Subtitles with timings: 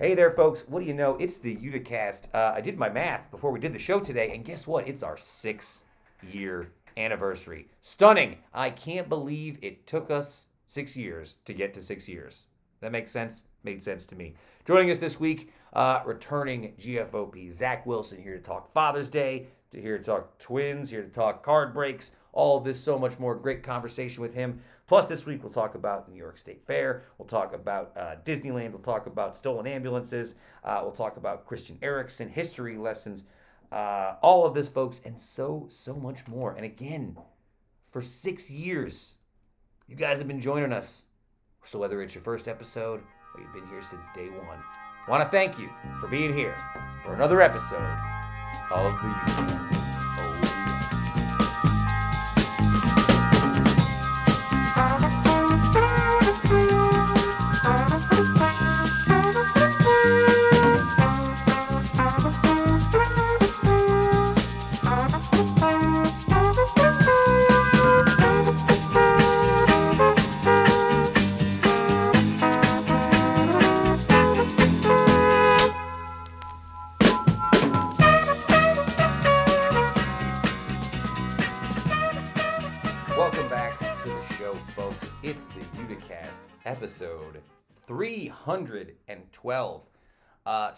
[0.00, 0.64] Hey there, folks.
[0.66, 1.16] What do you know?
[1.16, 2.34] It's the Uticast.
[2.34, 4.88] Uh, I did my math before we did the show today, and guess what?
[4.88, 5.84] It's our six
[6.32, 7.68] year anniversary.
[7.82, 8.38] Stunning.
[8.54, 12.46] I can't believe it took us six years to get to six years.
[12.80, 13.44] That makes sense?
[13.62, 14.36] Made sense to me.
[14.66, 19.82] Joining us this week, uh, returning GFOP, Zach Wilson, here to talk Father's Day, to
[19.82, 23.34] here to talk twins, here to talk card breaks, all this, so much more.
[23.34, 24.62] Great conversation with him.
[24.90, 27.04] Plus, this week we'll talk about the New York State Fair.
[27.16, 28.72] We'll talk about uh, Disneyland.
[28.72, 30.34] We'll talk about stolen ambulances.
[30.64, 33.22] Uh, we'll talk about Christian Eriksen, history lessons,
[33.70, 36.56] uh, all of this, folks, and so, so much more.
[36.56, 37.16] And again,
[37.92, 39.14] for six years,
[39.86, 41.04] you guys have been joining us.
[41.62, 43.00] So, whether it's your first episode
[43.36, 44.58] or you've been here since day one,
[45.06, 46.56] I want to thank you for being here
[47.04, 47.96] for another episode
[48.72, 49.79] of the Uticast.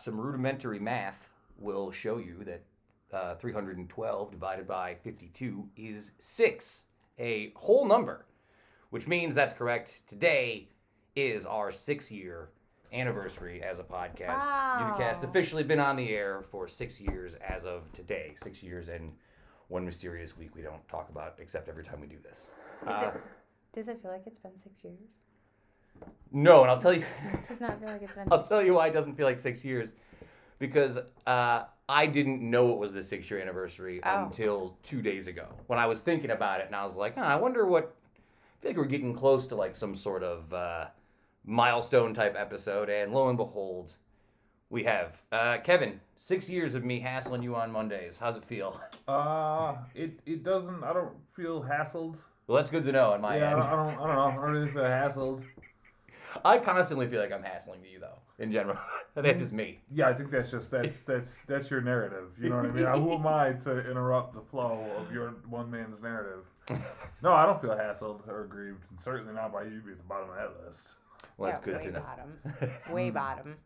[0.03, 2.63] Some rudimentary math will show you that
[3.13, 6.85] uh, 312 divided by 52 is 6,
[7.19, 8.27] a whole number,
[8.91, 10.03] which means that's correct.
[10.07, 10.69] Today
[11.15, 12.49] is our six year
[12.93, 14.39] anniversary as a podcast.
[14.39, 14.97] Wow.
[14.99, 18.35] Uticast officially been on the air for six years as of today.
[18.43, 19.13] Six years and
[19.69, 22.51] one mysterious week we don't talk about except every time we do this.
[22.85, 23.21] Does, Uh, it,
[23.75, 24.99] does it feel like it's been six years?
[26.33, 28.29] No, and I'll tell you, It does not feel like it's been.
[28.31, 29.95] I'll tell you why it doesn't feel like six years,
[30.59, 34.25] because uh, I didn't know it was the six-year anniversary Oh.
[34.25, 37.23] until two days ago when I was thinking about it, and I was like, "Huh,
[37.23, 37.95] I wonder what.
[37.95, 40.87] I feel like we're getting close to like some sort of uh,
[41.45, 43.97] milestone type episode, and lo and behold,
[44.71, 46.01] we have uh, Kevin.
[46.17, 48.19] Six years of me hassling you on Mondays.
[48.21, 48.81] How's it feel?
[49.09, 50.85] Uh, it it doesn't.
[50.85, 52.15] I don't feel hassled.
[52.47, 53.63] Well, that's good to know on my yeah, I end.
[53.63, 53.99] don't, I don't.
[54.01, 54.23] I don't know.
[54.23, 55.45] I don't really feel hassled.
[56.45, 58.79] I constantly feel like I'm hassling you though, in general.
[59.15, 59.81] that's just me.
[59.93, 62.31] Yeah, I think that's just that's that's that's your narrative.
[62.41, 62.87] You know what I mean?
[63.03, 66.45] Who am I to interrupt the flow of your one man's narrative?
[67.23, 70.05] No, I don't feel hassled or aggrieved, and certainly not by you being at the
[70.05, 70.93] bottom of that list.
[71.37, 72.01] Well, that's Yeah, good way to know.
[72.01, 72.73] bottom.
[72.95, 73.57] Way bottom.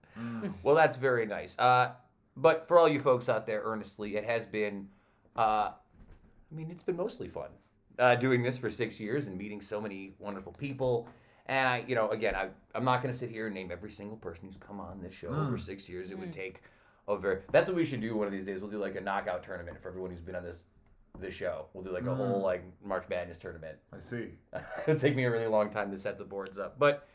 [0.62, 1.58] Well, that's very nice.
[1.58, 1.92] Uh,
[2.36, 4.88] but for all you folks out there, earnestly, it has been.
[5.36, 5.70] Uh,
[6.50, 7.48] I mean, it's been mostly fun
[7.98, 11.08] uh, doing this for six years and meeting so many wonderful people.
[11.46, 13.90] And I, you know, again, I, I'm not going to sit here and name every
[13.90, 15.56] single person who's come on this show over hmm.
[15.56, 16.10] six years.
[16.10, 16.32] It would hmm.
[16.32, 16.62] take
[17.06, 17.44] over.
[17.52, 18.60] That's what we should do one of these days.
[18.60, 20.62] We'll do like a knockout tournament for everyone who's been on this
[21.18, 21.66] this show.
[21.72, 22.44] We'll do like a whole hmm.
[22.44, 23.78] like March Madness tournament.
[23.92, 24.30] I see.
[24.86, 26.78] It'll take me a really long time to set the boards up.
[26.78, 27.08] But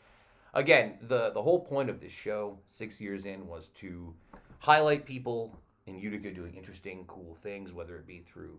[0.54, 4.14] again, the the whole point of this show, six years in, was to
[4.60, 8.58] highlight people in Utica doing interesting, cool things, whether it be through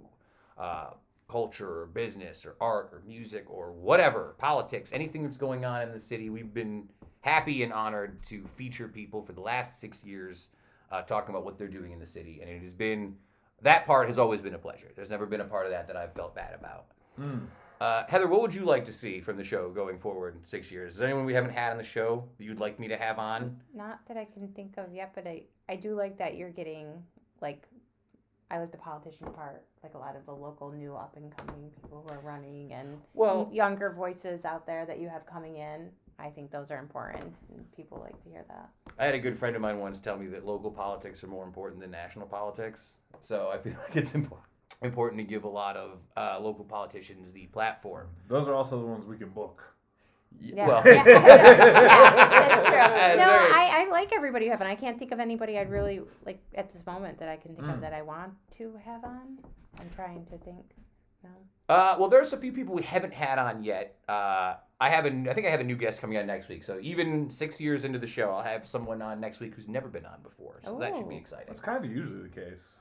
[0.58, 0.92] uh,
[1.34, 5.92] culture or business or art or music or whatever, politics, anything that's going on in
[5.92, 6.30] the city.
[6.30, 6.88] We've been
[7.22, 10.50] happy and honored to feature people for the last six years
[10.92, 13.16] uh, talking about what they're doing in the city, and it has been
[13.64, 14.92] that part has always been a pleasure.
[14.96, 16.86] There's never been a part of that that I've felt bad about.
[17.82, 20.72] Uh, Heather, what would you like to see from the show going forward in six
[20.72, 20.94] years?
[20.94, 23.18] Is there anyone we haven't had on the show that you'd like me to have
[23.18, 23.60] on?
[23.74, 27.04] Not that I can think of yet, but I, I do like that you're getting,
[27.42, 27.64] like,
[28.54, 29.66] I like the politician part.
[29.82, 33.02] Like a lot of the local new up and coming people who are running and
[33.16, 35.92] Well- younger voices out there that you have coming in.
[36.20, 37.34] I think those are important.
[37.52, 38.70] And people like to hear that.
[39.00, 41.44] I had a good friend of mine once tell me that local politics are more
[41.44, 42.98] important than national politics.
[43.20, 44.38] So I feel like it's impo-
[44.84, 48.08] important to give a lot of uh, local politicians the platform.
[48.28, 49.73] Those are also the ones we can book.
[50.42, 50.68] Y- Yeah.
[50.68, 52.74] Well, yeah, that's true.
[53.18, 56.02] No, I, I like everybody you have, and I can't think of anybody I'd really
[56.26, 57.74] like at this moment that I can think Mm.
[57.76, 59.38] of that I want to have on.
[59.80, 60.66] I'm trying to think.
[61.24, 61.30] No.
[61.70, 63.96] Uh, well, there's a few people we haven't had on yet.
[64.10, 66.64] Uh, I have a, I think I have a new guest coming on next week.
[66.64, 69.88] So even six years into the show, I'll have someone on next week who's never
[69.88, 70.60] been on before.
[70.66, 71.46] So that should be exciting.
[71.48, 72.74] That's kind of usually the case.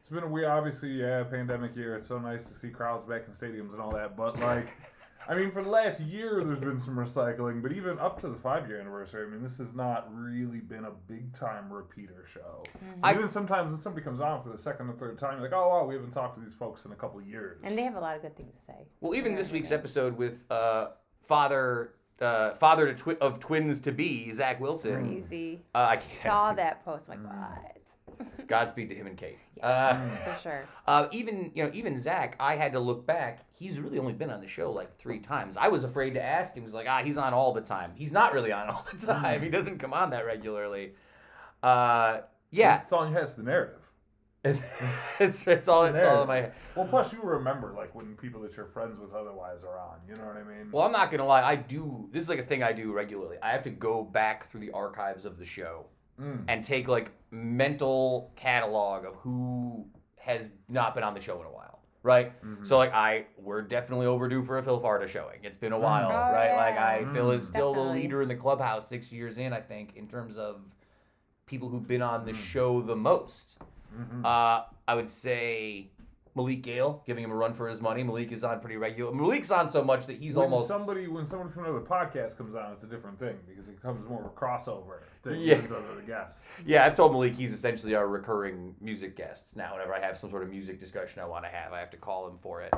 [0.00, 1.94] It's been a weird, obviously, yeah, pandemic year.
[1.96, 4.16] It's so nice to see crowds back in stadiums and all that.
[4.16, 4.68] But like,
[5.26, 7.62] I mean, for the last year, there's been some recycling.
[7.62, 10.84] But even up to the five year anniversary, I mean, this has not really been
[10.84, 12.64] a big time repeater show.
[13.02, 15.52] I- even sometimes when somebody comes on for the second or third time, you're like,
[15.52, 17.60] oh wow, we haven't talked to these folks in a couple years.
[17.62, 18.86] And they have a lot of good things to say.
[19.00, 19.78] Well, even Very this week's good.
[19.80, 20.88] episode with uh,
[21.26, 25.20] Father uh, father to twi- of twins to be, Zach Wilson.
[25.28, 25.60] Crazy.
[25.74, 26.22] Uh, I can't.
[26.24, 27.08] Saw that post.
[27.08, 27.38] I'm like, Mm.
[27.64, 27.77] what?
[28.46, 29.38] Godspeed to him and Kate.
[29.62, 30.68] Uh, For sure.
[30.86, 33.44] uh, even you know, even Zach, I had to look back.
[33.52, 35.56] He's really only been on the show like three times.
[35.56, 36.62] I was afraid to ask him.
[36.62, 37.92] He's like, ah, he's on all the time.
[37.94, 39.42] He's not really on all the time.
[39.42, 40.92] He doesn't come on that regularly.
[41.62, 42.20] Uh,
[42.50, 43.80] yeah, It's all you has the narrative.
[44.44, 44.60] it's
[45.20, 46.52] it's, it's all it's all in my head.
[46.74, 49.98] Well, plus you remember like when people that you're friends with otherwise are on.
[50.08, 50.70] You know what I mean?
[50.70, 51.42] Well, I'm not gonna lie.
[51.42, 52.08] I do.
[52.12, 53.36] This is like a thing I do regularly.
[53.42, 55.86] I have to go back through the archives of the show
[56.20, 56.44] Mm.
[56.48, 59.86] and take like mental catalog of who
[60.18, 62.32] has not been on the show in a while, right?
[62.44, 62.66] Mhm.
[62.66, 65.38] So like I, we're definitely overdue for a Phil Farda showing.
[65.44, 66.54] It's been a while, Oh, right?
[66.56, 67.12] Like I, yeah.
[67.12, 70.36] Phil is still the leader in the clubhouse six years in, I think, in terms
[70.36, 70.60] of
[71.46, 72.36] people who've been on the Mm.
[72.36, 73.58] show the most.
[73.96, 74.24] Mhm.
[74.24, 75.90] Uh, I would say
[76.38, 78.02] Malik Gale, giving him a run for his money.
[78.02, 79.12] Malik is on pretty regular.
[79.12, 82.54] Malik's on so much that he's when almost somebody when someone from another podcast comes
[82.54, 85.56] on, it's a different thing because it becomes more of a crossover thing Yeah.
[85.56, 86.46] other guests.
[86.64, 89.72] Yeah, I've told Malik he's essentially our recurring music guests now.
[89.74, 91.96] Whenever I have some sort of music discussion I want to have, I have to
[91.98, 92.72] call him for it.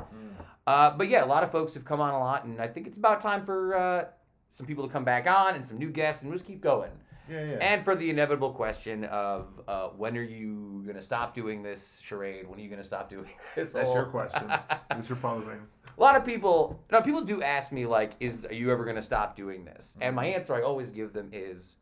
[0.67, 2.87] Uh, but yeah, a lot of folks have come on a lot, and I think
[2.87, 4.05] it's about time for uh,
[4.51, 6.91] some people to come back on and some new guests, and we'll just keep going.
[7.31, 7.57] Yeah, yeah.
[7.61, 12.49] And for the inevitable question of uh, when are you gonna stop doing this charade?
[12.49, 13.73] When are you gonna stop doing this?
[13.73, 15.61] That's whole- your question that you're posing.
[15.97, 18.97] a lot of people no people do ask me like is are you ever going
[18.97, 21.77] to stop doing this and my answer i always give them is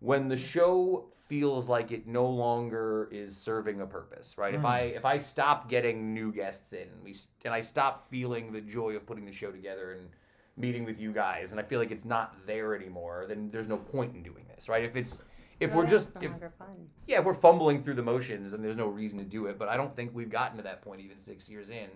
[0.00, 4.66] when the show feels like it no longer is serving a purpose right if Mm.
[4.66, 7.14] i if i stop getting new guests in we
[7.44, 10.08] and i stop feeling the joy of putting the show together and
[10.56, 13.76] meeting with you guys and i feel like it's not there anymore then there's no
[13.76, 15.22] point in doing this right if it's
[15.60, 16.88] if we're just if, fun.
[17.06, 19.68] yeah, if we're fumbling through the motions and there's no reason to do it, but
[19.68, 21.88] I don't think we've gotten to that point even six years in,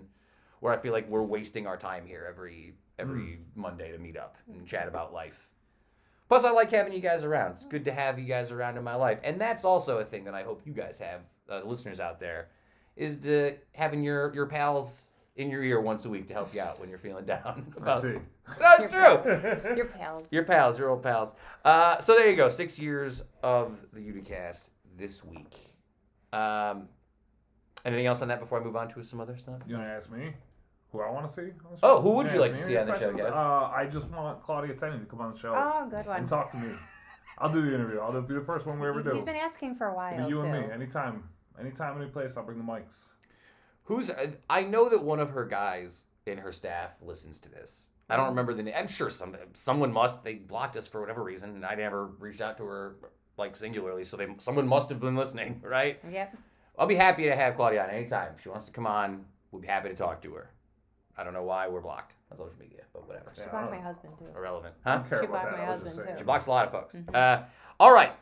[0.61, 4.37] where I feel like we're wasting our time here every every Monday to meet up
[4.53, 5.49] and chat about life.
[6.29, 7.53] Plus, I like having you guys around.
[7.53, 10.25] It's good to have you guys around in my life, and that's also a thing
[10.25, 12.49] that I hope you guys have, uh, listeners out there,
[12.97, 15.08] is to having your your pals
[15.39, 17.73] in your ear once a week to help you out when you're feeling down.
[17.79, 18.09] I About, see.
[18.61, 19.75] no, it's true.
[19.77, 20.27] Your pals.
[20.31, 21.33] Your pals, your old pals.
[21.65, 22.49] Uh, so there you go.
[22.49, 25.55] Six years of the Uticast this week.
[26.33, 26.89] Um,
[27.85, 29.61] anything else on that before I move on to some other stuff?
[29.67, 30.33] You want to ask me
[30.91, 31.43] who I want to see?
[31.43, 33.21] on the Oh, who would Yeah, you like to see on the show, questions?
[33.31, 33.33] Gav?
[33.33, 36.21] Uh, I just want Claudia Tenney to come on the show Oh, good one.
[36.21, 36.75] and talk to me.
[37.39, 38.01] I'll do the interview.
[38.01, 39.11] I'll be the first one we ever do.
[39.13, 40.47] He's been asking for a while It'll be you too.
[40.49, 41.23] and me, anytime,
[41.61, 42.37] anytime, any place.
[42.37, 43.11] I'll bring the mics.
[43.89, 44.11] Who's?
[44.51, 47.89] I know that one of her guys in her staff listens to this.
[48.11, 48.75] I don't remember the name.
[48.77, 50.23] I'm sure some someone must.
[50.25, 52.97] They blocked us for whatever reason, and I never reached out to her
[53.39, 54.05] like singularly.
[54.05, 55.99] So they someone must have been listening, right?
[56.11, 56.37] Yep.
[56.79, 58.33] I'll be happy to have Claudia on anytime.
[58.37, 60.51] If she wants to come on, we'll be happy to talk to her.
[61.17, 63.33] I don't know why we're blocked on social media, but whatever.
[63.35, 64.27] She Yeah, blocked my husband too.
[64.37, 64.75] Irrelevant.
[64.85, 64.97] I Huh?
[64.99, 66.19] don't care She about blocked my I was just husband, too.
[66.19, 66.95] She blocks a lot of folks.
[66.95, 67.15] Mhm.
[67.15, 67.43] Uh,
[67.81, 68.13] all right.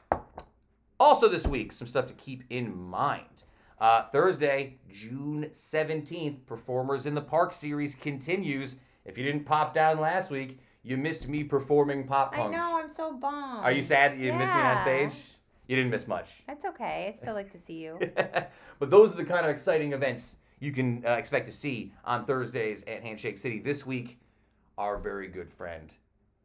[0.99, 3.43] Also, this week, some stuff to keep in mind.
[3.79, 8.77] Uh, Thursday, June 17th, Performers in the Park series continues.
[9.05, 12.55] If you didn't pop down last week, you missed me performing pop punk.
[12.55, 12.79] I know.
[12.79, 13.65] I'm so bummed.
[13.65, 15.13] Are you sad that you missed me on stage?
[15.67, 16.43] You didn't miss much.
[16.47, 17.13] That's okay.
[17.13, 17.99] I still like to see you.
[18.79, 22.25] but those are the kind of exciting events you can uh, expect to see on
[22.25, 23.59] Thursdays at Handshake City.
[23.59, 24.19] This week,
[24.79, 25.93] our very good friend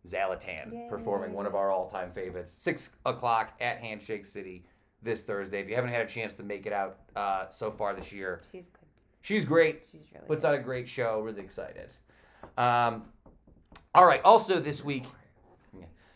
[0.07, 0.87] Zalatan Yay.
[0.89, 4.63] performing one of our all-time favorites, six o'clock at Handshake City
[5.01, 5.59] this Thursday.
[5.61, 8.41] If you haven't had a chance to make it out uh, so far this year,
[8.51, 8.87] She's good.
[9.21, 9.83] she's great.
[9.91, 10.49] She's really Puts good.
[10.49, 11.21] on a great show.
[11.21, 11.89] Really excited.
[12.57, 13.03] Um,
[13.95, 14.21] all right.
[14.23, 15.05] Also this week,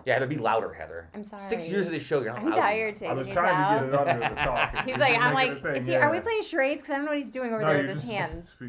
[0.05, 1.09] yeah, it'll be louder, Heather.
[1.15, 1.41] I'm sorry.
[1.41, 3.11] Six years of this show, you're not I'm loud tired anymore.
[3.15, 3.79] I was it trying out.
[3.79, 4.85] to get it under the talk.
[4.85, 6.81] He's like, I'm like, Making it is thing, he, are we playing charades?
[6.83, 8.49] Because I don't know what he's doing over No, there with his just hands.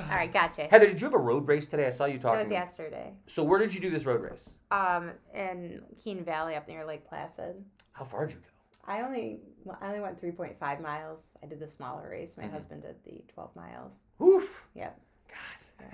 [0.00, 0.62] All right, gotcha.
[0.64, 1.86] Heather, did you have a road race today?
[1.86, 2.42] I saw you That talking.
[2.44, 3.12] was yesterday.
[3.28, 4.50] So where did you do this road race?
[4.72, 7.62] Um, in Keene Valley up near Lake Placid.
[7.92, 8.46] How far did you go?
[8.86, 11.20] I only well, I only went 3.5 miles.
[11.42, 12.36] I did the smaller race.
[12.36, 12.52] My Mhm.
[12.52, 13.92] husband did the 12 miles.
[14.18, 14.66] Woof.
[14.74, 15.00] Yep.
[15.28, 15.86] God.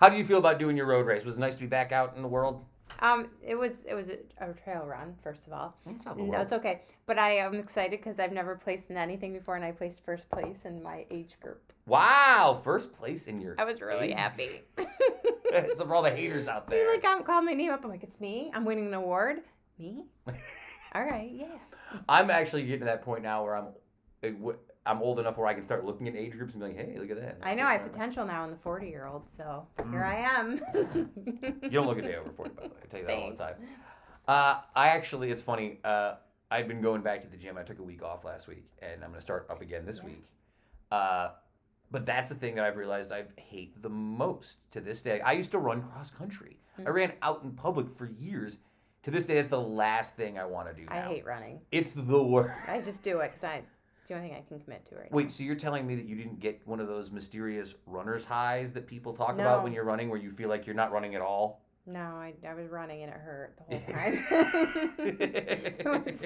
[0.00, 1.24] How do you feel about doing your road race?
[1.24, 2.64] Was it nice to be back out in the world?
[3.00, 5.74] Um, it was it was a, a trail run first of all.
[5.86, 6.82] That's not the No, it's okay.
[7.06, 10.28] But I am excited because I've never placed in anything before, and I placed first
[10.30, 11.72] place in my age group.
[11.86, 13.56] Wow, first place in your.
[13.58, 14.62] I was really age- happy.
[15.74, 16.88] so for all the haters out He there.
[16.88, 17.82] like I'm calling my name up.
[17.84, 18.50] I'm like, it's me.
[18.54, 19.40] I'm winning an award.
[19.78, 20.04] Me?
[20.94, 21.46] All right, yeah.
[22.08, 23.66] I'm actually getting to that point now where I'm,
[24.86, 26.96] I'm old enough where I can start looking at age groups and be like, hey,
[26.98, 27.38] look at that.
[27.42, 29.90] I know I have potential now in the 40 year old, so Mm.
[29.92, 30.60] here I am.
[31.62, 32.74] You don't look a day over 40, by the way.
[32.82, 33.54] I tell you that all the time.
[34.28, 35.78] Uh, I actually, it's funny.
[35.84, 36.14] Uh,
[36.50, 37.56] I've been going back to the gym.
[37.58, 39.98] I took a week off last week, and I'm going to start up again this
[39.98, 40.04] Yeah.
[40.06, 40.24] week.
[40.90, 41.30] Uh,
[41.92, 45.20] but that's the thing that I've realized I hate the most to this day.
[45.20, 46.58] I used to run cross country.
[46.86, 48.58] I ran out in public for years.
[49.04, 50.86] To this day, it's the last thing I want to do.
[50.86, 50.96] Now.
[50.96, 51.60] I hate running.
[51.72, 52.52] It's the worst.
[52.68, 53.62] I just do it because I
[54.00, 55.16] it's the only thing I can commit to right now.
[55.16, 58.72] Wait, so you're telling me that you didn't get one of those mysterious runner's highs
[58.74, 61.22] that people talk about when you're running, where you feel like you're not running at
[61.22, 61.62] all?
[61.90, 64.24] No, I, I was running and it hurt the whole time.
[66.04, 66.22] Was-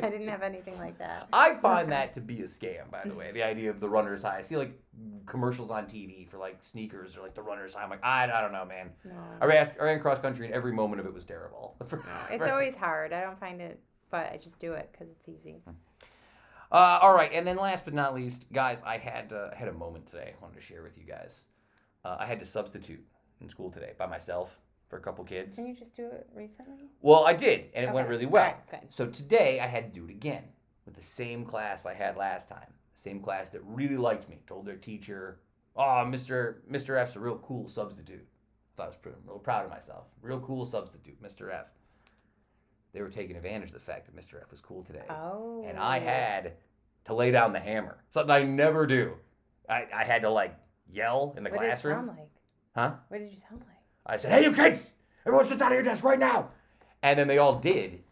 [0.00, 1.26] I didn't have anything like that.
[1.32, 3.32] I find that to be a scam, by the way.
[3.32, 4.38] The idea of the runner's high.
[4.38, 4.80] I see like
[5.26, 7.82] commercials on TV for like sneakers or like the runner's high.
[7.82, 8.90] I'm like, I, I don't know, man.
[9.04, 9.12] No.
[9.40, 11.74] I ran, I ran cross country and every moment of it was terrible.
[12.30, 13.12] It's always hard.
[13.12, 15.62] I don't find it, but I just do it because it's easy.
[16.70, 19.72] Uh, all right, and then last but not least, guys, I had uh, had a
[19.72, 20.34] moment today.
[20.38, 21.44] I wanted to share with you guys.
[22.04, 23.02] Uh, I had to substitute
[23.40, 24.50] in school today by myself
[24.88, 25.56] for a couple kids.
[25.56, 26.88] Didn't you just do it recently?
[27.02, 28.54] Well, I did, and it went really well.
[28.70, 28.80] Good.
[28.90, 30.44] So today I had to do it again
[30.86, 32.72] with the same class I had last time.
[32.94, 34.40] Same class that really liked me.
[34.46, 35.40] Told their teacher,
[35.76, 36.56] "Oh, Mr.
[36.70, 36.98] Mr.
[36.98, 38.26] F's a real cool substitute."
[38.76, 40.06] Thought I was pretty, real proud of myself.
[40.22, 41.52] Real cool substitute, Mr.
[41.52, 41.66] F.
[42.92, 44.40] They were taking advantage of the fact that Mr.
[44.40, 45.64] F was cool today, Oh.
[45.66, 46.02] and I oh.
[46.02, 46.52] had
[47.04, 48.02] to lay down the hammer.
[48.10, 49.14] Something I never do.
[49.68, 50.56] I, I had to like
[50.90, 51.94] yell in the What classroom.
[51.94, 52.30] did it sound like?
[52.74, 52.96] Huh?
[53.08, 53.77] What did you sound like?
[54.08, 54.94] I said, "Hey, you kids!
[55.26, 56.50] Everyone sit down at your desk right now!"
[57.02, 58.02] And then they all did,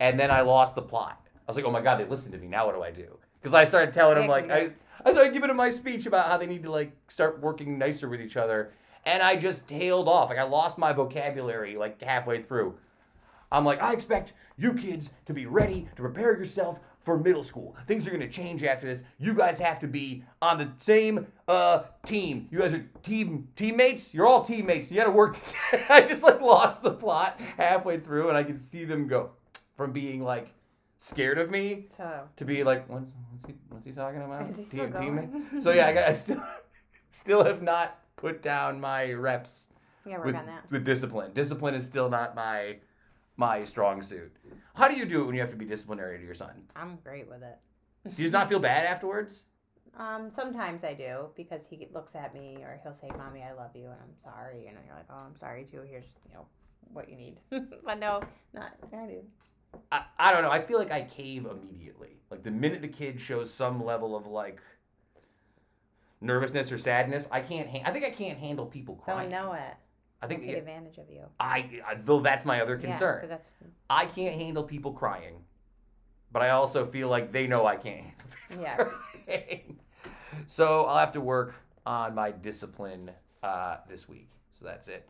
[0.00, 1.20] and then I lost the plot.
[1.26, 2.46] I was like, "Oh my god, they listened to me.
[2.46, 4.70] Now what do I do?" Because I started telling them like, I,
[5.04, 8.08] I started giving them my speech about how they need to like start working nicer
[8.08, 8.72] with each other,
[9.04, 10.30] and I just tailed off.
[10.30, 12.76] Like I lost my vocabulary like halfway through.
[13.52, 17.74] I'm like, I expect you kids to be ready to prepare yourself for middle school.
[17.86, 19.04] Things are gonna change after this.
[19.18, 22.48] You guys have to be on the same uh team.
[22.50, 24.12] You guys are team teammates.
[24.12, 24.90] You're all teammates.
[24.90, 25.36] You gotta work
[25.70, 25.84] together.
[25.88, 29.30] I just like lost the plot halfway through, and I could see them go
[29.76, 30.48] from being like
[30.98, 32.22] scared of me So.
[32.36, 34.48] to be like, what's what's he what's he talking about?
[34.48, 35.30] Is he still teammate?
[35.62, 36.42] So yeah, I, I still
[37.10, 39.68] still have not put down my reps
[40.04, 40.64] Yeah, work with, on that.
[40.70, 41.32] with discipline.
[41.34, 42.78] Discipline is still not my
[43.36, 44.34] my strong suit.
[44.74, 46.62] How do you do it when you have to be disciplinary to your son?
[46.74, 47.58] I'm great with it.
[48.16, 49.44] Do you not feel bad afterwards?
[49.98, 53.70] Um, sometimes I do because he looks at me or he'll say, "Mommy, I love
[53.74, 55.80] you," and I'm sorry, and you're like, "Oh, I'm sorry too.
[55.88, 56.46] Here's you know
[56.92, 57.38] what you need."
[57.82, 58.20] but no,
[58.52, 59.22] not I do.
[59.90, 60.50] I, I don't know.
[60.50, 62.18] I feel like I cave immediately.
[62.30, 64.60] Like the minute the kid shows some level of like
[66.20, 67.66] nervousness or sadness, I can't.
[67.66, 69.30] Ha- I think I can't handle people crying.
[69.30, 69.76] Don't know it.
[70.26, 71.22] I think Take advantage of you.
[71.38, 73.20] I, I though that's my other concern.
[73.22, 73.48] Yeah, that's
[73.88, 75.36] I can't handle people crying,
[76.32, 78.14] but I also feel like they know I can't handle
[78.48, 78.76] people Yeah.
[79.24, 79.78] crying.
[80.46, 81.54] So I'll have to work
[81.86, 83.10] on my discipline
[83.42, 84.28] uh, this week.
[84.52, 85.08] So that's it.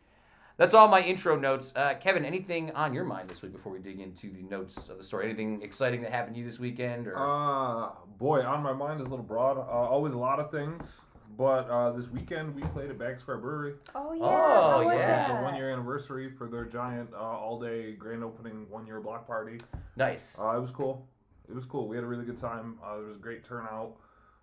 [0.57, 1.71] That's all my intro notes.
[1.75, 4.97] Uh, Kevin, anything on your mind this week before we dig into the notes of
[4.97, 5.25] the story?
[5.25, 7.07] Anything exciting that happened to you this weekend?
[7.07, 9.57] Or Uh, boy, on my mind is a little broad.
[9.57, 11.01] Uh, always a lot of things.
[11.37, 13.73] But uh, this weekend we played at Baggs Square Brewery.
[13.93, 14.23] Oh yeah.
[14.23, 15.27] Oh, how was yeah.
[15.37, 19.27] The one year anniversary for their giant uh, all day grand opening one year block
[19.27, 19.57] party.
[19.95, 20.35] nice.
[20.39, 21.05] Uh, it was cool.
[21.47, 21.87] It was cool.
[21.87, 22.79] We had a really good time.
[22.83, 23.95] Uh, there was a great turnout.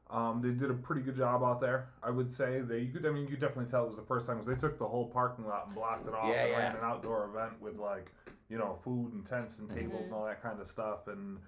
[0.09, 1.89] Um, they did a pretty good job out there.
[2.03, 2.79] I would say they.
[2.79, 3.07] You could.
[3.07, 4.87] I mean, you could definitely tell it was the first time because they took the
[4.87, 6.59] whole parking lot and blocked it off Yeah, and yeah.
[6.59, 8.11] ran an outdoor event with like,
[8.49, 10.05] you know, food and tents and tables Mhm.
[10.05, 11.09] and all that kind of stuff.
[11.09, 11.39] And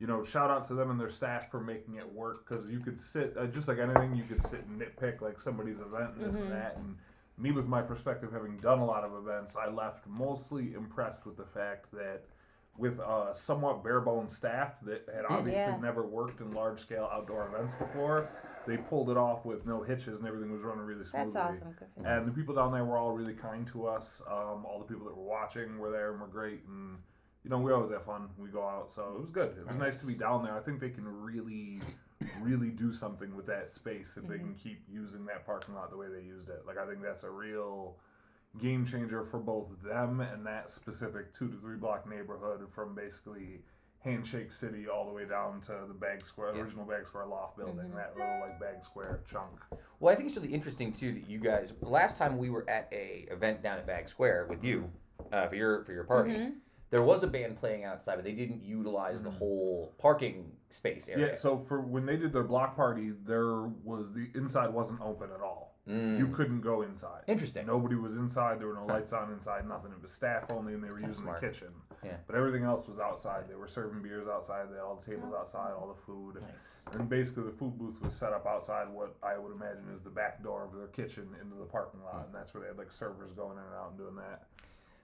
[0.00, 2.80] you know, shout out to them and their staff for making it work because you
[2.80, 4.16] could sit uh, just like anything.
[4.16, 6.42] You could sit and nitpick like somebody's event and this Mhm.
[6.42, 6.76] and that.
[6.78, 6.96] And
[7.36, 11.36] me, with my perspective, having done a lot of events, I left mostly impressed with
[11.36, 12.22] the fact that
[12.78, 15.76] with a somewhat bare bones staff that had obviously Yeah.
[15.78, 18.26] never worked in large scale outdoor events before,
[18.66, 21.32] they pulled it off with no hitches and everything was running really smoothly.
[21.32, 21.72] That's awesome.
[21.72, 22.18] Good for them.
[22.18, 24.22] And the people down there were all really kind to us.
[24.26, 26.64] Um, all the people that were watching were there and were great.
[26.66, 26.98] And
[27.44, 28.28] you know, we always have fun.
[28.38, 29.54] We go out, so it was good.
[29.58, 30.56] It was nice to be down there.
[30.56, 31.80] I think they can really,
[32.40, 34.44] really do something with that space if they Mm-hmm.
[34.44, 36.62] can keep using that parking lot the way they used it.
[36.66, 37.96] Like I think that's a real
[38.60, 43.60] game changer for both them and that specific two to three block neighborhood from basically
[44.00, 46.62] Handshake City all the way down to the Baggs Square, Yeah.
[46.62, 47.94] original Baggs Square loft building, Mhm.
[47.96, 49.60] that little like Baggs Square chunk.
[50.00, 51.72] Well, I think it's really interesting too that you guys.
[51.80, 54.90] Last time we were at a event down at Baggs Square with you
[55.32, 56.54] uh, for your for your party, Mhm.
[56.90, 61.28] There was a band playing outside, but they didn't utilize the whole parking space area.
[61.28, 65.30] Yeah, so for when they did their block party, there was the inside wasn't open
[65.32, 65.70] at all.
[65.88, 66.18] Mm.
[66.18, 67.22] You couldn't go inside.
[67.26, 67.66] Interesting.
[67.66, 68.60] Nobody was inside.
[68.60, 69.66] There were no lights on inside.
[69.66, 69.92] Nothing.
[69.92, 71.40] It was staff only, and they were using smart.
[71.40, 71.68] the kitchen.
[72.04, 72.16] Yeah.
[72.26, 73.44] But everything else was outside.
[73.48, 74.66] They were serving beers outside.
[74.70, 76.36] They had all the tables outside, all the food.
[76.42, 76.80] Nice.
[76.92, 80.10] And basically, the food booth was set up outside what I would imagine is the
[80.10, 82.92] back door of their kitchen into the parking lot, and that's where they had like
[82.92, 84.44] servers going in and out and doing that.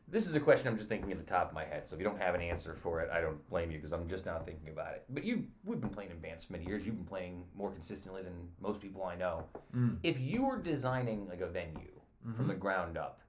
[0.08, 1.88] This is a question I'm just thinking at the top of my head.
[1.88, 4.08] So if you don't have an answer for it, I don't blame you because I'm
[4.08, 5.04] just now thinking about it.
[5.10, 6.86] But you, we've been playing in bands for many years.
[6.86, 9.44] You've been playing more consistently than most people I know.
[9.74, 9.96] Mm.
[10.04, 12.00] If you were designing like a venue
[12.36, 12.48] from Mhm.
[12.48, 13.20] the ground up,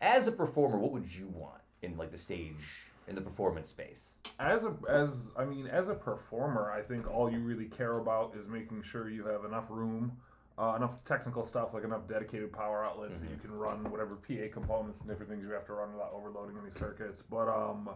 [0.00, 4.14] as a performer, what would you want in like the stage in the performance space?
[4.38, 8.34] As a as I mean, as a performer, I think all you really care about
[8.36, 10.16] is making sure you have enough room,
[10.60, 14.52] uh, enough technical stuff, like enough dedicated power outlets that you can run whatever PA
[14.52, 17.22] components and different things you have to run without overloading any circuits.
[17.22, 17.88] But um,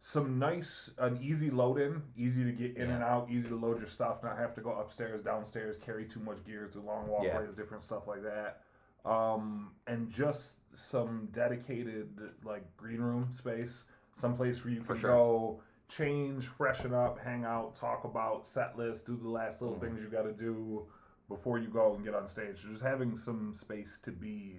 [0.00, 2.94] some nice, an easy load in, easy to get in Yeah.
[2.94, 6.20] and out, easy to load your stuff, not have to go upstairs, downstairs, carry too
[6.20, 8.62] much gear through long walkways, different stuff like that.
[9.04, 12.08] Um, and just some dedicated
[12.42, 13.84] like green room space,
[14.16, 15.10] someplace where you can sure.
[15.10, 19.80] go change, freshen up, hang out, talk about set list, do the last little Mhm.
[19.80, 20.86] things you got to do
[21.28, 22.58] before you go and get on stage.
[22.70, 24.56] Just having some space to be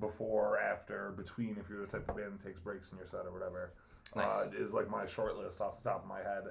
[0.00, 3.20] before, after, between, if you're the type of band that takes breaks in your set
[3.26, 3.72] or whatever,
[4.16, 4.30] Nice.
[4.32, 6.44] uh, is like my short list off the top of my head.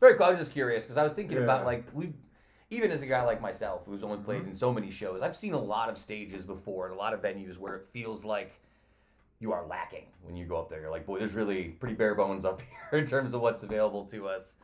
[0.00, 0.26] Very cool.
[0.26, 2.12] I was just curious because I was thinking about like we,
[2.70, 5.52] even as a guy like myself who's only played in so many shows, I've seen
[5.52, 8.58] a lot of stages before and a lot of venues where it feels like
[9.38, 10.80] you are lacking when you go up there.
[10.80, 14.04] You're like, boy, there's really pretty bare bones up here in terms of what's available
[14.06, 14.56] to us.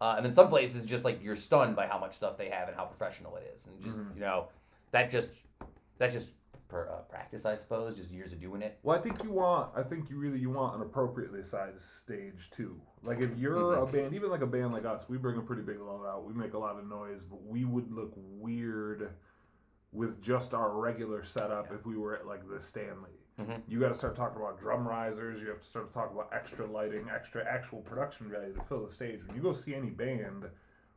[0.00, 2.68] Uh, and then some places just like you're stunned by how much stuff they have
[2.68, 4.14] and how professional it is, and just Mhm.
[4.14, 4.48] you know
[4.90, 5.30] that just
[5.98, 6.32] that's just
[6.68, 8.78] per, uh, practice, I suppose, just years of doing it.
[8.82, 9.70] Well, I think you want.
[9.76, 12.78] I think you really you want an appropriately sized stage too.
[13.02, 15.62] Like if you're a band, even like a band like us, we bring a pretty
[15.62, 16.24] big load out.
[16.26, 19.14] We make a lot of noise, but we would look weird
[19.92, 23.10] with just our regular setup if we were at like the Stanley.
[23.38, 23.62] Mhm.
[23.68, 25.42] You got to start talking about drum risers.
[25.42, 28.84] You have to start to talk about extra lighting, extra actual production value to fill
[28.84, 29.26] the stage.
[29.26, 30.48] When you go see any band,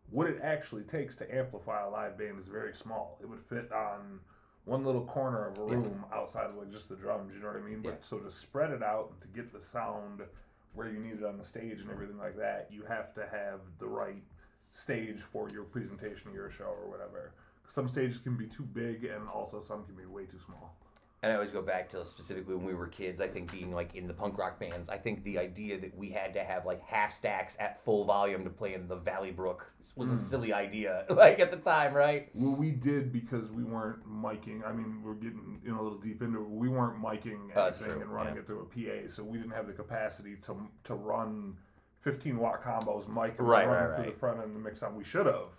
[0.09, 3.17] what it actually takes to amplify a live band is very small.
[3.21, 4.21] It would fit on
[4.65, 5.75] one little corner of a Yeah.
[5.77, 7.33] room outside of like just the drums.
[7.33, 7.81] You know what I mean?
[7.81, 8.01] But Yeah.
[8.01, 10.25] so to spread it out and to get the sound
[10.73, 13.59] where you need it on the stage and everything like that, you have to have
[13.79, 14.23] the right
[14.71, 17.33] stage for your presentation your show or whatever.
[17.67, 20.75] Some stages can be too big, and also some can be way too small.
[21.21, 23.19] And I always go back to specifically when we were kids.
[23.19, 26.09] I think being like in the punk rock bands, I think the idea that we
[26.09, 29.69] had to have like half stacks at full volume to play in the Valley Brook
[29.97, 32.29] was a silly idea, like at the time, right?
[32.33, 34.65] Well, we did because we weren't miking.
[34.65, 36.49] I mean, we're getting you know a little deep into it.
[36.49, 38.39] We weren't miking Oh, anything and running yeah.
[38.41, 38.65] it through a
[39.05, 40.55] PA, so we didn't have the capacity to
[40.85, 41.57] to run
[42.01, 44.05] 15 watt combos, mic and Right, run right, right.
[44.13, 44.95] the front end of the mix on.
[44.95, 45.49] We should have.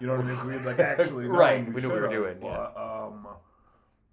[0.00, 0.46] You know what I mean?
[0.48, 2.70] We had like actually Right, we knew what we were doing, yeah.
[2.74, 3.28] But, um,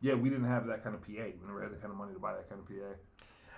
[0.04, 1.08] yeah, we didn't have that kind of PA.
[1.24, 2.96] We never had that kind of money to buy that kind of PA.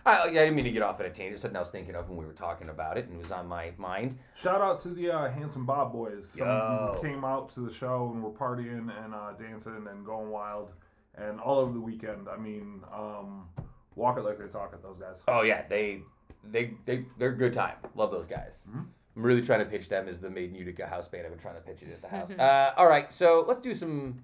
[0.08, 1.40] I, I didn't mean to get off at a tangent.
[1.40, 3.48] Something I was thinking of when we were talking about it, and it was on
[3.48, 4.20] my mind.
[4.36, 6.30] Shout out to the uh, Handsome Bob boys.
[6.38, 6.94] Some Yo.
[6.96, 10.74] who came out to the show and were partying and uh, dancing and going wild,
[11.16, 12.28] and all over the weekend.
[12.30, 13.48] I mean, um,
[13.96, 14.84] walk it like they talk it.
[14.84, 15.24] Those guys.
[15.28, 16.02] Oh yeah, they
[16.44, 17.78] they they they're a good time.
[17.96, 18.68] Love those guys.
[18.70, 18.86] Mhm.
[19.18, 21.24] I'm really trying to pitch them as the Made in Utica house band.
[21.26, 22.30] I've been trying to pitch it at the house.
[22.32, 24.20] uh, all right, so let's do some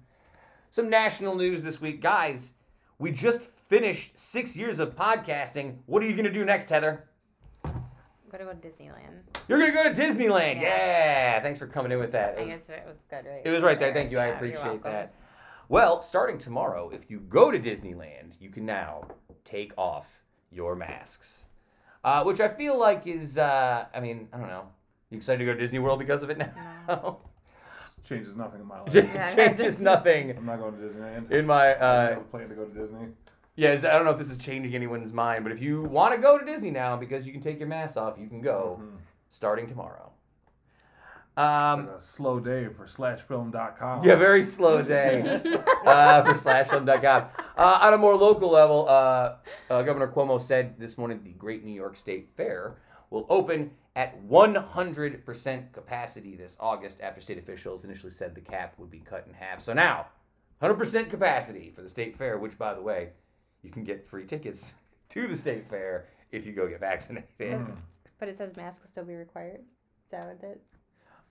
[0.72, 2.54] some national news this week, guys.
[2.98, 5.76] We just finished six years of podcasting.
[5.84, 7.04] What are you gonna do next, Heather?
[7.62, 7.74] I'm
[8.30, 9.20] gonna go to Disneyland.
[9.48, 10.62] You're gonna go to Disneyland.
[10.62, 10.76] Yeah.
[11.34, 11.42] Yeah.
[11.42, 12.38] Thanks for coming in with that.
[12.38, 13.42] It I guess it was good, right?
[13.44, 13.92] It was right there.
[13.92, 14.18] Thank you.
[14.18, 15.14] I Yeah, you're appreciate that.
[15.68, 19.08] Well, starting tomorrow, if you go to Disneyland, you can now
[19.44, 20.06] take off
[20.50, 21.48] your masks,
[22.02, 23.36] uh, which I feel like is.
[23.36, 24.68] Uh, I mean, I don't know.
[25.10, 27.18] You excited to go to Disney World because of it now?
[28.16, 28.94] Changes nothing in my life.
[28.94, 31.30] Yeah, Changes just- nothing I'm not going to Disneyland.
[31.30, 31.68] in my.
[31.68, 33.08] I Uh, have a plan to go to Disney.
[33.56, 36.20] yes, I don't know if this is changing anyone's mind, but if you want to
[36.20, 38.96] go to Disney now because you can take your mask off, you can go Mhm.
[39.30, 40.10] starting tomorrow.
[41.34, 44.04] Um, a slow day for slashfilm.com.
[44.04, 45.22] Yeah, very slow day
[45.86, 47.24] uh, for slashfilm.com.
[47.56, 49.36] Uh, on a more local level, uh,
[49.70, 52.74] uh, Governor Cuomo said this morning that the Great New York State Fair
[53.08, 58.90] will open at 100% capacity this August after state officials initially said the cap would
[58.90, 59.60] be cut in half.
[59.60, 60.06] So now,
[60.62, 63.10] 100% capacity for the state fair, which, by the way,
[63.62, 64.74] you can get free tickets
[65.10, 67.28] to the state fair if you go get vaccinated.
[68.18, 69.60] But it says masks will still be required.
[69.60, 70.62] Is that what it?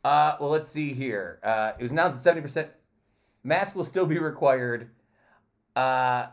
[0.04, 1.40] Uh, well, let's see here.
[1.44, 2.68] Uh, it was announced that 70%
[3.44, 4.90] mask will still be required.
[5.76, 6.28] Uh,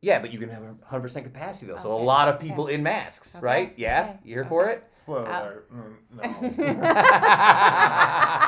[0.00, 1.78] yeah, but you can have 100% capacity, though.
[1.78, 2.48] So a lot of okay.
[2.48, 3.74] people in masks, Okay, right?
[3.76, 4.02] Yeah?
[4.02, 4.84] okay, You here for it?
[5.06, 5.70] Spoiler Uh, alert.
[5.72, 6.22] Mm, No.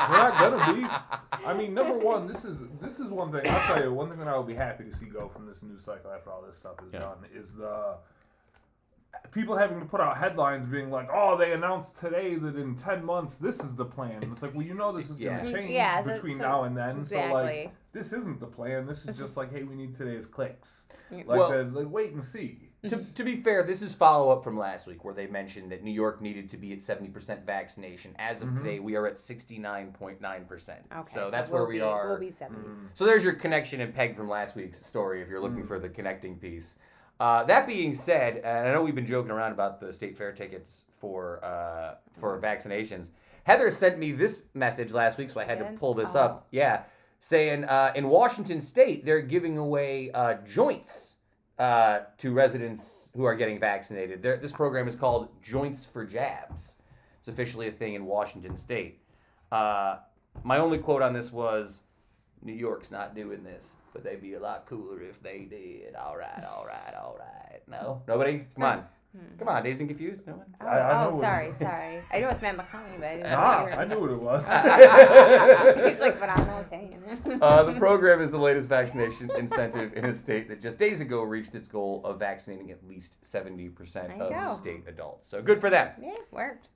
[0.09, 0.85] We're not gonna be.
[1.45, 3.49] I mean, number one, this is this is one thing.
[3.49, 5.63] I'll tell you one thing that I will be happy to see go from this
[5.63, 6.99] news cycle after all this stuff is Yeah.
[6.99, 7.95] done is the
[9.31, 13.05] people having to put out headlines being like, "Oh, they announced today that in ten
[13.05, 15.35] months this is the plan." And it's like, well, you know, this is Yeah.
[15.37, 17.05] going to change Yeah, so- between so- now and then.
[17.05, 18.85] So like, this isn't the plan.
[18.85, 20.87] This is just like, hey, we need today's clicks.
[21.09, 22.68] Like, Well- the, like wait and see.
[22.87, 25.83] To, to be fair, this is follow up from last week where they mentioned that
[25.83, 28.15] New York needed to be at 70% vaccination.
[28.17, 28.57] As of Mhm.
[28.57, 30.85] today, we are at 69.9%.
[30.91, 32.09] Okay, so that's we'll where we be, are.
[32.09, 32.61] We'll be 70.
[32.67, 32.87] Mm.
[32.93, 35.67] So there's your connection and peg from last week's story if you're looking Mm.
[35.67, 36.77] for the connecting piece.
[37.19, 40.31] Uh, that being said, and I know we've been joking around about the state fair
[40.31, 43.09] tickets for uh, for vaccinations.
[43.43, 46.19] Heather sent me this message last week, so I had to pull this Oh.
[46.21, 46.47] up.
[46.51, 46.83] Yeah,
[47.19, 51.17] saying uh, in Washington State they're giving away uh, joints
[51.59, 54.23] uh, to residents who are getting vaccinated.
[54.23, 56.77] There, this program is called Joints for Jabs.
[57.19, 59.01] It's officially a thing in Washington State.
[59.51, 59.97] Uh,
[60.43, 61.81] my only quote on this was,
[62.41, 66.15] "New York's not doing this, but they'd be a lot cooler if they did." All
[66.15, 67.61] right, all right, all right.
[67.67, 68.45] No, nobody.
[68.55, 68.85] Come on,
[69.37, 69.63] come on.
[69.63, 70.25] Dazed and confused.
[70.27, 70.45] No one.
[70.61, 72.01] Oh, I- I oh sorry, sorry.
[72.11, 74.43] I know it's Matt McConaughey, but I didn't know Ah, I knew what it was.
[75.91, 77.41] He's like, but I'm not saying it.
[77.41, 81.21] Uh, the program is the latest vaccination incentive in a state that just days ago
[81.23, 84.53] reached its goal of vaccinating at least 70% of go.
[84.55, 85.27] state adults.
[85.29, 85.89] So good for them.
[86.01, 86.69] yeah, worked.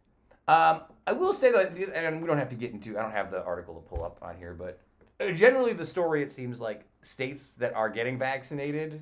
[0.48, 3.30] Um, I will say that, and we don't have to get into, I don't have
[3.32, 4.80] the article to pull up on here, but
[5.19, 9.02] uh, generally the story, it seems like states that are getting vaccinated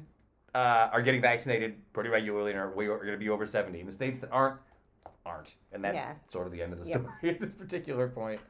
[0.55, 3.79] uh, are getting vaccinated pretty regularly and are, we are going to be over 70.
[3.79, 4.57] And the states that aren't,
[5.25, 5.55] aren't.
[5.71, 6.13] And that's Yeah.
[6.27, 7.01] sort of the end of the Yep.
[7.01, 8.41] story at this particular point.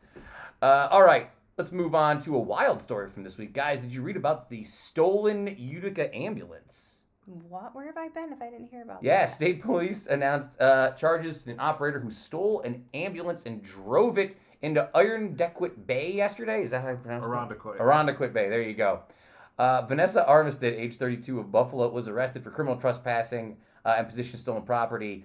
[0.62, 3.54] Uh, all right, let's move on to a wild story from this week.
[3.54, 7.02] Guys, did you read about the stolen Utica ambulance?
[7.26, 7.76] What?
[7.76, 9.30] Where have I been if I didn't hear about Yeah, that?
[9.30, 14.38] state police announced uh, charges to an operator who stole an ambulance and drove it
[14.62, 16.64] into Irondequoit Bay yesterday.
[16.64, 17.30] Is that how I pronounce it?
[17.30, 17.80] Irondequoit.
[17.80, 18.50] Irondequoit Bay.
[18.50, 19.02] There you go.
[19.62, 24.34] Uh, Vanessa Armistead, age 32 of Buffalo, was arrested for criminal trespassing uh, and possession
[24.34, 25.24] of stolen property.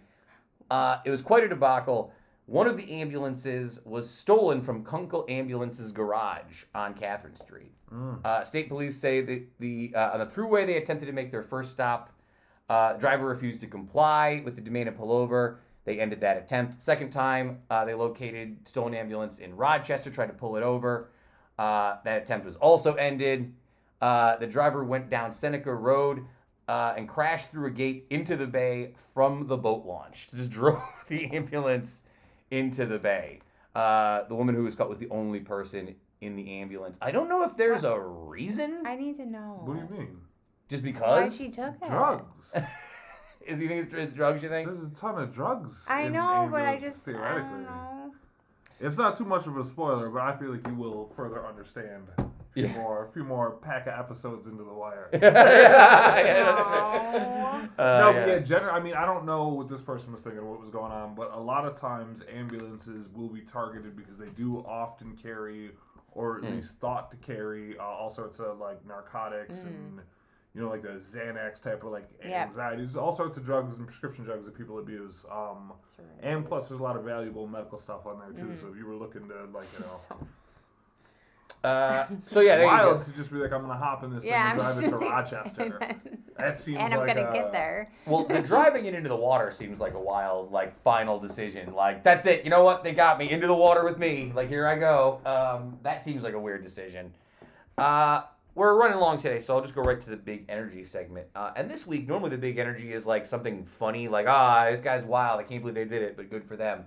[0.70, 2.12] Uh, it was quite a debacle.
[2.44, 7.72] One of the ambulances was stolen from Kunkel Ambulance's garage on Catherine Street.
[7.90, 8.22] Mm.
[8.26, 11.42] Uh, state police say that the uh, on the Thruway they attempted to make their
[11.42, 12.12] first stop.
[12.68, 15.60] Uh, driver refused to comply with the demand and pull over.
[15.86, 16.82] They ended that attempt.
[16.82, 21.08] Second time, uh, they located stolen ambulance in Rochester, tried to pull it over.
[21.58, 23.54] Uh, that attempt was also ended.
[24.00, 26.24] Uh, the driver went down Seneca Road
[26.68, 30.28] uh, and crashed through a gate into the bay from the boat launch.
[30.34, 32.02] Just drove the ambulance
[32.50, 33.40] into the bay.
[33.74, 36.98] Uh, the woman who was caught was the only person in the ambulance.
[37.02, 38.82] I don't know if there's a reason.
[38.86, 39.60] I need to know.
[39.64, 40.16] What do you mean?
[40.68, 41.02] Just because?
[41.02, 41.36] Why because?
[41.36, 41.88] she took it?
[41.88, 42.54] Drugs.
[43.46, 44.42] Is you think it's, it's drugs?
[44.42, 44.66] You think?
[44.66, 45.84] There's a ton of drugs.
[45.86, 47.50] I in know, but I ambulances, just I theoretically.
[47.50, 48.14] don't know.
[48.80, 52.08] It's not too much of a spoiler, but I feel like you will further understand.
[52.56, 52.72] A few Yeah.
[52.80, 55.10] more, a few more pack of episodes into the wire.
[55.12, 57.78] yeah, yeah, that's.
[57.78, 58.26] Uh, no, yeah.
[58.26, 60.60] but yeah, gener- I mean, I don't know what this person was thinking, or what
[60.60, 64.64] was going on, but a lot of times ambulances will be targeted because they do
[64.66, 65.72] often carry,
[66.12, 66.54] or at Hmm.
[66.56, 70.00] least thought to carry, uh, all sorts of like narcotics and
[70.54, 72.48] you know, like the Xanax type of like Yep.
[72.48, 75.26] anxieties, all sorts of drugs and prescription drugs that people abuse.
[75.30, 75.74] Um,
[76.22, 78.48] and plus, there's a lot of valuable medical stuff on there too.
[78.52, 78.60] Mm-hmm.
[78.62, 79.84] So if you were looking to like, you
[80.20, 80.26] know.
[81.66, 83.04] So- Uh, so yeah, there you wild go.
[83.04, 85.04] to just be like, I'm gonna hop in this yeah, thing I'm and drive it
[85.04, 85.96] to Rochester.
[86.38, 87.90] That seems and I'm like gonna a- get there.
[88.04, 91.72] Well, the driving it into the water seems like a wild, like final decision.
[91.72, 92.44] Like that's it.
[92.44, 92.84] You know what?
[92.84, 94.32] They got me into the water with me.
[94.34, 95.20] Like here I go.
[95.24, 97.14] Um, that seems like a weird decision.
[97.78, 98.22] Uh,
[98.54, 101.26] we're running along today, so I'll just go right to the big energy segment.
[101.34, 104.80] Uh, and this week, normally the big energy is like something funny, like ah, this
[104.82, 105.40] guy's wild.
[105.40, 106.84] I can't believe they did it, but good for them.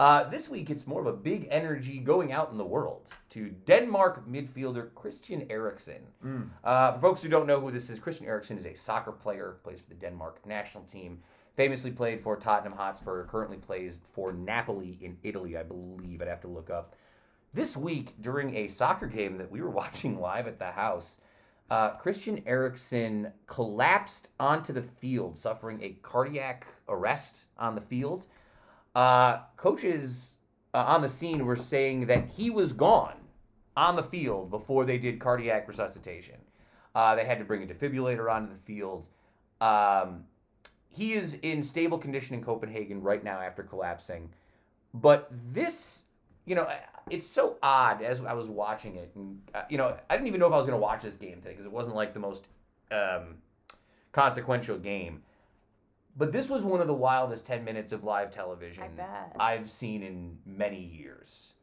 [0.00, 3.50] Uh, this week, it's more of a big energy going out in the world to
[3.66, 6.00] Denmark midfielder Christian Eriksen.
[6.24, 6.48] Mm.
[6.64, 9.58] Uh, for folks who don't know who this is, Christian Eriksen is a soccer player,
[9.62, 11.18] plays for the Denmark national team,
[11.54, 16.22] famously played for Tottenham Hotspur, currently plays for Napoli in Italy, I believe.
[16.22, 16.96] I'd have to look up.
[17.52, 21.18] This week, during a soccer game that we were watching live at the house,
[21.70, 28.28] uh, Christian Eriksen collapsed onto the field, suffering a cardiac arrest on the field.
[28.94, 30.36] Uh, coaches
[30.74, 33.16] uh, on the scene were saying that he was gone
[33.76, 36.36] on the field before they did cardiac resuscitation.
[36.94, 39.06] Uh, they had to bring a defibrillator onto the field.
[39.60, 40.24] Um,
[40.88, 44.30] he is in stable condition in Copenhagen right now after collapsing.
[44.92, 46.04] But this,
[46.46, 46.68] you know,
[47.08, 49.12] it's so odd as I was watching it.
[49.14, 51.16] And, uh, you know, I didn't even know if I was going to watch this
[51.16, 52.48] game today because it wasn't like the most
[52.90, 53.36] um,
[54.10, 55.22] consequential game.
[56.16, 59.36] But this was one of the wildest 10 minutes of live television I bet.
[59.38, 61.54] I've seen in many years.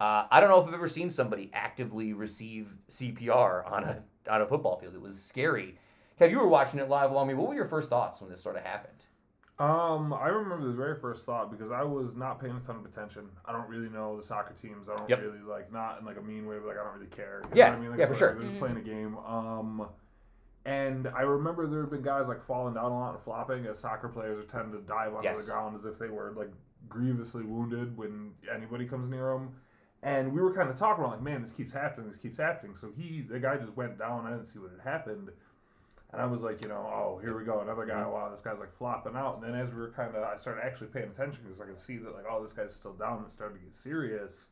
[0.00, 4.40] Uh, I don't know if I've ever seen somebody actively receive CPR on a on
[4.42, 4.94] a football field.
[4.94, 5.76] It was scary.
[6.20, 7.34] Kev, you were watching it live along me.
[7.34, 8.94] What were your first thoughts when this sort of happened?
[9.58, 12.84] Um, I remember the very first thought because I was not paying a ton of
[12.84, 13.28] attention.
[13.44, 14.88] I don't really know the soccer teams.
[14.88, 15.20] I don't Yep.
[15.22, 17.42] really like not in like a mean way, but like I don't really care.
[17.44, 17.90] You Yeah, know what I mean?
[17.90, 18.34] Like, yeah, so, for like, sure.
[18.34, 19.16] They're just playing a game.
[19.18, 19.88] Um,
[20.64, 23.78] and I remember there have been guys like falling down a lot and flopping as
[23.80, 25.44] soccer players are tend to dive onto Yes.
[25.44, 26.50] the ground as if they were like
[26.88, 29.54] grievously wounded when anybody comes near them.
[30.04, 32.74] And we were kind of talking about like, man, this keeps happening, this keeps happening.
[32.80, 34.26] So he, the guy, just went down.
[34.26, 35.30] I didn't see what had happened.
[36.12, 37.94] And I was like, you know, oh, here we go, another guy.
[37.94, 38.12] Mm-hmm.
[38.12, 39.36] Wow, this guy's like flopping out.
[39.40, 41.80] And then as we were kind of, I started actually paying attention because I could
[41.80, 43.18] see that like, oh, this guy's still down.
[43.18, 44.48] and It started to get serious.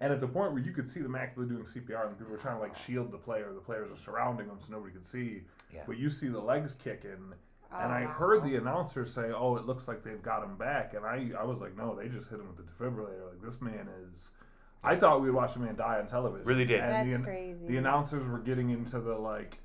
[0.00, 2.38] And at the point where you could see them actively doing CPR and people were
[2.38, 5.42] trying to like shield the player, the players are surrounding them so nobody could see.
[5.72, 5.82] Yeah.
[5.86, 7.10] But you see the legs kicking.
[7.12, 7.34] And
[7.72, 8.12] Oh, I wow.
[8.12, 11.44] heard the announcer say, "Oh, it looks like they've got him back," and I, I
[11.44, 13.30] was like, "No, they just hit him with the defibrillator.
[13.30, 14.30] Like this man is."
[14.84, 16.46] I thought we'd watch a man die on television.
[16.46, 16.80] Really did.
[16.80, 17.66] And That's the, crazy.
[17.66, 19.58] The announcers were getting into the like,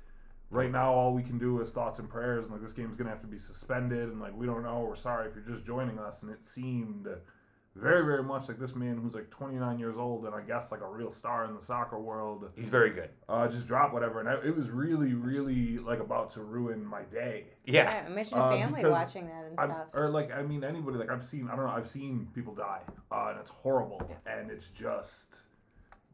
[0.50, 3.10] right now all we can do is thoughts and prayers, and like this game's gonna
[3.10, 4.80] have to be suspended, and like we don't know.
[4.80, 7.06] We're sorry if you're just joining us, and it seemed
[7.76, 10.80] very, very much like this man who's like 29 years old, and I guess like
[10.80, 13.10] a real star in the soccer world He's very good.
[13.28, 17.02] uh, just dropped whatever, and I, it was really, really like about to ruin my
[17.02, 17.44] day.
[17.64, 17.84] Yeah.
[17.84, 19.86] Yeah, imagine a Uh, family because watching that and I'm, stuff.
[19.94, 22.80] or like I mean anybody like I've seen I don't know I've seen people die,
[23.12, 25.36] uh, and it's horrible, and it's just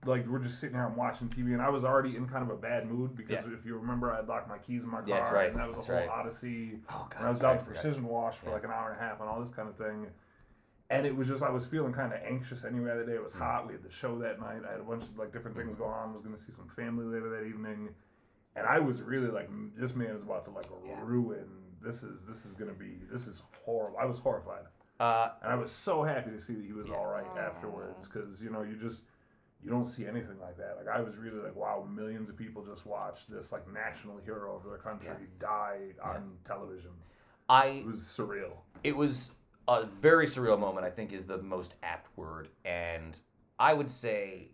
[0.04, 2.50] like we're just sitting here and watching TV, and I was already in kind of
[2.50, 3.54] a bad mood because Yeah.
[3.58, 5.50] if you remember I had locked my keys in my car, Yeah, that's right.
[5.50, 6.08] and that was a whole right.
[6.08, 6.78] odyssey.
[6.90, 7.16] Oh God.
[7.18, 8.52] And I was sorry, down I to precision wash for Yeah.
[8.52, 10.06] like an hour and a half and all this kind of thing.
[10.88, 13.14] And it was just I was feeling kind of anxious anyway that day.
[13.14, 13.38] It was Mm.
[13.38, 13.66] hot.
[13.66, 14.62] We had the show that night.
[14.68, 16.10] I had a bunch of like different things going on.
[16.10, 17.88] I was going to see some family later that evening,
[18.54, 21.00] and I was really like, this man is about to like Yeah.
[21.02, 21.48] ruin.
[21.82, 23.98] This is this is going to be this is horrible.
[23.98, 24.66] I was horrified,
[25.00, 26.94] Uh, and I was so happy to see that he was Yeah.
[26.96, 29.04] all right afterwards because you know you just
[29.62, 30.76] you don't see anything like that.
[30.76, 34.54] Like I was really like, wow, millions of people just watched this like national hero
[34.54, 35.26] of their country Yeah.
[35.40, 36.92] die on television.
[37.48, 38.52] I It was surreal.
[38.84, 39.32] it was
[39.68, 40.86] a very surreal moment.
[40.86, 43.18] I think is the most apt word, and
[43.58, 44.50] I would say,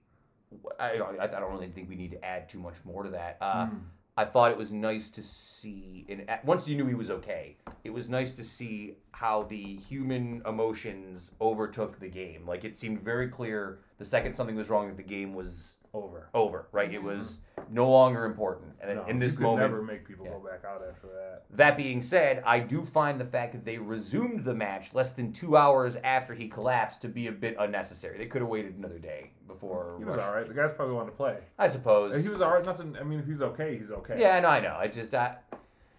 [0.79, 3.39] I, I, I don't really think we need to add too much more to that.
[3.41, 3.81] Uh, Mm.
[4.15, 7.89] I thought it was nice to see, and once you knew he was okay, it
[7.89, 12.47] was nice to see how the human emotions overtook the game.
[12.47, 16.29] Like it seemed very clear the second something was wrong that the game was over.
[16.35, 16.69] over.
[16.73, 17.07] Right, it mm-hmm.
[17.07, 17.39] was
[17.71, 18.73] no longer important.
[18.81, 20.33] And No, in this you could moment, never make people Yeah.
[20.33, 21.45] go back out after that.
[21.51, 25.33] That being said, I do find the fact that they resumed the match less than
[25.33, 28.19] two hours after he collapsed to be a bit unnecessary.
[28.19, 29.97] They could have waited another day before.
[29.99, 30.47] He was all right.
[30.47, 31.39] The guys probably wanted to play.
[31.59, 32.23] I suppose.
[32.23, 32.65] He was all right.
[32.65, 32.97] Nothing.
[32.99, 34.17] I mean, if he's okay, he's okay.
[34.19, 34.79] Yeah, no, I know.
[34.81, 35.37] It just I,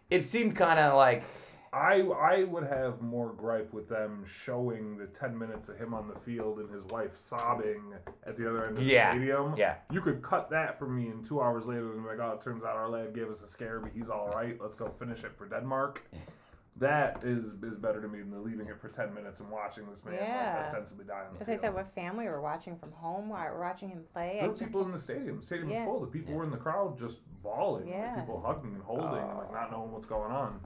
[0.09, 1.23] it seemed kind of like
[1.73, 6.07] I I would have more gripe with them showing the ten minutes of him on
[6.07, 7.93] the field and his wife sobbing
[8.27, 9.55] at the other end of Yeah, the stadium.
[9.57, 9.75] yeah.
[9.91, 12.43] You could cut that for me, and two hours later, and be like, oh, it
[12.43, 14.55] turns out our lad gave us a scare, but he's all right.
[14.61, 16.01] Let's go finish it for Denmark.
[16.77, 20.03] That is is better to me than leaving it for ten minutes and watching this
[20.03, 20.55] man Yeah.
[20.57, 23.29] like, ostensibly die on the As I said, with family, we're watching from home.
[23.29, 24.37] We're watching him play.
[24.37, 25.37] I There were just people in the stadium.
[25.37, 25.85] The stadium Yeah.
[25.85, 25.99] was full.
[26.01, 27.85] The people were in the crowd just bawling.
[27.85, 28.15] Like Yeah.
[28.19, 29.53] people hugging and holding and like oh.
[29.53, 30.59] not knowing what's going on.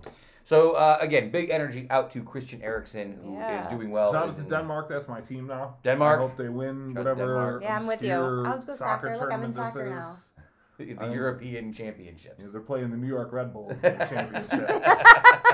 [0.47, 0.73] So.
[0.73, 3.69] Uh, again, big energy out to Christian Eriksen, who is Yeah.
[3.69, 4.11] doing well.
[4.13, 4.87] Shout out is to in- Denmark.
[4.89, 5.75] That's my team now.
[5.83, 6.19] Denmark?
[6.19, 7.59] I hope they win Shout whatever.
[7.61, 8.13] Yeah, I'm with you.
[8.13, 9.17] obscure I'll go soccer.
[9.17, 10.11] Look, I'm in soccer now.
[10.11, 10.29] is.
[10.77, 12.39] the I'm- European Championships.
[12.39, 14.83] Yeah, they're playing the New York Red Bulls in the championship.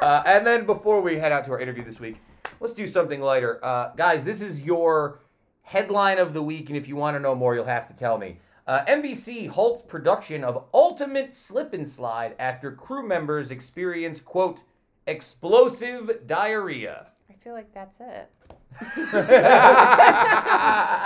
[0.00, 2.20] Uh, and then before we head out to our interview this week,
[2.60, 3.58] let's do something lighter.
[3.64, 5.20] Uh, guys, this is your
[5.62, 8.18] headline of the week, and if you want to know more, you'll have to tell
[8.18, 8.38] me.
[8.66, 14.62] Uh, NBC halts production of Ultimate Slip and Slide after crew members experience, quote,
[15.06, 17.08] explosive diarrhea.
[17.28, 18.30] I feel like that's it.
[18.80, 18.86] I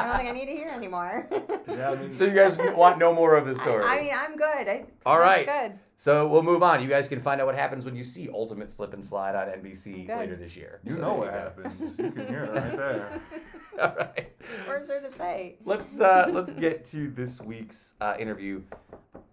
[0.01, 1.29] I don't think I need to hear anymore.
[1.69, 3.85] yeah, I mean, So you guys want no more of the story?
[3.85, 4.69] I, I mean, I'm good.
[4.69, 5.47] I, All that's right.
[5.47, 5.79] Good.
[5.97, 6.81] So we'll move on.
[6.83, 9.49] You guys can find out what happens when you see Ultimate Slip and Slide on
[9.49, 10.17] NBC Good.
[10.17, 10.81] later this year.
[10.85, 11.63] you So know there what go.
[11.71, 11.99] happens.
[11.99, 13.21] You can hear it right there.
[13.81, 14.33] All right.
[14.67, 15.57] Where's there to say?
[15.65, 18.63] Let's uh, let's get to this week's uh, interview,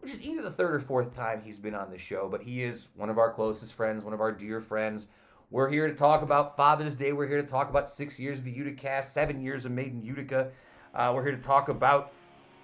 [0.01, 2.61] which is either the third or fourth time he's been on the show, but he
[2.63, 5.07] is one of our closest friends, one of our dear friends.
[5.51, 7.13] We're here to talk about Father's Day.
[7.13, 10.03] We're here to talk about six years of the Uticast, seven years of Made in
[10.03, 10.49] Utica.
[10.93, 12.13] Uh, we're here to talk about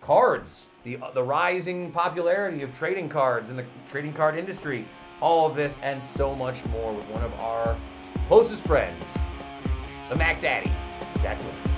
[0.01, 4.83] cards, the the rising popularity of trading cards in the trading card industry,
[5.21, 7.77] all of this and so much more with one of our
[8.27, 9.03] closest friends,
[10.09, 10.71] the Mac Daddy,
[11.19, 11.70] Zach Wilson.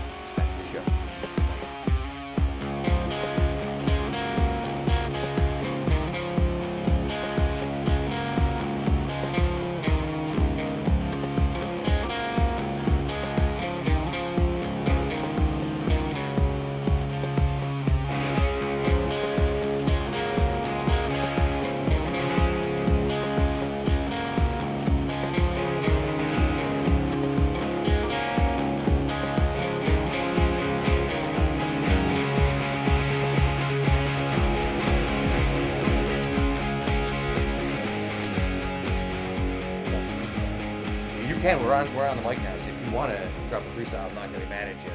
[41.44, 41.62] Can.
[41.62, 41.94] We're on.
[41.94, 42.56] We're on the mic now.
[42.58, 44.86] So if you want to drop a freestyle, I'm not going to be mad at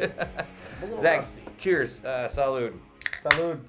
[0.00, 0.98] you.
[1.00, 1.42] Zach, rusty.
[1.58, 2.04] cheers.
[2.04, 2.76] Uh, salud.
[3.22, 3.60] Salud.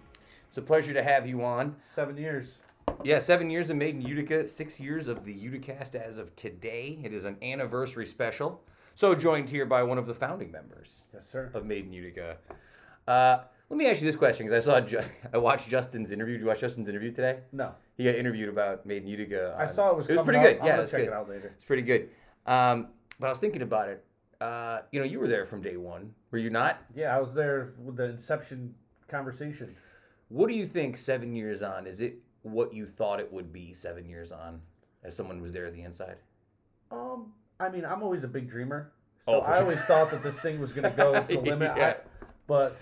[0.47, 1.75] It's a pleasure to have you on.
[1.93, 2.57] Seven years.
[3.03, 6.97] Yeah, seven years of Made in Utica, six years of the Uticast as of today.
[7.03, 8.63] It is an anniversary special.
[8.95, 11.51] So joined here by one of the founding members Yes, sir.
[11.53, 12.37] of Made in Utica.
[13.07, 15.01] Uh, let me ask you this question because I saw Ju-
[15.33, 16.35] I watched Justin's interview.
[16.35, 17.39] Did you watch Justin's interview today?
[17.51, 19.55] No, He got interviewed about Made in Utica.
[19.57, 20.09] I on- saw it was.
[20.09, 20.43] It was coming pretty out.
[20.53, 20.59] good.
[20.61, 21.07] I'm Yeah, gonna it's check good.
[21.07, 21.51] it out later.
[21.55, 22.09] It's pretty good.
[22.45, 22.87] Um,
[23.19, 24.03] but I was thinking about it.
[24.41, 26.81] Uh, you know, you were there from day one, were you not?
[26.95, 28.73] Yeah, I was there with the inception
[29.09, 29.75] conversation.
[30.29, 31.85] What do you think seven years on?
[31.85, 34.61] Is it what you thought it would be seven years on,
[35.03, 36.15] as someone who was there at the inside?
[36.89, 38.93] Um, I mean, I'm always a big dreamer,
[39.27, 39.63] Oh, so for I sure.
[39.63, 41.73] always thought that this thing was gonna go to the limit.
[41.75, 41.87] Yeah.
[41.87, 41.95] I,
[42.47, 42.77] but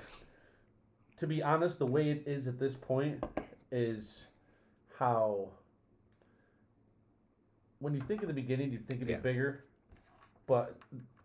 [1.18, 3.24] to be honest, the way it is at this point
[3.72, 4.26] is
[4.98, 5.50] how.
[7.80, 9.64] When you think of the beginning, you think it'd be bigger,
[10.48, 10.76] but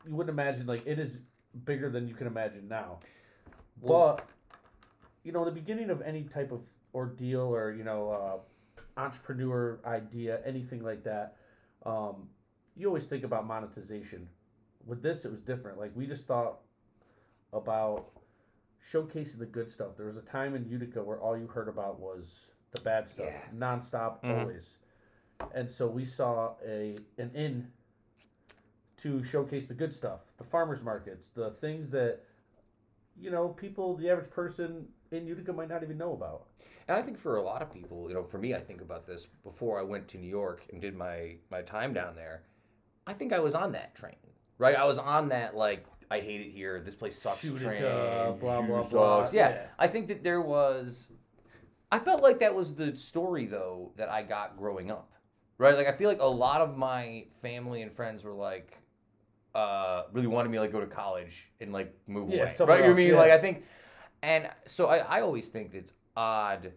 [0.07, 1.19] you wouldn't imagine like it is
[1.65, 2.99] bigger than you can imagine now.
[3.81, 4.27] Well- but
[5.25, 6.61] you know, the beginning of any type of
[6.95, 11.37] ordeal or you know, uh, entrepreneur idea, anything like that,
[11.87, 12.29] um,
[12.77, 14.29] you always think about monetization.
[14.85, 15.79] With this, it was different.
[15.79, 16.59] Like we just thought
[17.53, 18.11] about
[18.91, 19.97] showcasing the good stuff.
[19.97, 23.27] There was a time in Utica where all you heard about was the bad stuff,
[23.27, 23.49] Yeah.
[23.55, 24.41] nonstop, Mhm.
[24.41, 24.79] always.
[25.55, 27.73] And so we saw a an in
[28.99, 32.21] to showcase the good stuff, the farmers markets, the things that
[33.17, 36.47] you know people, the average person in Utica might not even know about.
[36.89, 39.07] And I think for a lot of people, you know, for me, I think about
[39.07, 42.45] this before I went to New York and did my my time down there.
[43.07, 44.17] I think I was on that train,
[44.59, 44.77] right?
[44.77, 46.81] I was on that like I hate it here.
[46.81, 47.43] This place sucks.
[47.43, 49.21] Utica, train, blah, Shoe blah, blah.
[49.23, 49.35] sucks.
[49.35, 49.49] Yeah.
[49.49, 49.67] Yeah.
[49.79, 51.09] I think that there was.
[51.91, 55.13] I felt like that was the story though that I got growing up,
[55.59, 55.75] right?
[55.75, 58.77] Like I feel like a lot of my family and friends were like,
[59.55, 62.59] uh, really wanted me to like go to college and like move Yeah, away, right?
[62.61, 63.09] You know what I else, mean?
[63.09, 63.17] yeah.
[63.17, 63.65] Like I think,
[64.23, 66.73] and so I, I always think it's odd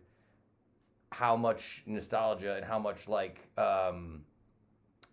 [1.11, 4.21] how much nostalgia and how much like um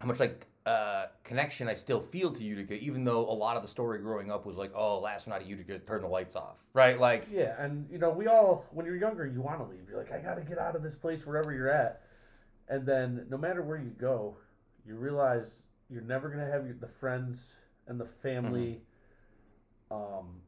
[0.03, 3.62] how much like uh connection I still feel to Utica, even though a lot of
[3.62, 6.57] the story growing up was like, oh, last night at Utica, turn the lights off,
[6.75, 6.99] right?
[6.99, 9.88] Like, Yeah, and you know, we all when you're younger, you want to leave.
[9.88, 12.03] You're like, I got to get out of this place wherever you're at.
[12.69, 14.37] And then no matter where you go,
[14.85, 17.53] you realize you're never gonna have your, the friends
[17.87, 18.81] and the family,
[19.93, 20.41] um,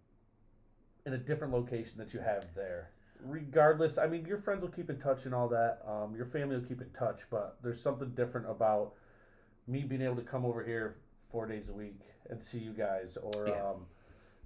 [1.06, 2.90] in a different location that you have there.
[3.24, 5.80] Regardless, I mean, your friends will keep in touch and all that.
[5.86, 8.94] Um, your family will keep in touch, but there's something different about
[9.66, 10.96] me being able to come over here
[11.30, 12.00] four days a week
[12.30, 13.70] and see you guys, or Yeah.
[13.70, 13.86] um,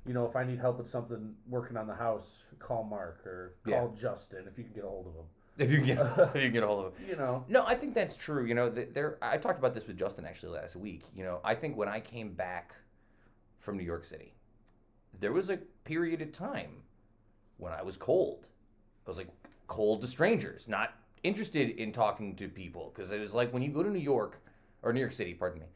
[0.07, 3.54] you know, if I need help with something working on the house, call Mark or
[3.68, 5.24] call Justin if you can get a hold of him.
[5.59, 5.98] if you can get
[6.35, 7.09] if you can get a hold of it.
[7.09, 8.44] You know, No, I think that's true.
[8.46, 9.18] You know, there.
[9.20, 11.02] I talked about this with Justin actually last week.
[11.14, 12.74] You know, I think when I came back
[13.59, 14.33] from New York City,
[15.20, 16.83] there was a period of time
[17.59, 18.48] when I was cold.
[19.07, 19.28] I was like
[19.66, 23.70] cold to strangers, not interested in talking to people because it was like when you
[23.70, 24.40] go to New York
[24.82, 25.66] or New York City, pardon me.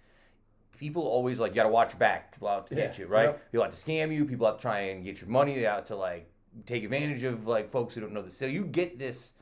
[0.78, 2.32] People always like you got to watch back.
[2.32, 3.26] People out to get you, right?
[3.26, 3.52] yep.
[3.52, 4.24] People have to scam you.
[4.24, 5.54] People have to try and get your money.
[5.54, 6.28] They out to like
[6.66, 8.52] take advantage of like folks who don't know the city.
[8.52, 9.34] You get this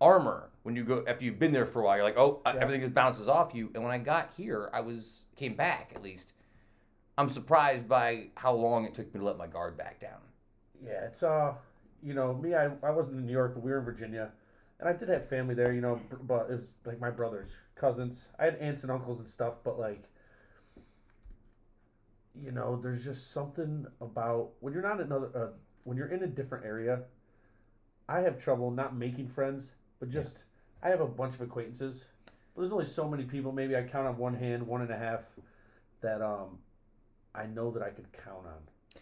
[0.00, 1.96] armor when you go after you've been there for a while.
[1.96, 2.56] You're like, oh, Yeah.
[2.58, 3.70] everything just bounces off you.
[3.74, 6.32] And when I got here, I was came back at least.
[7.16, 10.18] I'm surprised by how long it took me to let my guard back down.
[10.84, 11.54] yeah, it's uh,
[12.02, 14.30] you know, me, I, I wasn't in New York, but we were in Virginia,
[14.80, 18.26] and I did have family there, you know, but it was like my brothers, cousins.
[18.38, 20.04] I had aunts and uncles and stuff, but like,
[22.34, 25.46] you know, there's just something about when you're not another, uh,
[25.84, 27.02] when you're in a different area.
[28.08, 30.38] I have trouble not making friends, but just
[30.82, 32.04] I have a bunch of acquaintances.
[32.54, 33.52] But there's only so many people.
[33.52, 35.22] Maybe I count on one hand, one and a half,
[36.02, 36.58] that um,
[37.34, 39.00] I know that I could count on.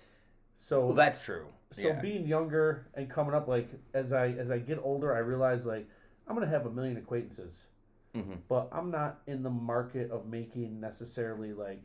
[0.56, 1.46] So Well, that's true.
[1.72, 2.00] So yeah.
[2.00, 5.88] being younger and coming up, like as I as I get older, I realize like
[6.26, 7.62] I'm gonna have a million acquaintances,
[8.14, 11.82] hmm but I'm not in the market of making necessarily like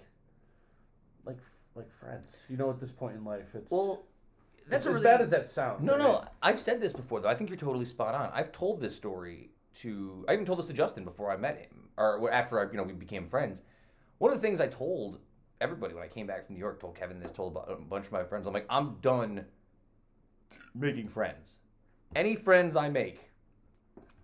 [1.25, 1.39] like
[1.75, 2.35] like friends.
[2.49, 4.05] You know, at this point in life, it's Well,
[4.67, 5.83] that's as really, bad as that sounds.
[5.83, 6.01] No, right?
[6.01, 7.29] no, I've said this before though.
[7.29, 8.29] I think you're totally spot on.
[8.33, 10.25] I've told this story to.
[10.27, 12.83] I even told this to Justin before I met him, or after I, you know,
[12.83, 13.61] we became friends.
[14.17, 15.19] One of the things I told
[15.61, 18.11] everybody when I came back from New York, told Kevin this, told a bunch of
[18.11, 18.47] my friends.
[18.47, 19.45] I'm like, I'm done
[20.79, 21.59] making friends.
[22.15, 23.31] Any friends I make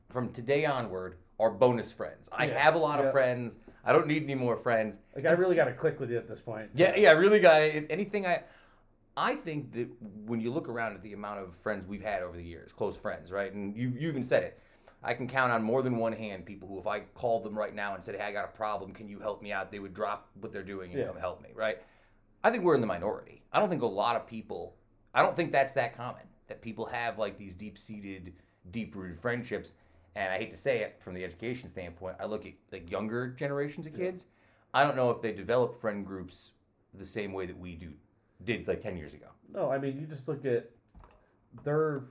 [0.10, 2.30] from today onward are bonus friends.
[2.32, 3.06] I Yeah, have a lot yeah.
[3.08, 3.60] of friends.
[3.84, 5.00] I don't need any more friends.
[5.16, 6.70] Like I really got to click with you at this point.
[6.76, 7.88] yeah, yeah, I really got it.
[7.90, 8.44] Anything I,
[9.18, 9.90] I think that
[10.26, 12.96] when you look around at the amount of friends we've had over the years, close
[12.96, 13.52] friends, right?
[13.54, 14.60] And you you even said it.
[15.06, 17.76] I can count on more than one hand people who, if I called them right
[17.76, 18.94] now and said, "Hey, I got a problem.
[18.94, 21.08] Can you help me out?" They would drop what they're doing and Yeah.
[21.08, 21.80] come help me, right?
[22.44, 23.44] I think we're in the minority.
[23.52, 24.78] I don't think a lot of people.
[25.14, 28.34] I don't think that's that common that people have like these deep seated
[28.72, 29.74] deep rooted friendships.
[30.16, 33.30] And I hate to say it from the education standpoint, I look at like younger
[33.30, 34.26] generations of kids.
[34.74, 36.52] I don't know if they develop friend groups
[36.94, 37.94] the same way that we do
[38.44, 39.28] did like ten years ago.
[39.52, 40.70] No, I mean you just look at
[41.64, 42.04] they're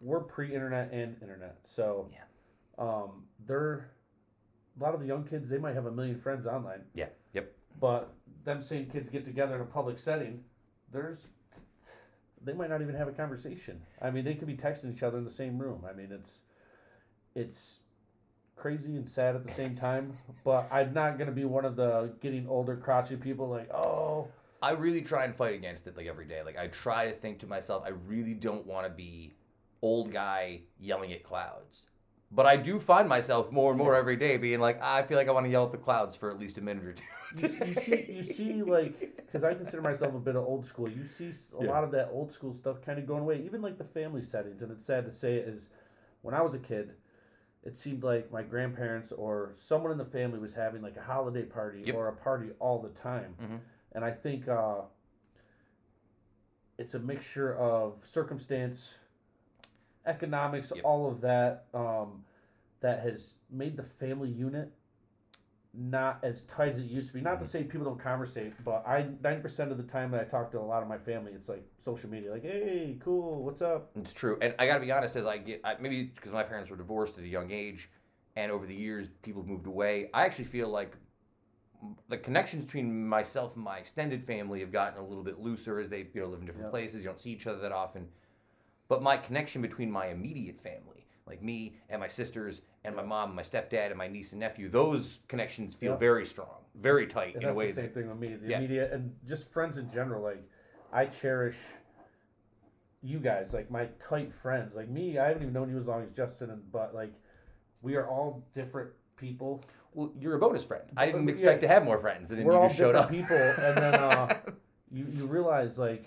[0.00, 2.22] we're pre-internet and internet, so Yeah.
[2.78, 3.90] um, they're
[4.78, 7.08] a lot of the young kids they might have a million friends online, Yeah.
[7.34, 7.52] Yep.
[7.78, 8.12] but
[8.44, 10.42] them same kids get together in a public setting,
[10.90, 11.28] there's
[12.42, 13.82] they might not even have a conversation.
[14.00, 15.84] I mean, they could be texting each other in the same room.
[15.88, 16.40] I mean, it's
[17.34, 17.78] it's
[18.56, 20.14] crazy and sad at the same time.
[20.44, 24.28] But I'm not gonna be one of the getting older, crotchety people like, oh,
[24.62, 26.42] I really try and fight against it like every day.
[26.42, 29.34] Like I try to think to myself, I really don't want to be
[29.82, 31.86] old guy yelling at clouds.
[32.32, 35.28] But I do find myself more and more every day being like, I feel like
[35.28, 37.04] I want to yell at the clouds for at least a minute or two.
[37.36, 40.88] you, you see, you see, like, because I consider myself a bit of old school.
[40.88, 41.70] You see a Yeah.
[41.70, 44.62] lot of that old school stuff kind of going away, even like the family settings.
[44.62, 45.70] And it's sad to say, it is
[46.22, 46.92] when I was a kid,
[47.64, 51.42] it seemed like my grandparents or someone in the family was having like a holiday
[51.42, 51.94] party Yep.
[51.96, 53.34] or a party all the time.
[53.42, 53.58] Mhm.
[53.92, 54.82] And I think uh,
[56.78, 58.94] it's a mixture of circumstance,
[60.06, 60.84] economics, Yep.
[60.84, 62.24] all of that um,
[62.80, 64.72] that has made the family unit
[65.72, 67.20] not as tight as it used to be.
[67.20, 67.42] Not Mm-hmm.
[67.44, 70.50] to say people don't conversate, but I ninety percent of the time that I talk
[70.52, 73.92] to a lot of my family, it's like social media, like, "Hey, cool, what's up?"
[73.94, 75.14] It's true, and I got to be honest.
[75.14, 77.88] As I get, I, maybe because my parents were divorced at a young age,
[78.34, 80.10] and over the years people moved away.
[80.12, 80.96] I actually feel like
[82.08, 85.88] the connections between myself and my extended family have gotten a little bit looser as
[85.88, 86.70] they you know live in different Yeah.
[86.70, 87.02] places.
[87.02, 88.08] You don't see each other that often,
[88.90, 93.28] but my connection between my immediate family, like me and my sisters and my mom,
[93.28, 95.98] and my stepdad, and my niece and nephew, those connections feel Yeah.
[95.98, 97.68] very strong, very tight And in a way.
[97.68, 98.34] the same That, thing with me.
[98.34, 98.58] The Yeah.
[98.58, 100.24] immediate and just friends in general.
[100.24, 100.42] Like,
[100.92, 101.56] I cherish
[103.00, 104.74] you guys, like my tight friends.
[104.74, 107.12] Like me, I haven't even known you as long as Justin, and but like,
[107.82, 109.62] we are all different people.
[109.94, 110.82] well, you're a bonus friend.
[110.96, 111.32] I didn't Yeah.
[111.34, 113.28] expect to have more friends, and then We're you all just showed different up.
[113.30, 114.34] people, and then uh,
[114.90, 116.06] you you realize like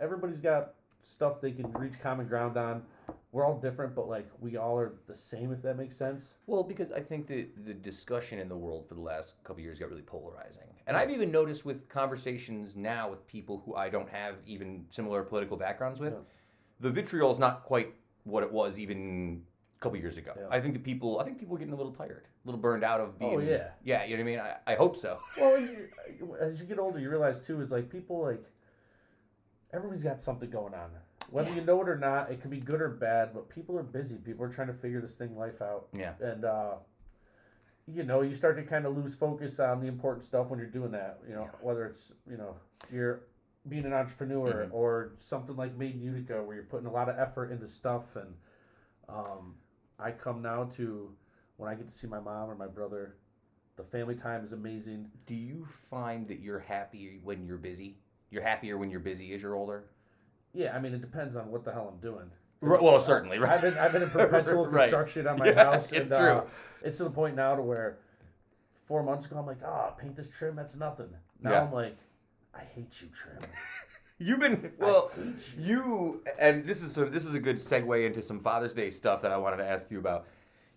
[0.00, 0.75] everybody's got
[1.06, 2.82] stuff they can reach common ground on.
[3.30, 5.52] We're all different, but like we all are the same.
[5.52, 6.34] If that makes sense.
[6.46, 9.64] Well, because I think that the discussion in the world for the last couple of
[9.64, 10.64] years got really polarizing.
[10.86, 15.22] And I've even noticed with conversations now with people who I don't have even similar
[15.22, 16.18] political backgrounds with, Yeah.
[16.80, 17.94] the vitriol is not quite
[18.24, 19.42] what it was even
[19.78, 20.32] a couple years ago.
[20.36, 20.46] Yeah.
[20.50, 22.82] I think the people, I think people are getting a little tired, a little burned
[22.84, 23.34] out of being.
[23.34, 23.68] Oh, yeah.
[23.84, 24.40] Yeah, you know what I mean?
[24.66, 25.18] I, I hope so.
[25.38, 25.56] Well,
[26.40, 28.42] as you get older, you realize too is like people like
[29.72, 30.90] everybody's got something going on.
[31.30, 33.34] Whether you know it or not, it can be good or bad.
[33.34, 34.16] But people are busy.
[34.16, 36.12] People are trying to figure this thing life out, Yeah.
[36.20, 36.74] and uh,
[37.86, 40.68] you know you start to kind of lose focus on the important stuff when you're
[40.68, 41.20] doing that.
[41.28, 41.50] You know, Yeah.
[41.60, 42.56] whether it's you know
[42.92, 43.20] you're
[43.68, 44.72] being an entrepreneur Mhm.
[44.72, 48.14] or something like Made in Utica, where you're putting a lot of effort into stuff.
[48.14, 48.36] And
[49.08, 49.56] um,
[49.98, 51.16] I come now to
[51.56, 53.16] when I get to see my mom or my brother,
[53.74, 55.10] the family time is amazing.
[55.26, 57.98] Do you find that you're happy when you're busy?
[58.30, 59.84] You're happier when you're busy as you're older?
[60.52, 62.30] Yeah, I mean it depends on what the hell I'm doing.
[62.62, 63.52] R- well, certainly, right?
[63.52, 64.82] I've been I've been in perpetual Right.
[64.90, 65.92] construction on my Yeah, house.
[65.92, 66.50] it's and, uh, true.
[66.82, 67.98] it's to the point now to where
[68.86, 71.08] four months ago I'm like, ah, paint this trim, that's nothing.
[71.42, 71.62] Now Yeah.
[71.62, 71.96] I'm like,
[72.54, 73.38] I hate you, trim.
[74.18, 75.10] You've been well.
[75.58, 79.30] You and this is this is a good segue into some Father's Day stuff that
[79.30, 80.26] I wanted to ask you about.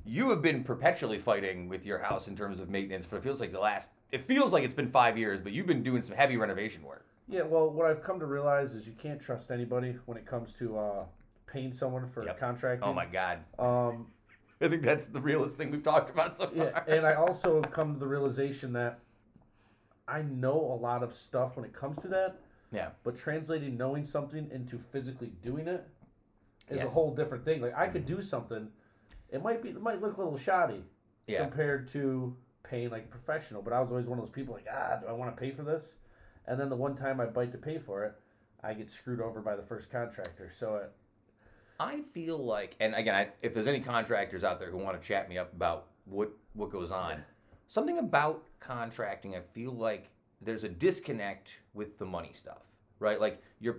[0.06, 3.40] You have been perpetually fighting with your house in terms of maintenance for it feels
[3.40, 3.92] like the last.
[4.12, 7.06] It feels like it's been five years, but you've been doing some heavy renovation work.
[7.30, 10.54] Yeah, well, what I've come to realize is you can't trust anybody when it comes
[10.54, 11.04] to uh,
[11.46, 12.40] paying someone for Yep.
[12.40, 12.84] contracting.
[12.90, 13.40] Oh my god!
[13.60, 14.08] Um,
[14.62, 16.66] I think that's the realest thing we've talked about so far.
[16.66, 19.00] yeah, and I also come to the realization that
[20.08, 22.40] I know a lot of stuff when it comes to that.
[22.72, 22.90] Yeah.
[23.04, 25.88] But translating knowing something into physically doing it
[26.70, 27.62] is a whole different thing.
[27.62, 28.70] Like I could do something,
[29.32, 30.84] it might be it might look a little shoddy
[31.28, 31.42] Yeah.
[31.44, 33.62] compared to paying like a professional.
[33.62, 35.52] But I was always one of those people like, ah, do I want to pay
[35.52, 35.94] for this?
[36.50, 38.16] And then the one time I bite to pay for it,
[38.64, 40.52] I get screwed over by the first contractor.
[40.54, 40.92] So uh, it,
[41.80, 45.08] I feel like, and again, I, if there's any contractors out there who want to
[45.08, 47.24] chat me up about what what goes on,
[47.68, 50.10] something about contracting, I feel like
[50.42, 52.64] there's a disconnect with the money stuff,
[52.98, 53.22] right?
[53.22, 53.78] Like you're,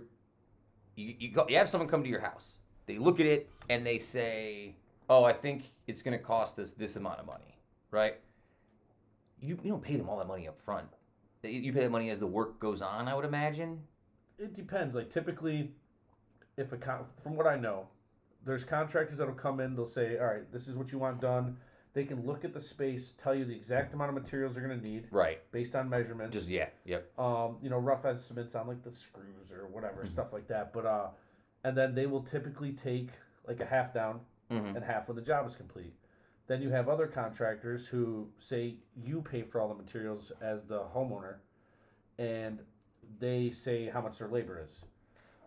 [0.95, 3.85] you you, go, you have someone come to your house, they look at it and
[3.85, 4.75] they say,
[5.09, 7.59] "Oh, I think it's going to cost us this amount of money,"
[7.91, 8.15] right?
[9.41, 10.87] You you don't pay them all that money up front.
[11.43, 13.83] You- pay the money as the work goes on, I would imagine.
[14.37, 14.95] it depends.
[14.95, 15.75] Like typically,
[16.57, 17.87] if a con- from what I know,
[18.43, 19.75] there's contractors that'll come in.
[19.75, 21.57] They'll say, "All right, this is what you want done."
[21.93, 24.79] They can look at the space, tell you the exact amount of materials they're going
[24.79, 25.39] to need Right.
[25.51, 26.33] based on measurements.
[26.35, 26.69] Just yeah.
[26.85, 27.19] Yep.
[27.19, 30.07] um, you know, rough estimates on like the screws or whatever Mhm.
[30.07, 30.73] stuff like that.
[30.73, 31.09] But uh,
[31.63, 33.09] and then they will typically take
[33.47, 34.75] like a half down Mhm.
[34.75, 35.93] and half when the job is complete.
[36.47, 40.81] Then you have other contractors who say you pay for all the materials as the
[40.95, 41.35] homeowner,
[42.17, 42.59] and
[43.19, 44.81] they say how much their labor is.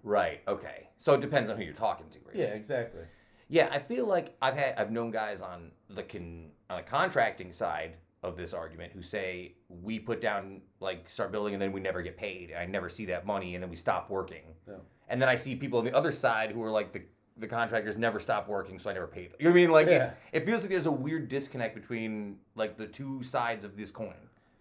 [0.02, 0.42] Right.
[0.46, 0.88] Okay.
[0.98, 2.18] So it depends on who you're talking to.
[2.26, 2.36] Right?
[2.36, 3.02] Yeah, exactly.
[3.48, 7.52] Yeah, I feel like I've had I've known guys on the con on the contracting
[7.52, 11.80] side of this argument who say we put down like start building and then we
[11.80, 14.54] never get paid and I never see that money and then we stop working.
[14.66, 14.76] Yeah.
[15.08, 17.02] And then I see people on the other side who are like the
[17.36, 19.36] the contractors never stop working so I never pay them.
[19.38, 19.70] You know what I mean?
[19.70, 20.12] Like Yeah.
[20.32, 23.90] it, it feels like there's a weird disconnect between like the two sides of this
[23.90, 24.14] coin.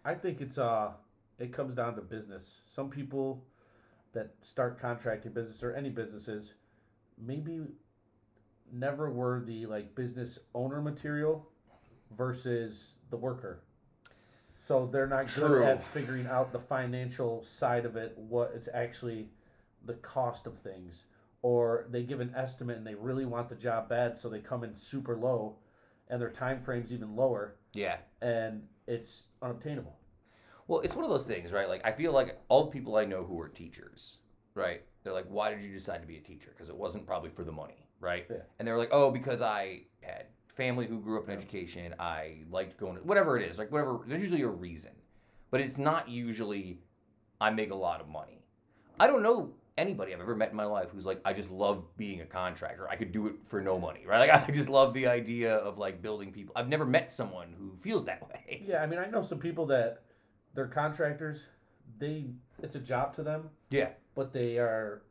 [0.03, 0.91] I think it's uh
[1.39, 2.61] it comes down to business.
[2.65, 3.43] Some people
[4.13, 6.53] that start contracting business or any businesses
[7.17, 7.61] maybe
[8.71, 11.47] never were the like business owner material
[12.17, 13.61] versus the worker.
[14.59, 15.59] So they're not True.
[15.59, 19.27] good at figuring out the financial side of it, what it's actually
[19.85, 21.03] the cost of things.
[21.43, 24.63] Or they give an estimate and they really want the job bad, so they come
[24.63, 25.57] in super low
[26.09, 27.97] and their time frame's even lower Yeah.
[28.21, 29.97] and it's unobtainable.
[30.67, 31.67] Well, it's one of those things, right?
[31.67, 34.17] Like I feel like all the people I know who are teachers,
[34.55, 34.83] right?
[35.03, 37.43] They're like, "Why did you decide to be a teacher?" Because it wasn't probably for
[37.43, 38.25] the money, right?
[38.29, 38.37] Yeah.
[38.57, 41.93] And they're like, "Oh, because I had family who grew up in education.
[41.99, 44.93] I liked going to whatever it is, like whatever." There's usually a reason,
[45.51, 46.79] but it's not usually
[47.41, 48.45] I make a lot of money.
[48.99, 51.83] I don't know anybody I've ever met in my life who's like, I just love
[51.97, 52.87] being a contractor.
[52.89, 54.19] I could do it for no money, right?
[54.29, 56.53] Like I just love the idea of like building people.
[56.55, 58.61] I've never met someone who feels that way.
[58.67, 60.03] Yeah, I mean, I know some people that
[60.53, 61.47] they're contractors.
[61.99, 62.27] They
[62.61, 63.89] it's a job to them, Yeah.
[64.15, 65.01] but they are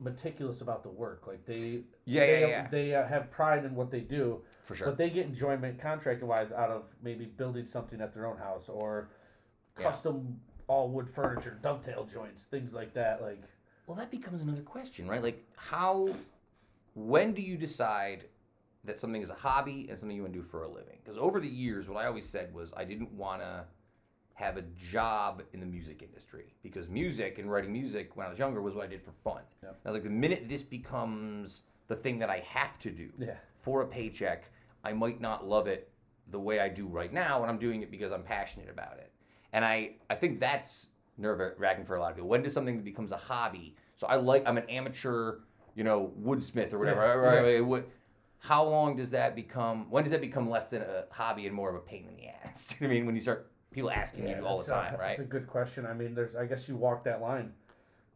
[0.00, 1.26] meticulous about the work.
[1.26, 2.68] Like they Yeah, they, yeah, yeah.
[2.68, 4.86] they uh, have pride in what they do, For sure.
[4.86, 8.68] but they get enjoyment contracting wise out of maybe building something at their own house
[8.68, 9.10] or
[9.78, 9.84] Yeah.
[9.84, 13.20] custom all wood furniture, dovetail joints, things like that.
[13.20, 13.42] Like
[13.86, 15.22] Well, that becomes another question, right?
[15.22, 16.08] Like, how,
[16.94, 18.24] when do you decide
[18.84, 20.98] that something is a hobby and something you want to do for a living?
[21.02, 23.64] Because over the years, what I always said was I didn't want to
[24.34, 28.38] have a job in the music industry because music and writing music when I was
[28.38, 29.42] younger was what I did for fun.
[29.62, 29.70] Yep.
[29.84, 33.10] And I was like, the minute this becomes the thing that I have to do
[33.18, 34.50] yeah, for a paycheck,
[34.82, 35.90] I might not love it
[36.30, 39.12] the way I do right now, and I'm doing it because I'm passionate about it.
[39.52, 42.28] And I, I think that's nerve wracking for a lot of people.
[42.28, 43.74] When does something that becomes a hobby?
[43.96, 45.38] So I like I'm an amateur,
[45.74, 47.00] you know, woodsmith or whatever.
[47.00, 47.84] Yeah, right, right,
[48.44, 49.90] how long does that become?
[49.90, 52.28] When does that become less than a hobby and more of a pain in the
[52.28, 52.76] ass?
[52.80, 54.94] You know what I mean, when you start people asking yeah you all the time,
[54.94, 55.08] a, right?
[55.08, 55.86] That's a good question.
[55.86, 57.52] I mean, there's I guess you walk that line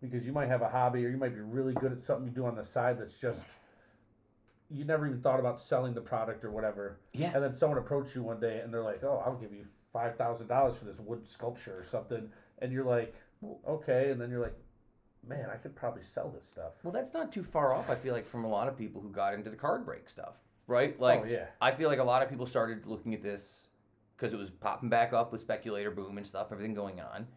[0.03, 2.33] because you might have a hobby or you might be really good at something you
[2.33, 3.43] do on the side that's just
[4.71, 6.99] you never even thought about selling the product or whatever.
[7.15, 7.33] Yeah.
[7.35, 10.17] And then someone approached you one day and they're like, "Oh, I'll give you five
[10.17, 13.15] thousand dollars for this wood sculpture or something," and you're like,
[13.67, 14.57] "Okay," and then you're like,
[15.27, 17.91] "Man, I could probably sell this stuff." Well, that's not too far off.
[17.91, 20.37] I feel like from a lot of people who got into the card break stuff,
[20.67, 20.97] right?
[20.99, 23.69] Oh, like, oh yeah, I feel like a lot of people started looking at this
[24.17, 27.29] because it was popping back up with speculator boom and stuff, everything going on.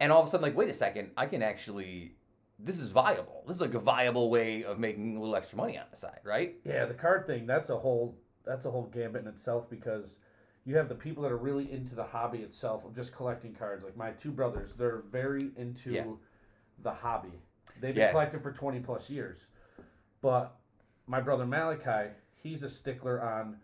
[0.00, 2.16] And all of a sudden, like, wait a second, I can actually,
[2.58, 3.44] this is viable.
[3.46, 6.20] This is like a viable way of making a little extra money on the side,
[6.24, 6.56] right?
[6.64, 6.84] yeah.
[6.86, 10.16] The card thing that's a whole that's a whole gambit in itself because
[10.66, 13.84] you have the people that are really into the hobby itself of just collecting cards.
[13.84, 16.06] Like my two brothers, they're very into Yeah.
[16.82, 17.40] the hobby.
[17.80, 18.10] They've been Yeah.
[18.10, 19.46] collecting for twenty plus years.
[20.20, 20.56] But
[21.06, 23.60] my brother Malachi, he's a stickler on.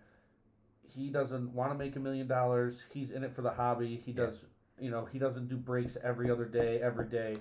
[0.82, 2.82] He doesn't want to make a million dollars.
[2.92, 3.96] He's in it for the hobby.
[3.96, 4.26] He Yeah.
[4.26, 4.46] does,
[4.78, 7.38] you know, he doesn't do breaks every other day, every day.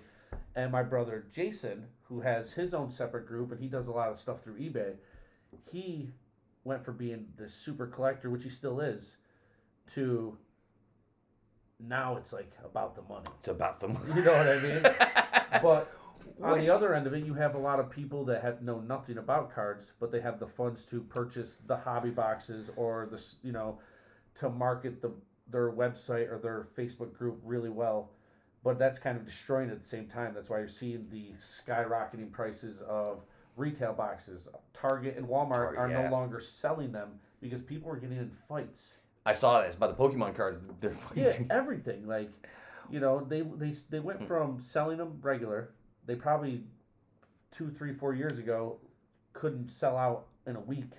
[0.55, 4.09] And my brother Jason, who has his own separate group and he does a lot
[4.09, 4.97] of stuff through eBay,
[5.69, 6.13] he
[6.63, 9.17] went for being the super collector, which he still is,
[9.93, 10.37] to
[11.79, 13.25] now it's like about the money.
[13.39, 13.97] It's about them.
[14.15, 14.83] You know what I mean?
[15.61, 15.91] But
[16.41, 18.79] on the other end of it, you have a lot of people that have know
[18.79, 23.21] nothing about cards, but they have the funds to purchase the hobby boxes or the
[23.43, 23.79] you know
[24.35, 25.11] to market the
[25.49, 28.11] their website or their Facebook group really well.
[28.63, 30.33] But that's kind of destroying it at the same time.
[30.33, 33.23] That's why you're seeing the skyrocketing prices of
[33.57, 34.47] retail boxes.
[34.73, 36.03] Target and Walmart Target, are yeah.
[36.03, 38.93] no longer selling them because people are getting in fights.
[39.25, 40.61] I saw this about the Pokemon cards.
[40.79, 42.07] They're Yeah, everything.
[42.07, 42.31] Like,
[42.89, 44.25] you know, they they they went hmm.
[44.25, 45.71] from selling them regular.
[46.05, 46.63] They probably
[47.51, 48.79] two, three, four years ago
[49.33, 50.91] couldn't sell out in a week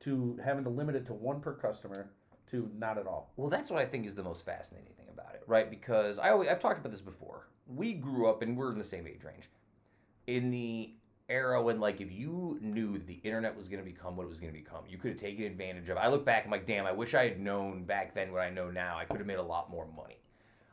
[0.00, 2.10] to having to limit it to one per customer
[2.50, 3.32] to not at all.
[3.36, 5.68] Well, that's what I think is the most fascinating thing about it, right?
[5.68, 7.48] Because I always, I've talked about this before.
[7.66, 9.48] We grew up, and we're in the same age range,
[10.26, 10.92] in the
[11.28, 14.28] era when, like, if you knew that the internet was going to become what it
[14.28, 15.96] was going to become, you could have taken advantage of.
[15.96, 16.00] it.
[16.00, 18.50] I look back, I'm like, damn, I wish I had known back then what I
[18.50, 18.98] know now.
[18.98, 20.18] I could have made a lot more money.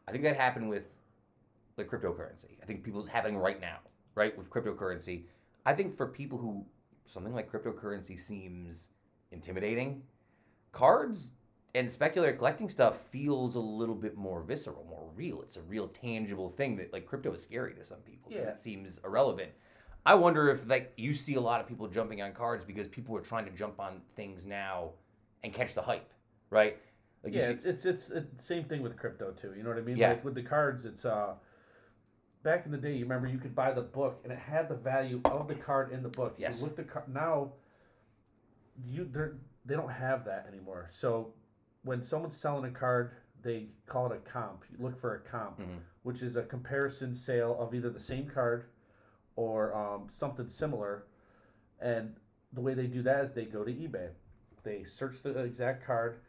[0.08, 0.84] I think that happened with
[1.78, 2.58] the cryptocurrency.
[2.62, 3.78] I think people's happening right now,
[4.16, 5.24] right, with cryptocurrency.
[5.66, 6.66] I think for people who
[7.06, 8.89] something like cryptocurrency seems
[9.32, 10.02] intimidating,
[10.72, 11.30] cards
[11.76, 15.41] and speculator collecting stuff feels a little bit more visceral, more real.
[15.41, 18.52] It's a real tangible thing that like crypto is scary to some people because Yeah.
[18.52, 19.52] it seems irrelevant.
[20.06, 23.16] I wonder if like you see a lot of people jumping on cards because people
[23.18, 24.91] are trying to jump on things now
[25.43, 26.10] and catch the hype,
[26.49, 26.78] right?
[27.24, 29.54] Like yeah, see- it's, it's it's it's same thing with crypto too.
[29.56, 29.97] You know what I mean?
[29.97, 30.10] Yeah.
[30.10, 31.34] Like with the cards, it's uh
[32.43, 32.93] back in the day.
[32.95, 35.91] You remember you could buy the book and it had the value of the card
[35.91, 36.36] in the book.
[36.38, 36.60] Yes.
[36.60, 37.52] You look the card now.
[38.84, 39.36] You they're,
[39.66, 40.88] they don't have that anymore.
[40.89, 41.34] So
[41.84, 43.12] when someone's selling a card,
[43.43, 44.64] they call it a comp.
[44.72, 45.80] You look for a comp, Mhm.
[46.02, 48.66] which is a comparison sale of either the same card
[49.41, 51.05] or um, something similar.
[51.79, 52.15] And
[52.53, 54.09] the way they do that is they go to eBay.
[54.63, 56.19] They search the exact card,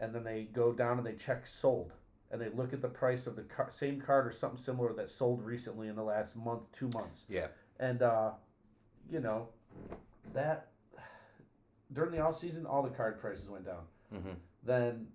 [0.00, 1.92] and then they go down and they check sold.
[2.30, 5.08] And they look at the price of the car- same card or something similar that
[5.10, 7.24] sold recently in the last month, two months.
[7.28, 7.48] yeah.
[7.78, 8.30] And, uh,
[9.10, 9.48] you know,
[10.32, 10.68] that
[11.92, 13.82] during the off season, all the card prices went down.
[14.12, 14.30] hmm
[14.64, 15.08] Then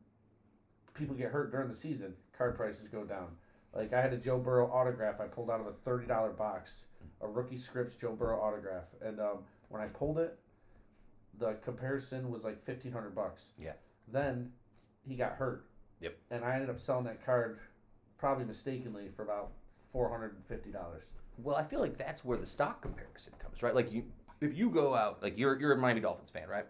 [0.94, 3.28] people get hurt during the season, card prices go down.
[3.74, 6.86] Like I had a Joe Burrow autograph I pulled out of a thirty dollar box,
[7.22, 9.40] a rookie scripts Joe Burrow autograph, and um,
[9.70, 10.38] when I pulled it,
[11.38, 13.52] the comparison was like fifteen hundred bucks.
[13.58, 13.74] Yeah.
[14.12, 14.52] Then
[15.08, 15.66] he got hurt.
[16.02, 16.18] Yep.
[16.32, 17.60] And I ended up selling that card,
[18.18, 19.52] probably mistakenly, for about
[19.92, 21.12] four hundred and fifty dollars.
[21.38, 23.74] Well, I feel like that's where the stock comparison comes, right?
[23.74, 24.04] Like you,
[24.42, 26.66] if you go out, like you're you're a Miami Dolphins fan, right?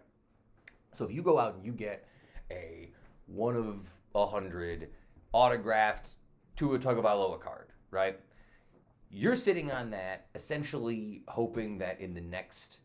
[0.93, 2.07] So if you go out and you get
[2.51, 2.91] a
[3.27, 4.89] one of a hundred
[5.31, 6.11] autographed
[6.55, 8.19] Tua Tagovailoa card, right?
[9.11, 12.79] You're sitting on that, essentially hoping that in the next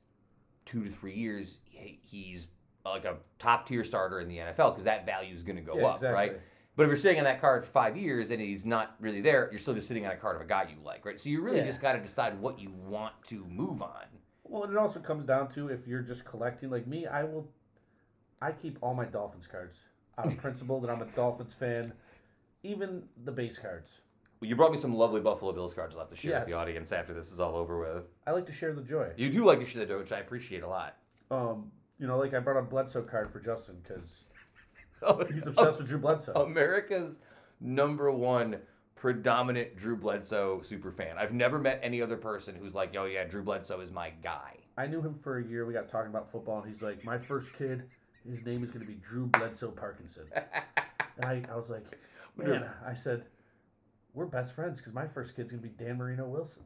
[0.65, 2.49] two to three years, he's
[2.85, 5.79] like a top tier starter in the NFL because that value is going to go
[5.79, 6.41] Yeah, up, right?
[6.77, 9.49] But if you're sitting on that card for five years and he's not really there,
[9.51, 11.21] you're still just sitting on a card of a guy you like, right?
[11.21, 11.67] So you really Yeah.
[11.67, 14.05] just got to decide what you want to move on.
[14.43, 17.49] Well, and it also comes down to if you're just collecting like me, I will.
[18.43, 19.77] I keep all my Dolphins cards
[20.19, 21.93] out of principle that I'm a Dolphins fan,
[22.63, 24.01] even the base cards.
[24.41, 26.51] Well, you brought me some lovely Buffalo Bills cards I'll have to share with the
[26.53, 26.59] Yes.
[26.61, 28.05] audience after this is all over with.
[28.27, 29.11] I like to share the joy.
[29.17, 30.97] You do like to share the joy, which I appreciate a lot.
[31.31, 34.25] Um, you know, like I brought a Bledsoe card for Justin because
[35.03, 36.33] Oh, he's obsessed with Drew Bledsoe.
[36.35, 37.21] America's
[37.61, 38.59] number one
[38.97, 41.17] predominant Drew Bledsoe super fan.
[41.19, 44.59] I've never met any other person who's like, "Yo, yeah, Drew Bledsoe is my guy."
[44.77, 45.67] I knew him for a year.
[45.67, 47.85] We got talking about football, and he's like, "My first kid,
[48.29, 51.85] his name is going to be Drew Bledsoe Parkinson." and I, I was like,
[52.37, 53.25] "Man," I said,
[54.15, 56.63] "We're best friends because my first kid's going to be Dan Marino Wilson."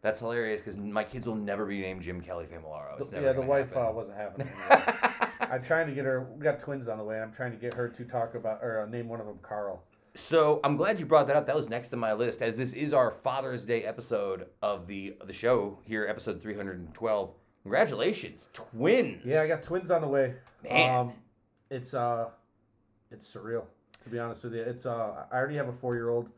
[0.00, 3.00] That's hilarious because my kids will never be named Jim Kelly Familaro.
[3.00, 4.52] It's never yeah, the wife uh, wasn't having it.
[5.52, 6.26] I'm trying to get her.
[6.36, 7.20] We got twins on the way.
[7.20, 9.84] I'm trying to get her to talk about or uh, name one of them Carl.
[10.14, 11.46] So I'm glad you brought that up.
[11.46, 15.16] That was next on my list, as this is our Father's Day episode of the
[15.24, 17.30] the show here, episode 312.
[17.62, 19.22] Congratulations, twins!
[19.24, 20.34] Yeah, I got twins on the way.
[20.64, 20.96] Man.
[20.96, 21.12] Um,
[21.70, 22.26] it's uh,
[23.12, 23.66] it's surreal
[24.04, 24.62] to be honest with you.
[24.62, 26.28] It's uh, I already have a four year old.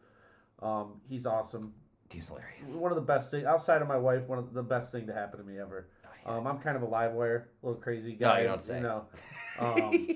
[0.64, 1.74] Um, he's awesome.
[2.10, 2.72] He's hilarious.
[2.74, 4.26] One of the best things outside of my wife.
[4.28, 5.88] One of the best thing to happen to me ever.
[6.26, 8.40] Um, I'm kind of a live wire, a little crazy No, guy.
[8.40, 8.76] you don't say.
[8.76, 9.04] You know,
[9.58, 10.08] um,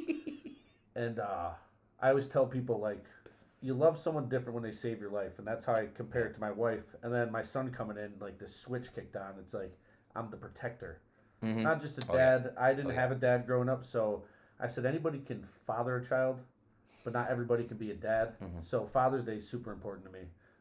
[0.96, 1.50] and uh,
[2.00, 3.04] I always tell people like,
[3.60, 6.32] you love someone different when they save your life, and that's how I compare it
[6.34, 6.84] to my wife.
[7.02, 9.34] And then my son coming in, like the switch kicked on.
[9.40, 9.76] It's like
[10.16, 11.00] I'm the protector,
[11.42, 11.62] Mhm.
[11.62, 12.38] not just a Oh, yeah.
[12.38, 12.54] dad.
[12.56, 13.00] I didn't Oh, yeah.
[13.00, 14.24] have a dad growing up, so
[14.58, 16.40] I said anybody can father a child,
[17.04, 18.36] but not everybody can be a dad.
[18.40, 18.62] Mhm.
[18.62, 20.20] So Father's Day is super important to me.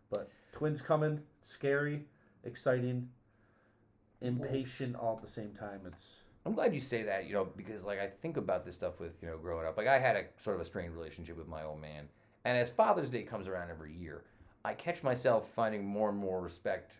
[0.09, 2.05] But twins coming, scary,
[2.43, 3.09] exciting,
[4.21, 5.81] impatient all at the same time.
[5.85, 6.11] It's
[6.45, 9.21] I'm glad you say that, you know, because like I think about this stuff with,
[9.21, 9.77] you know, growing up.
[9.77, 12.07] Like I had a sort of a strained relationship with my old man.
[12.45, 14.23] And as Father's Day comes around every year,
[14.63, 16.93] I catch myself finding more and more respect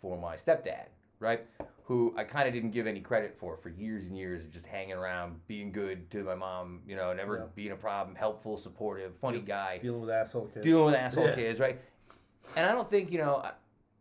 [0.00, 0.86] for my stepdad,
[1.20, 1.42] right?
[1.84, 4.64] Who I kind of didn't give any credit for for years and years of just
[4.64, 7.44] hanging around, being good to my mom, you know, never Yeah.
[7.54, 10.64] being a problem, helpful, supportive, funny guy dealing with asshole kids.
[10.64, 11.34] dealing with asshole Yeah.
[11.34, 11.78] kids, right?
[12.56, 13.44] And I don't think you know,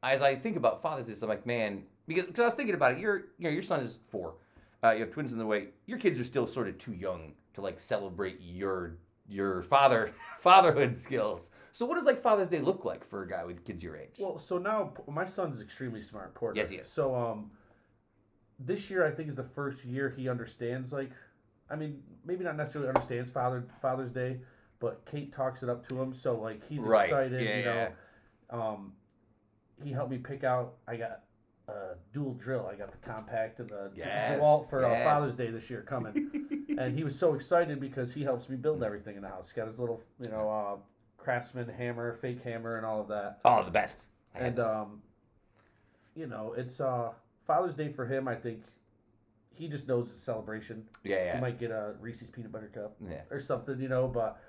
[0.02, 2.94] as I think about Father's Day, I'm like, man, because cause I was thinking about
[2.94, 3.00] it.
[3.00, 4.36] Your you know, your son is four.
[4.84, 5.68] Uh, you have twins in the way.
[5.86, 10.98] Your kids are still sort of too young to like celebrate your your father fatherhood
[10.98, 11.50] skills.
[11.72, 14.18] So what does like Father's Day look like for a guy with kids your age?
[14.20, 16.36] Well, so now my son's extremely smart.
[16.36, 16.58] Porter.
[16.58, 16.88] Yes, he is.
[16.88, 17.52] So um,
[18.60, 20.91] this year I think is the first year he understands.
[20.91, 21.12] Like,
[21.70, 24.41] I mean, maybe not necessarily understands Father Father's Day,
[24.80, 26.14] but Kate talks it up to him.
[26.14, 27.06] So like he's Right.
[27.06, 27.41] excited.
[27.41, 27.89] Yeah, you yeah.
[28.54, 28.93] Um,
[29.84, 30.76] he helped me pick out.
[30.88, 31.22] I got
[31.68, 32.70] a dual drill.
[32.72, 35.06] I got the compact and the Yes, DeWalt for yes.
[35.06, 36.66] uh, Father's Day this year coming.
[36.78, 39.51] and he was so excited because he helps me build everything in the house.
[39.51, 40.76] He got his little, you know, uh,
[41.18, 43.39] craftsman hammer, fake hammer, and all of that.
[43.45, 44.08] oh, the best.
[44.36, 45.01] I And um,
[46.16, 47.12] you know, it's uh
[47.47, 48.28] Father's Day for him.
[48.28, 48.62] I think
[49.56, 50.86] he just knows it's a celebration.
[51.04, 53.22] Yeah, He might get a Reese's peanut butter cup Yeah.
[53.30, 54.08] or something, you know.
[54.08, 54.39] But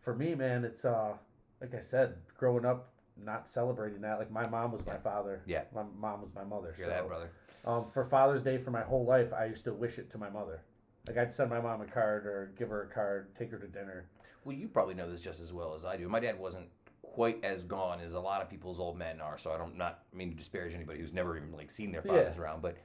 [0.00, 1.12] for me, man, it's uh,
[1.60, 2.88] like I said, growing up,
[3.24, 4.18] not celebrating that.
[4.18, 5.42] Like my mom was my father.
[5.46, 5.62] Yeah.
[5.74, 6.74] My mom was my mother.
[6.76, 7.30] Hear so, that, brother?
[7.64, 10.30] Um, for Father's Day, for my whole life, I used to wish it to my
[10.30, 10.62] mother.
[11.06, 13.66] Like I'd send my mom a card or give her a card, take her to
[13.66, 14.06] dinner.
[14.44, 16.08] Well, you probably know this just as well as I do.
[16.08, 16.68] My dad wasn't
[17.02, 20.04] quite as gone as a lot of people's old men are, so I don't not
[20.12, 22.12] mean to disparage anybody who's never even like seen their Yeah.
[22.12, 22.62] fathers around.
[22.62, 22.76] But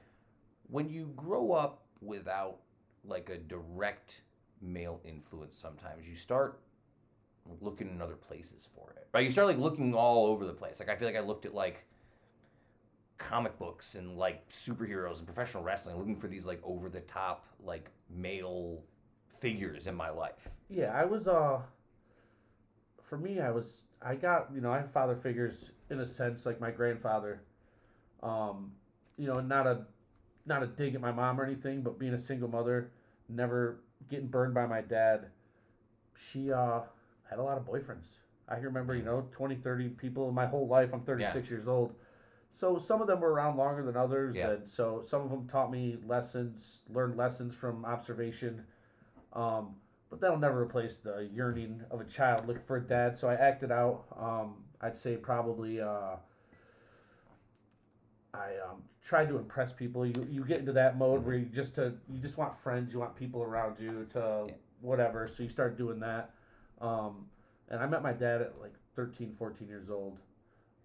[0.68, 2.58] when you grow up without
[3.04, 4.22] like a direct
[4.60, 6.60] male influence, sometimes you start
[7.60, 9.08] looking in other places for it.
[9.12, 9.24] Right?
[9.24, 10.80] You start like looking all over the place.
[10.80, 11.84] Like I feel like I looked at like
[13.18, 17.46] comic books and like superheroes and professional wrestling, looking for these like over the top
[17.62, 18.82] like male
[19.40, 20.48] figures in my life.
[20.68, 21.60] Yeah, I was uh
[23.02, 26.44] for me I was I got, you know, I have father figures in a sense
[26.44, 27.40] like my grandfather.
[28.22, 28.72] Um,
[29.16, 29.86] you know, not a
[30.46, 32.90] not a dig at my mom or anything, but being a single mother,
[33.28, 33.80] never
[34.10, 35.26] getting burned by my dad,
[36.16, 36.80] she uh
[37.28, 38.06] had a lot of boyfriends.
[38.48, 40.90] I remember, you know, 20, 30 people in my whole life.
[40.92, 41.94] I'm 36 years old.
[42.52, 44.50] So some of them were around longer than others, Yeah.
[44.50, 48.64] and so some of them taught me lessons, learned lessons from observation.
[49.32, 49.76] Um,
[50.10, 53.16] but that'll never replace the yearning of a child looking for a dad.
[53.16, 54.04] So I acted out.
[54.16, 56.16] Um, I'd say probably uh,
[58.32, 60.06] I um, tried to impress people.
[60.06, 63.00] You you get into that mode where you just to you just want friends, you
[63.00, 64.54] want people around you to Yeah.
[64.80, 65.26] whatever.
[65.26, 66.30] So you start doing that.
[66.80, 67.26] Um,
[67.68, 70.18] and I met my dad at like 13, 14 years old.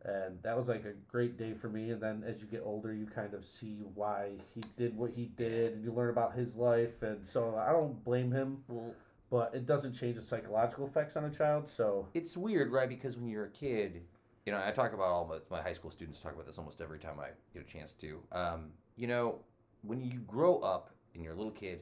[0.05, 1.91] And that was like a great day for me.
[1.91, 5.25] And then as you get older, you kind of see why he did what he
[5.25, 7.03] did, and you learn about his life.
[7.03, 8.93] And so I don't blame him, Well,
[9.29, 11.67] but it doesn't change the psychological effects on a child.
[11.67, 12.87] So it's weird, right?
[12.87, 14.01] Because when you're a kid,
[14.45, 16.81] you know, I talk about all my, my high school students talk about this almost
[16.81, 18.19] every time I get a chance to.
[18.31, 19.39] Um, you know,
[19.81, 21.81] when you grow up and you're a little kid,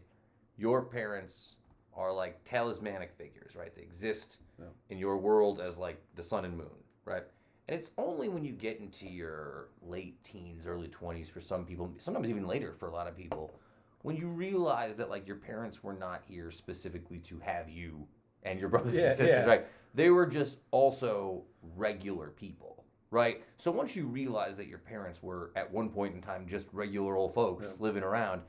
[0.57, 1.57] your parents
[1.97, 3.75] are like talismanic figures, right?
[3.75, 4.65] They exist Yeah.
[4.89, 7.23] in your world as like the sun and moon, right?
[7.67, 11.91] And it's only when you get into your late teens, early 20s for some people,
[11.97, 13.59] sometimes even later for a lot of people,
[14.03, 18.07] when you realize that like your parents were not here specifically to have you
[18.43, 19.45] and your brothers Yeah, and sisters, yeah.
[19.49, 19.65] right?
[19.95, 21.43] They were just also
[21.75, 23.43] regular people, right?
[23.57, 27.17] So once you realize that your parents were at one point in time just regular
[27.17, 27.83] old folks Yeah.
[27.83, 28.43] living around,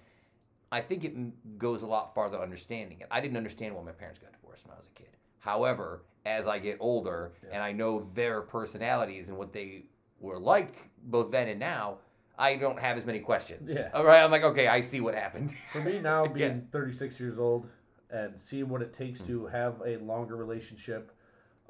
[0.70, 3.08] I think it goes a lot farther understanding it.
[3.10, 5.08] I didn't understand why my parents got divorced when I was a kid.
[5.38, 7.50] However, as I get older Yeah.
[7.54, 9.86] and I know their personalities and what they
[10.20, 11.98] were like both then and now,
[12.38, 13.70] I don't have as many questions.
[13.72, 13.88] Yeah.
[13.94, 15.54] All right, I'm like, okay, I see what happened.
[15.72, 16.32] for me now, Yeah.
[16.32, 17.66] being 36 years old
[18.10, 21.12] and seeing what it takes to have a longer relationship,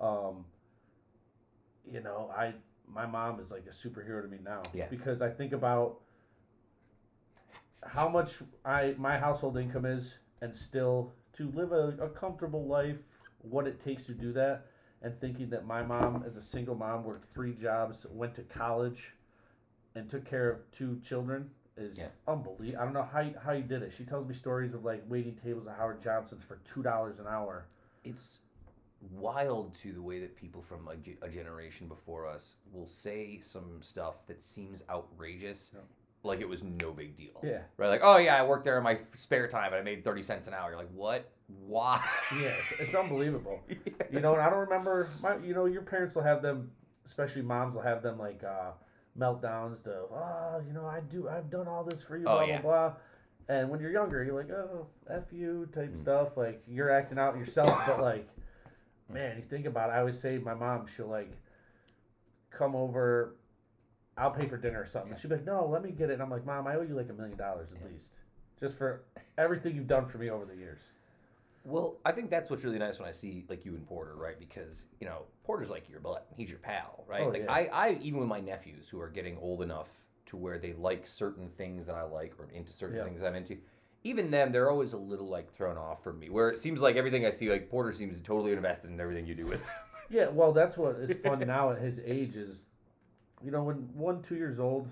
[0.01, 0.45] um,
[1.91, 2.55] you know, I
[2.91, 4.63] my mom is like a superhero to me now.
[4.73, 4.87] Yeah.
[4.89, 5.99] Because I think about
[7.87, 13.03] how much I my household income is, and still to live a, a comfortable life,
[13.43, 14.67] what it takes to do that,
[15.03, 19.15] and thinking that my mom, as a single mom, worked three jobs, went to college,
[19.95, 22.09] and took care of two children is Yeah.
[22.27, 22.81] unbelievable.
[22.81, 23.93] I don't know how you, how you did it.
[23.93, 27.27] She tells me stories of like waiting tables at Howard Johnson's for two dollars an
[27.29, 27.67] hour.
[28.05, 28.41] it's
[29.13, 33.81] wild to the way that people from a, a generation before us will say some
[33.81, 35.81] stuff that seems outrageous Yeah.
[36.29, 38.85] Like it was no big deal Yeah, right like oh yeah i worked there in
[38.85, 41.31] my spare time and i made 30 cents an hour you're like what
[41.67, 42.05] why
[42.41, 43.61] yeah, it's, it's unbelievable.
[44.13, 45.37] You know, and I don't remember my.
[45.39, 46.71] You know, your parents will have them,
[47.07, 48.71] especially moms will have them like uh,
[49.19, 52.45] meltdowns to, oh, you know, I do, I've done all this for you, Oh, blah
[52.45, 52.61] yeah.
[52.61, 53.57] blah blah.
[53.57, 56.01] And when you're younger, you're like, oh, f you type Mm.
[56.03, 56.37] stuff.
[56.37, 58.29] Like you're acting out yourself, but like,
[59.13, 59.95] man, you think about it.
[59.95, 61.33] I always say my mom, she'll like
[62.51, 63.35] come over.
[64.19, 65.13] I'll pay for dinner or something.
[65.13, 65.19] Yeah.
[65.19, 66.15] She'll be like, no, let me get it.
[66.15, 67.93] And I'm like, mom, I owe you like a million dollars at Yeah.
[67.93, 68.09] least,
[68.59, 69.03] just for
[69.37, 70.81] everything you've done for me over the years.
[71.65, 74.39] Well, I think that's what's really nice when I see like you and Porter, right?
[74.39, 77.23] Because you know Porter's like your butt; he's your pal, right?
[77.23, 77.53] Oh, like yeah.
[77.53, 79.89] I, I even with my nephews who are getting old enough
[80.27, 83.59] to where they like certain things that I like or into certain things I'm into.
[84.05, 86.31] Even them, they're always a little like thrown off from me.
[86.31, 89.35] Where it seems like everything I see, like Porter seems totally invested in everything you
[89.35, 89.63] do with.
[90.09, 92.63] Yeah, well, that's what is fun now at his age is,
[93.45, 94.89] you know, when one two years old,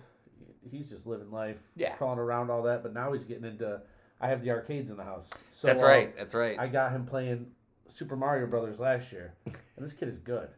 [0.70, 1.94] he's just living life, Yeah.
[1.96, 2.82] crawling around all that.
[2.82, 3.80] But now he's getting into.
[4.20, 5.28] I have the arcades in the house.
[5.50, 6.16] So, that's uh, right.
[6.16, 6.58] That's right.
[6.58, 7.48] I got him playing
[7.88, 10.48] Super Mario Brothers last year, and this kid is good.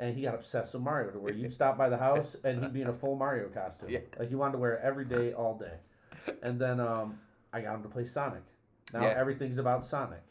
[0.00, 2.72] And he got obsessed with Mario to where you'd stop by the house and he'd
[2.72, 3.90] be in a full Mario costume.
[3.90, 4.02] Yes.
[4.18, 5.74] Like he wanted to wear it every day, all day.
[6.42, 7.20] And then um,
[7.52, 8.42] I got him to play Sonic.
[8.92, 9.14] Now Yeah.
[9.16, 10.22] everything's about Sonic.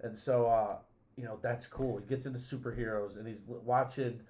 [0.00, 0.76] And so, uh,
[1.16, 1.98] you know, that's cool.
[1.98, 4.20] He gets into superheroes and he's watching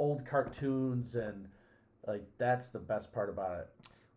[0.00, 1.46] old cartoons and
[2.06, 3.68] like that's the best part about it.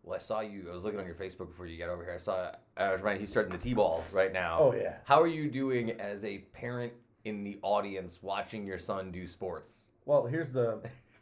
[0.02, 0.66] Well, I saw you.
[0.70, 2.14] I was looking on your Facebook before you got over here.
[2.14, 2.50] I saw.
[2.76, 4.58] I was reminded he's starting the t-ball right now.
[4.60, 4.96] Oh yeah.
[5.04, 6.92] How are you doing as a parent
[7.24, 9.88] in the audience watching your son do sports?
[10.06, 10.80] Well, here's the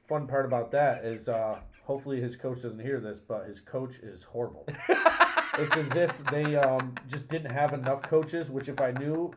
[0.09, 3.99] fun part about that is uh, hopefully his coach doesn't hear this, but his coach
[4.03, 4.67] is horrible.
[5.59, 8.51] it's as if they um, just didn't have enough coaches.
[8.51, 9.33] Which, if I knew,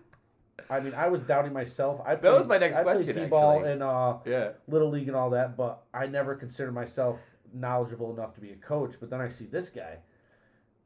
[0.69, 2.01] I mean, I was doubting myself.
[2.05, 3.71] I played, was my next I played T-ball actually.
[3.71, 4.51] and uh, Yeah.
[4.67, 7.19] little league and all that, but I never considered myself
[7.53, 8.95] knowledgeable enough to be a coach.
[8.99, 9.97] But then I see this guy,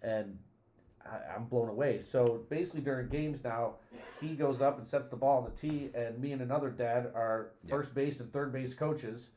[0.02, 0.38] and
[1.06, 2.02] I, I'm blown away.
[2.02, 3.76] So basically, during games now,
[4.20, 7.12] he goes up and sets the ball on the tee, and me and another dad
[7.16, 7.70] are Yeah.
[7.76, 9.30] first base and third base coaches,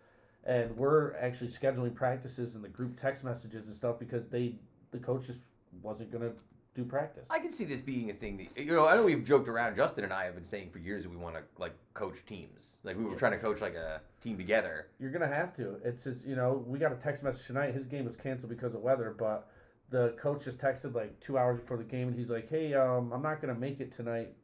[0.44, 4.56] and we're actually scheduling practices and the group text messages and stuff because they
[4.90, 5.46] the coach just
[5.82, 6.32] wasn't gonna
[6.74, 7.26] do practice.
[7.30, 8.86] I can see this being a thing that you know.
[8.88, 9.76] I know we've joked around.
[9.76, 12.78] Justin and I have been saying for years that we want to like coach teams.
[12.82, 14.86] Like we were trying to coach like a team together.
[14.98, 15.76] You're gonna have to.
[15.84, 17.74] It's just you know we got a text message tonight.
[17.74, 19.48] His game was canceled because of weather, but
[19.90, 23.12] the coach just texted like two hours before the game, and he's like, "Hey, um,
[23.12, 24.34] I'm not gonna make it tonight.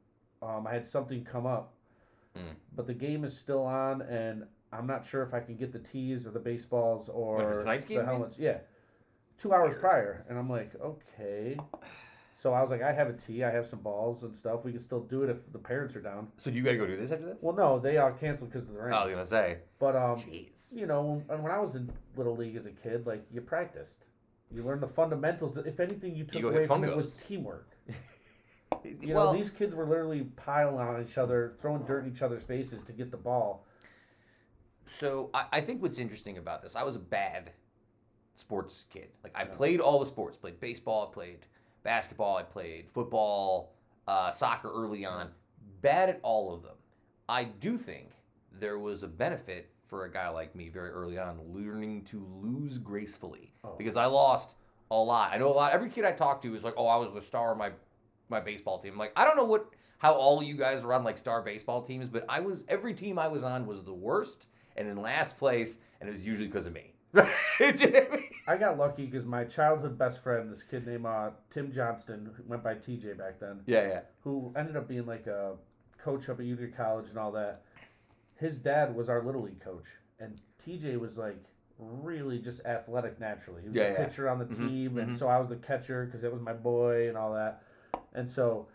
[0.43, 1.73] Um, I had something come up,
[2.37, 2.55] Mm.
[2.77, 5.79] but the game is still on, and I'm not sure if I can get the
[5.79, 8.39] tees or the baseballs or the helmets.
[8.39, 8.59] Yeah,
[9.39, 9.81] two hours Weird.
[9.81, 11.57] prior, and I'm like, okay.
[12.39, 14.65] So I was like, I have a tee, I have some balls and stuff.
[14.65, 16.29] We can still do it if the parents are down.
[16.37, 17.39] So you got to go do this after this?
[17.41, 18.93] Well, no, they uh, canceled because of the rain.
[18.93, 19.59] I was gonna say.
[19.81, 20.73] But um, Jeez.
[20.73, 24.05] you know, when, when I was in little league as a kid, like you practiced,
[24.55, 25.57] you learned the fundamentals.
[25.57, 27.69] If anything, you took go away hit from it was teamwork.
[28.85, 32.23] You well, know, these kids were literally piling on each other, throwing dirt in each
[32.23, 33.67] other's faces to get the ball.
[34.87, 37.53] So I, I think what's interesting about this, I was a bad
[38.37, 39.09] sports kid.
[39.25, 40.37] Like I played all the sports.
[40.37, 41.09] Played baseball.
[41.11, 41.47] I played
[41.93, 42.37] basketball.
[42.37, 43.73] I played football,
[44.07, 45.31] uh, soccer early on.
[45.81, 46.75] Bad at all of them.
[47.31, 48.11] I do think
[48.61, 52.77] there was a benefit for a guy like me very early on learning to lose
[52.77, 53.75] gracefully Oh.
[53.79, 54.57] because I lost
[54.91, 55.33] a lot.
[55.33, 55.73] I know a lot.
[55.73, 57.71] Every kid I talk to is like, "Oh, I was the star of my
[58.29, 60.93] my baseball team." I'm like, I don't know what how all of you guys are
[60.93, 63.95] on like star baseball teams, but I was every team I was on was the
[63.95, 66.93] worst and in last place, and it was usually because of me.
[68.49, 68.59] Right?
[68.59, 71.07] Do you know what I got lucky because my childhood best friend, this kid named
[71.07, 74.01] uh, Tim Johnston, went by TJ back then, yeah, yeah.
[74.23, 75.55] who ended up being like a
[75.99, 77.63] coach up at Utica College and all that.
[78.37, 79.87] His dad was our little league coach,
[80.21, 81.43] and TJ was like
[81.79, 83.63] really just athletic naturally.
[83.63, 84.05] He was Yeah, the yeah.
[84.07, 85.19] pitcher on the Mhm, team, and mhm.
[85.19, 87.63] so I was the catcher because it was my boy and all that.
[88.15, 88.69] And so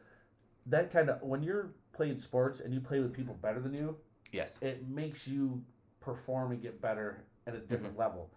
[0.67, 3.97] that kind of when you're playing sports and you play with people better than you,
[4.31, 4.57] Yes.
[4.61, 5.63] it makes you
[5.99, 7.67] perform and get better at a Mm-hmm.
[7.67, 8.29] different level.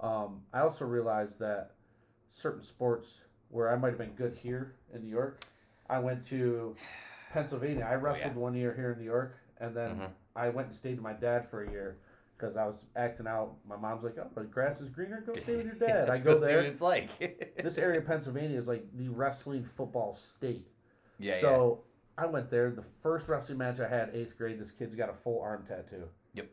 [0.00, 1.72] Um, I also realized that
[2.30, 5.44] certain sports where I might have been good here in New York,
[5.88, 6.76] I went to
[7.32, 7.86] Pennsylvania.
[7.88, 10.10] I wrestled one year here in New York, and then Mhm.
[10.36, 11.96] I went and stayed with my dad for a year
[12.36, 13.56] because I was acting out.
[13.66, 15.20] My mom's like, "Oh, the grass is greener.
[15.22, 16.60] Go stay with your dad." I go there.
[16.60, 17.10] it's like.
[17.62, 20.68] This area of Pennsylvania is like the wrestling football state.
[21.18, 21.40] yeah, yeah.
[21.40, 21.82] so
[22.16, 22.70] I went there.
[22.70, 24.58] The first wrestling match I had, eighth grade.
[24.60, 26.08] This kid's got a full arm tattoo.
[26.34, 26.48] Yep.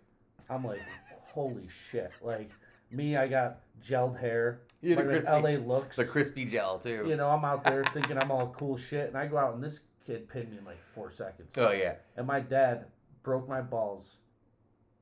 [0.50, 0.82] I'm like,
[1.26, 2.12] holy shit!
[2.22, 2.50] Like
[2.92, 4.62] me, I got gelled hair.
[4.82, 5.96] Yeah, the crispy, LA looks.
[5.96, 7.06] the crispy gel too.
[7.08, 9.64] You know, I'm out there thinking I'm all cool shit, and I go out and
[9.64, 11.58] this kid pinned me in like four seconds.
[11.58, 11.96] Oh yeah.
[12.18, 12.86] And my dad
[13.24, 14.18] broke my balls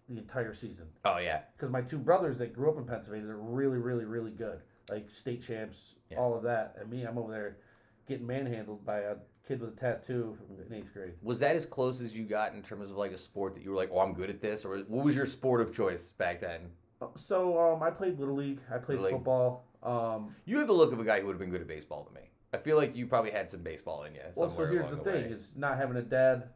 [0.09, 1.41] the entire season Oh yeah.
[1.55, 4.59] because my two brothers that grew up in Pennsylvania, they're really, really, really good,
[4.89, 6.17] like state champs, Yeah.
[6.17, 6.75] all of that.
[6.79, 7.57] And me, I'm over there
[8.07, 9.15] getting manhandled by a
[9.47, 11.13] kid with a tattoo in eighth grade.
[11.21, 13.71] Was that as close as you got in terms of like a sport that you
[13.71, 16.39] were like, oh, I'm good at this, or what was your sport of choice back
[16.39, 16.61] then?
[17.03, 18.59] Uh, So um, I played little league.
[18.71, 19.13] I played Little league.
[19.15, 19.65] football.
[19.81, 22.03] Um, You have the look of a guy who would have been good at baseball
[22.05, 22.29] to me.
[22.53, 24.21] I feel like you probably had some baseball in you.
[24.35, 25.31] well, so somewhere here's the along thing: way.
[25.31, 26.49] is not having a dad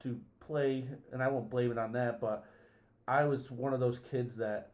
[0.00, 2.20] to play, and I won't blame it on that.
[2.20, 2.44] But
[3.08, 4.70] I was one of those kids that,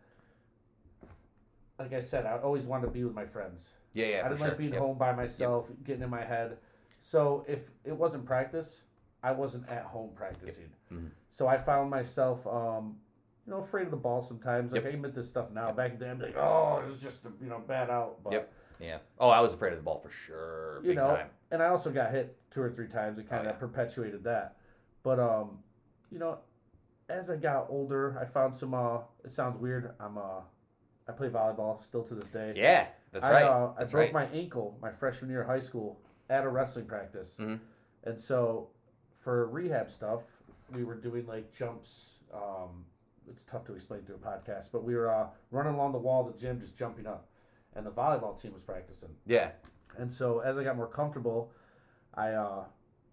[1.78, 3.70] like I said, I always wanted to be with my friends.
[3.92, 4.48] yeah, yeah, I for didn't sure.
[4.48, 4.82] like being Yep.
[4.82, 6.58] home by myself, getting in my head.
[6.98, 8.82] So if it wasn't practice,
[9.22, 10.70] I wasn't at home practicing.
[10.92, 11.10] Mhm.
[11.30, 13.00] So I found myself, um,
[13.50, 14.70] you know, afraid of the ball sometimes.
[14.72, 14.92] Like Yep.
[14.92, 15.66] I admit this stuff now.
[15.68, 15.76] Yep.
[15.76, 18.22] Back then, I'm like, oh, it was just a, you know bad out.
[18.22, 18.52] But Yep.
[18.78, 18.98] Yeah.
[19.18, 20.80] Oh, I was afraid of the ball for sure.
[20.84, 21.26] you know, time.
[21.50, 23.18] and I also got hit two or three times.
[23.18, 23.58] It kind Oh, of yeah.
[23.60, 24.56] perpetuated that.
[25.02, 25.58] But um,
[26.12, 26.38] you know,
[27.08, 28.72] as I got older, I found some.
[28.72, 29.92] Uh, it sounds weird.
[29.98, 30.42] I'm uh,
[31.08, 32.52] I play volleyball still to this day.
[32.56, 33.44] Yeah, that's I, right.
[33.44, 34.30] Uh, I that's broke right.
[34.30, 35.98] my ankle my freshman year of high school
[36.30, 37.58] at a wrestling practice, Mhm.
[38.04, 38.68] and so
[39.14, 40.22] for rehab stuff,
[40.72, 42.14] we were doing like jumps.
[42.32, 42.84] Um,
[43.30, 46.26] it's tough to explain through a podcast, but we were uh, running along the wall
[46.26, 47.28] of the gym, just jumping up,
[47.74, 49.10] and the volleyball team was practicing.
[49.26, 49.50] Yeah.
[49.96, 51.52] And so as I got more comfortable,
[52.14, 52.64] I uh,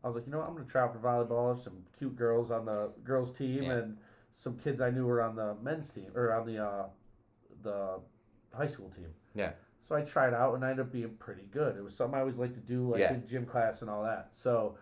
[0.03, 1.53] I was like, you know what, I'm gonna try out for volleyball.
[1.53, 3.73] There's some cute girls on the girls team, Yeah.
[3.73, 3.97] and
[4.33, 6.85] some kids I knew were on the men's team or on the uh,
[7.63, 7.99] the
[8.55, 9.09] high school team.
[9.35, 9.51] Yeah.
[9.81, 11.77] So I tried out and I ended up being pretty good.
[11.77, 13.13] It was something I always liked to do, like Yeah.
[13.13, 14.29] in gym class and all that.
[14.31, 14.75] So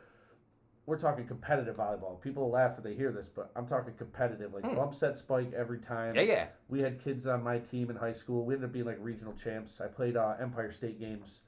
[0.85, 2.21] we're talking competitive volleyball.
[2.21, 4.75] People laugh if they hear this, but I'm talking competitive, like Hmm.
[4.75, 6.15] bump set spike every time.
[6.15, 6.47] Yeah, yeah.
[6.69, 8.45] We had kids on my team in high school.
[8.45, 9.81] We ended up being like regional champs.
[9.81, 11.41] I played uh, Empire State games.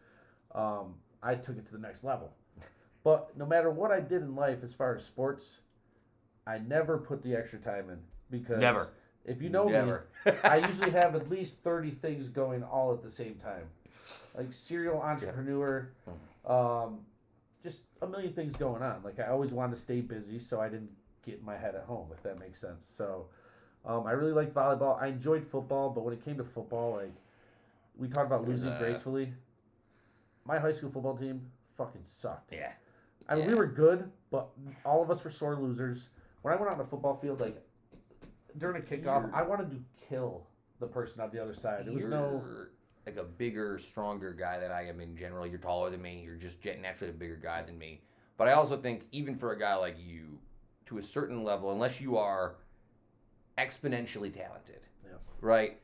[0.56, 2.34] Um, I took it to the next level.
[3.04, 5.60] But no matter what I did in life as far as sports,
[6.46, 8.90] I never put the extra time in because Never.
[9.24, 9.92] If you know me,
[10.44, 13.66] I usually have at least 30 things going all at the same time.
[14.34, 15.90] Like serial entrepreneur,
[16.46, 17.00] um,
[17.68, 19.02] just a million things going on.
[19.04, 20.92] Like I always wanted to stay busy so I didn't
[21.26, 22.88] get my head at home, if that makes sense.
[22.98, 23.26] So
[23.86, 25.02] um, I really liked volleyball.
[25.02, 27.14] I enjoyed football, but when it came to football, like
[27.98, 29.34] we talked about losing a- gracefully.
[30.46, 31.42] My high school football team
[31.78, 32.54] fucking sucked.
[32.54, 32.72] yeah.
[33.30, 34.48] I mean, we were good, but
[34.86, 36.08] all of us were sore losers.
[36.42, 37.62] When I went out on the football field, like
[38.58, 40.48] during a kickoff, You're- I wanted to kill
[40.80, 41.86] the person on the other side.
[41.86, 42.42] There was You're no.
[43.08, 45.48] Like a bigger, stronger guy than I am in general.
[45.48, 46.22] You're taller than me.
[46.26, 48.02] You're just naturally a bigger guy than me.
[48.36, 50.38] But I also think even for a guy like you,
[50.88, 52.56] to a certain level, unless you are
[53.58, 55.12] exponentially talented, Yeah.
[55.40, 55.80] right?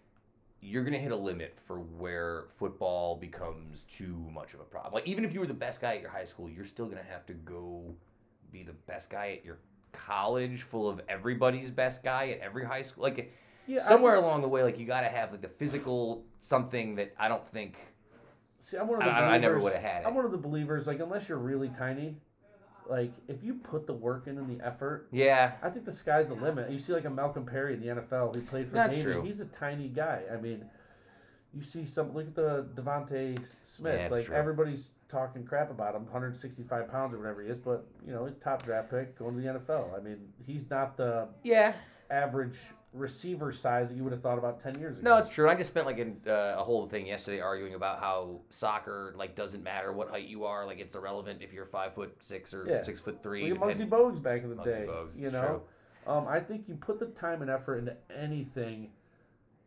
[0.59, 4.93] You're gonna hit a limit for where football becomes too much of a problem.
[4.93, 7.03] Like even if you were the best guy at your high school, you're still gonna
[7.03, 7.95] have to go
[8.51, 9.59] be the best guy at your
[9.93, 13.03] college, full of everybody's best guy at every high school.
[13.03, 13.33] Like
[13.67, 16.95] Yeah, somewhere just- along the way, like you got to have like the physical something
[16.95, 17.77] that I don't think
[18.59, 20.07] See, I'm one of the I, I never would have had It.
[20.07, 20.87] I'm one of the believers.
[20.87, 22.15] Like, unless you're really tiny,
[22.89, 26.29] like if you put the work in and the effort, Yeah, I think the sky's
[26.29, 26.71] the limit.
[26.71, 29.03] You see, like a Malcolm Perry in the NFL, he played for That's Navy.
[29.03, 29.21] true.
[29.23, 30.21] He's a tiny guy.
[30.31, 30.65] I mean,
[31.53, 32.13] you see some.
[32.13, 33.99] Look at the DeVonta Smith.
[33.99, 34.35] Yeah, like true.
[34.35, 37.59] everybody's talking crap about him, 165 pounds or whatever he is.
[37.59, 39.97] But you know, he's top draft pick going to the NFL.
[39.97, 41.73] I mean, he's not the yeah.
[42.09, 42.57] average
[42.93, 45.09] receiver size that you would have thought about 10 years ago.
[45.09, 45.49] No, it's true.
[45.49, 49.35] I just spent like an, uh, a whole thing yesterday arguing about how soccer like
[49.35, 50.65] doesn't matter what height you are.
[50.65, 52.83] Like it's irrelevant if you're five foot six or Yeah.
[52.83, 53.45] six foot three.
[53.45, 54.85] you're Muggsy Bogues back in the Muggsy day.
[54.87, 55.63] Bogues, you know,
[56.05, 58.91] um, I think you put the time and effort into anything,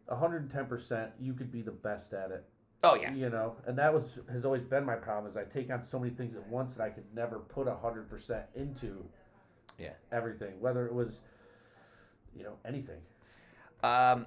[0.07, 2.45] 110 percent, you could be the best at it.
[2.85, 5.31] oh yeah, You know, and that was has always been my problem.
[5.31, 8.09] Is I take on so many things at once that I could never put 100
[8.09, 9.05] percent into.
[9.79, 9.91] Yeah.
[10.13, 11.21] Everything, whether it was,
[12.35, 13.01] you know, anything.
[13.83, 14.27] Um,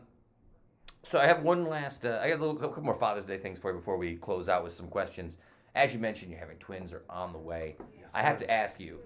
[1.03, 2.05] so I have one last.
[2.05, 4.49] Uh, I got a little, couple more Father's Day things for you before we close
[4.49, 5.37] out with some questions.
[5.75, 7.77] As you mentioned, you're having twins are on the way.
[7.99, 8.99] Yes, I have to ask you,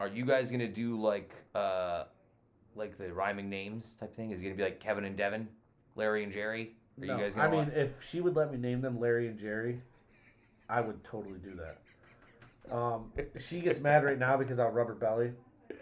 [0.00, 2.04] are you guys gonna do like uh,
[2.74, 4.30] like the rhyming names type thing?
[4.30, 5.48] Is it gonna be like Kevin and Devin,
[5.96, 6.74] Larry and Jerry?
[7.00, 7.48] Are No, you guys gonna?
[7.48, 9.80] I mean, if she would let me name them Larry and Jerry,
[10.68, 11.78] I would totally do that.
[12.74, 15.32] Um, she gets mad right now because I'll rub her belly,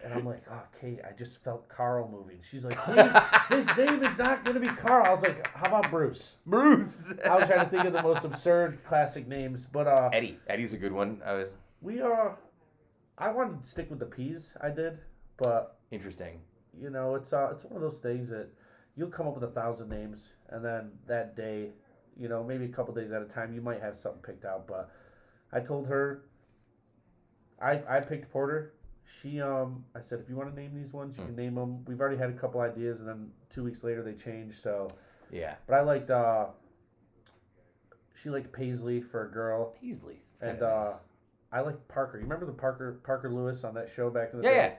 [0.05, 2.79] and I'm like, "Oh, Kate, I just felt Carl moving." She's like,
[3.49, 7.13] his name is not going to be Carl." I was like, "How about Bruce?" Bruce.
[7.25, 10.39] I was trying to think of the most absurd classic names, but uh, Eddie.
[10.49, 11.21] Eddie's a good one.
[11.25, 11.49] I was
[11.81, 12.31] we uh,
[13.17, 14.53] I wanted to stick with the P's.
[14.61, 14.99] I did,
[15.37, 16.41] but interesting.
[16.81, 18.49] you know, it's uh, it's one of those things that
[18.97, 21.71] you'll come up with a thousand names, and then that day,
[22.19, 24.67] you know, maybe a couple days at a time, you might have something picked out.
[24.67, 24.91] But
[25.53, 26.25] I told her,
[27.61, 28.75] I I picked Porter.
[29.09, 31.29] She um, I said if you want to name these ones, you Hmm.
[31.29, 31.85] can name them.
[31.87, 34.61] We've already had a couple ideas, and then two weeks later they changed.
[34.63, 34.89] So,
[35.31, 35.55] Yeah.
[35.67, 36.47] but I liked uh,
[38.15, 40.21] she liked Paisley for a girl, Paisley.
[40.33, 40.95] It's and uh, nice.
[41.53, 42.19] I like Parker.
[42.19, 44.75] You remember the Parker Parker Lewis on that show back in the Yeah, day?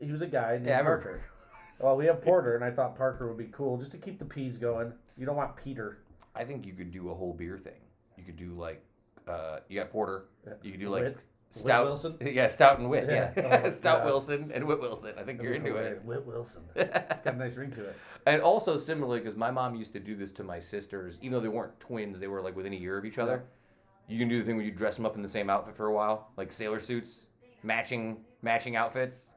[0.00, 0.06] yeah.
[0.06, 1.22] He was a guy named Yeah, Parker.
[1.80, 4.24] Well, we have Porter, and I thought Parker would be cool just to keep the
[4.24, 4.92] P's going.
[5.16, 5.98] You don't want Peter.
[6.34, 7.80] I think you could do a whole beer thing.
[8.18, 8.82] You could do like,
[9.28, 10.24] uh, you got porter.
[10.62, 11.16] You could do like.
[11.50, 11.84] Stout.
[11.86, 12.16] Wilson?
[12.24, 13.06] Yeah, stout and wit.
[13.08, 13.62] Yeah, Yeah.
[13.64, 14.04] Oh, stout yeah.
[14.06, 15.14] Wilson and Whit Wilson.
[15.18, 16.04] I think you're into it.
[16.04, 16.62] Whit Wilson.
[16.76, 17.96] It's got a nice ring to it.
[18.26, 21.40] and also similarly, because my mom used to do this to my sisters, even though
[21.40, 23.44] they weren't twins, they were like within a year of each other.
[24.08, 25.86] You can do the thing where you dress them up in the same outfit for
[25.86, 27.26] a while, like sailor suits,
[27.64, 29.32] matching matching outfits.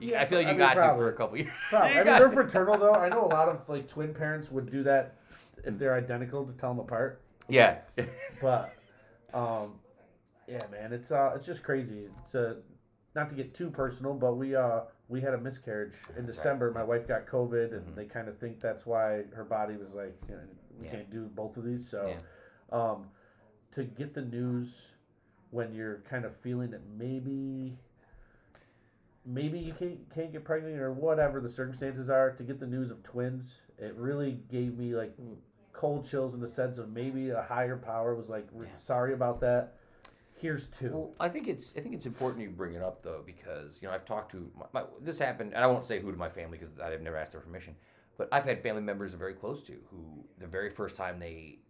[0.00, 1.50] You, Yeah, I feel like I you mean, got to for a couple years.
[1.68, 1.90] Probably.
[1.90, 2.94] I mean, they're fraternal though.
[2.94, 5.16] I know a lot of like twin parents would do that
[5.64, 7.20] if they're identical to tell them apart.
[7.48, 7.78] yeah.
[8.40, 8.74] But,
[9.32, 9.74] um,
[10.48, 12.08] yeah, man, it's uh, it's just crazy.
[12.22, 12.54] It's uh,
[13.14, 16.42] not to get too personal, but we uh, we had a miscarriage in That's right.
[16.42, 16.70] December.
[16.70, 17.94] My wife got COVID, and Mhm.
[17.94, 20.42] they kind of think that's why her body was like, you know,
[20.78, 20.90] we Yeah.
[20.92, 21.86] can't do both of these.
[21.88, 22.18] So,
[22.72, 22.92] Yeah.
[22.92, 23.10] um,
[23.72, 24.90] to get the news
[25.50, 27.78] when you're kind of feeling that maybe
[29.24, 32.90] maybe you can't can't get pregnant or whatever the circumstances are to get the news
[32.90, 35.16] of twins it really gave me like
[35.72, 38.66] cold chills in the sense of maybe a higher power was like Yeah.
[38.74, 39.76] sorry about that
[40.44, 43.22] here's two Well, I think it's I think it's important you bring it up though
[43.24, 46.12] because you know I've talked to my, my, this happened and I won't say who
[46.12, 47.74] to my family because I've never asked their permission,
[48.18, 51.60] but I've had family members I'm very close to who the very first time they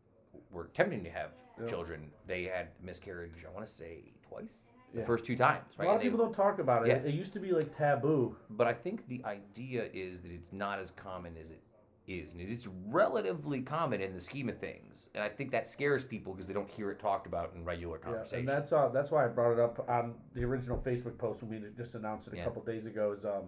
[0.51, 1.69] were attempting to have Yeah.
[1.69, 3.45] children, they had miscarriage.
[3.49, 4.59] I want to say twice.
[4.93, 5.07] The Yeah.
[5.07, 5.85] first two times, right?
[5.85, 6.89] A lot And of they- people don't talk about it.
[6.89, 7.09] Yeah.
[7.11, 8.37] It used to be like taboo.
[8.51, 11.61] but I think the idea is that it's not as common as it
[12.07, 15.09] is, and it's relatively common in the scheme of things.
[15.15, 17.99] And I think that scares people because they don't hear it talked about in regular
[17.99, 18.47] conversation.
[18.47, 21.43] Yeah, and that's uh, that's why I brought it up on the original Facebook post
[21.43, 22.45] when we just announced it a Yeah.
[22.45, 23.13] couple days ago.
[23.13, 23.45] Is um,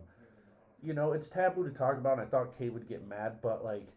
[0.83, 2.19] you know, it's taboo to talk about.
[2.19, 3.89] And I thought Kate would get mad, but like,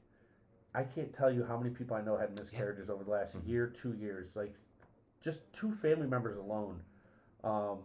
[0.74, 3.49] I can't tell you how many people I know had miscarriages over the last Mm-hmm.
[3.49, 4.36] year, two years.
[4.36, 4.53] Like,
[5.22, 6.82] just two family members alone.
[7.43, 7.78] Um,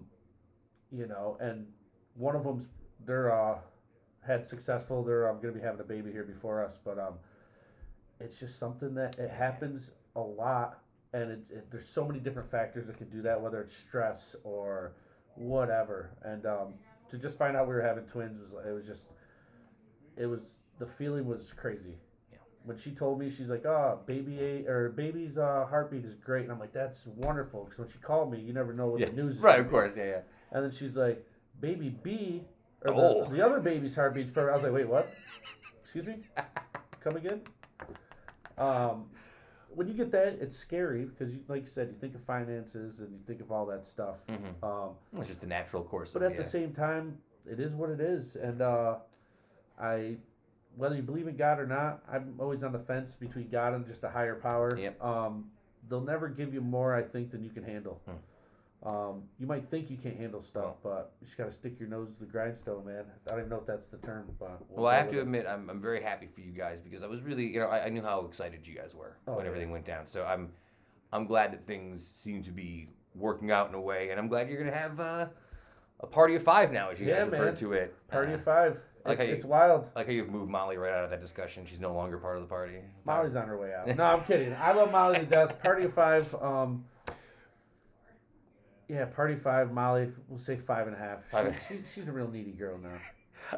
[0.91, 1.67] you know, and
[2.15, 2.67] one of them's
[3.07, 3.59] they're uh
[4.27, 5.03] had successful.
[5.05, 7.15] They're um, going to be having a baby here before us, but um,
[8.21, 10.79] it's just something that it happens a lot
[11.13, 14.37] and it, it, there's so many different factors that could do that whether it's stress
[14.45, 14.93] or
[15.35, 16.75] whatever and um,
[17.11, 19.07] to just find out we were having twins was it was just
[20.17, 21.97] it was the feeling was crazy
[22.33, 22.39] Yeah.
[22.65, 26.45] when she told me she's like oh baby a or baby's uh, heartbeat is great
[26.45, 29.07] and i'm like that's wonderful because when she called me you never know what yeah,
[29.07, 29.71] the news is right, of be.
[29.71, 30.21] course, yeah, yeah.
[30.53, 31.25] and then she's like
[31.61, 32.45] baby b
[32.85, 33.25] or Oh.
[33.25, 35.13] the, the other baby's heartbeat's perfect i was like wait what
[35.83, 36.17] excuse me
[37.01, 37.41] come again
[38.57, 39.07] um,
[39.75, 43.01] when you get that, it's scary because, you, like you said, you think of finances
[43.01, 44.21] and you think of all that stuff.
[44.29, 44.63] Mhm.
[44.63, 46.13] Um, It's just a natural course.
[46.13, 46.37] but at yeah.
[46.37, 47.19] the same time,
[47.51, 48.99] it is what it is, and uh,
[49.77, 50.19] I,
[50.77, 53.85] whether you believe in God or not, I'm always on the fence between God and
[53.85, 54.79] just a higher power.
[54.79, 55.03] Yep.
[55.03, 55.51] Um,
[55.89, 58.01] they'll never give you more, I think, than you can handle.
[58.07, 58.13] Hmm.
[58.85, 62.09] Um, you might think you can't handle stuff, but you just gotta stick your nose
[62.13, 63.05] to the grindstone, man.
[63.27, 65.23] I don't even know if that's the term, but we'll Well, I have to it.
[65.23, 67.87] admit, I'm, I'm very happy for you guys because I was really, you know, I,
[67.87, 69.49] I knew how excited you guys were Oh, when yeah.
[69.49, 70.07] everything went down.
[70.07, 70.51] So I'm,
[71.15, 74.51] I'm glad that things seem to be working out in a way, and I'm glad
[74.51, 75.27] you're gonna have uh,
[76.01, 77.57] a party of five now, as you Yeah, guys referred man.
[77.57, 78.09] to it.
[78.09, 78.81] Party Uh, of five.
[79.07, 79.87] I like It's, how you- it's wild.
[79.95, 81.65] I like how you've moved Molly right out of that discussion.
[81.65, 82.81] She's no longer part of the party.
[83.07, 83.87] Molly's on her way out.
[83.97, 84.55] No, I'm kidding.
[84.59, 85.63] I love Molly to death.
[85.63, 86.35] Party of five.
[86.35, 86.85] Um,
[88.89, 89.73] yeah, party five.
[89.73, 91.25] Molly, we'll say five and a half.
[91.31, 92.91] Five and- She, she, she's a real needy girl now.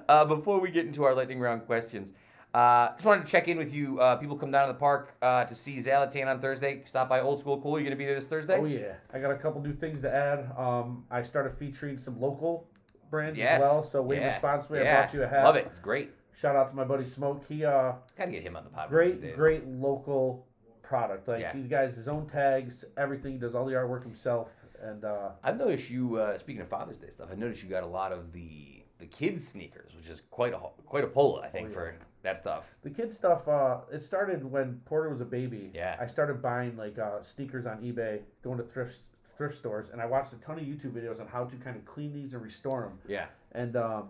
[0.09, 2.12] Uh, before we get into our lightning round questions,
[2.55, 4.01] uh, just wanted to check in with you.
[4.01, 6.83] Uh, people come down to the park uh, to see Zalatan on Thursday.
[6.87, 7.79] Stop by Old School Cool.
[7.79, 8.59] You're gonna be there this Thursday?
[8.59, 10.51] Oh yeah, I got a couple new things to add.
[10.59, 12.66] Um, I started featuring some local
[13.11, 13.62] brands Yes.
[13.62, 13.85] as well.
[13.87, 14.27] So wave Yeah.
[14.33, 14.81] responsibly.
[14.81, 15.03] I Yeah.
[15.03, 15.45] brought you a hat.
[15.45, 15.66] Love it.
[15.70, 16.11] It's great.
[16.33, 17.45] Shout out to my buddy Smoke.
[17.49, 18.89] He uh, Gotta get him on the podcast.
[18.89, 20.47] great, great local
[20.83, 21.29] product.
[21.29, 21.53] Like Yeah.
[21.53, 23.33] he guys his own tags, everything.
[23.35, 24.49] He does all the artwork himself,
[24.87, 26.16] and uh, I've noticed you.
[26.16, 29.07] Uh, speaking of Father's Day stuff, I noticed you got a lot of the the
[29.07, 31.74] kids sneakers, which is quite a quite a pull, I think, Oh, yeah.
[31.74, 32.74] for that stuff.
[32.82, 35.70] The kids stuff, uh, it started when Porter was a baby.
[35.74, 35.97] Yeah.
[36.01, 39.01] I started buying like uh, sneakers on eBay, going to thrift
[39.37, 41.84] thrift stores, and I watched a ton of YouTube videos on how to kind of
[41.84, 42.99] clean these and restore them.
[43.07, 43.26] Yeah.
[43.53, 44.09] And um,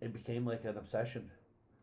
[0.00, 1.30] it became like an obsession.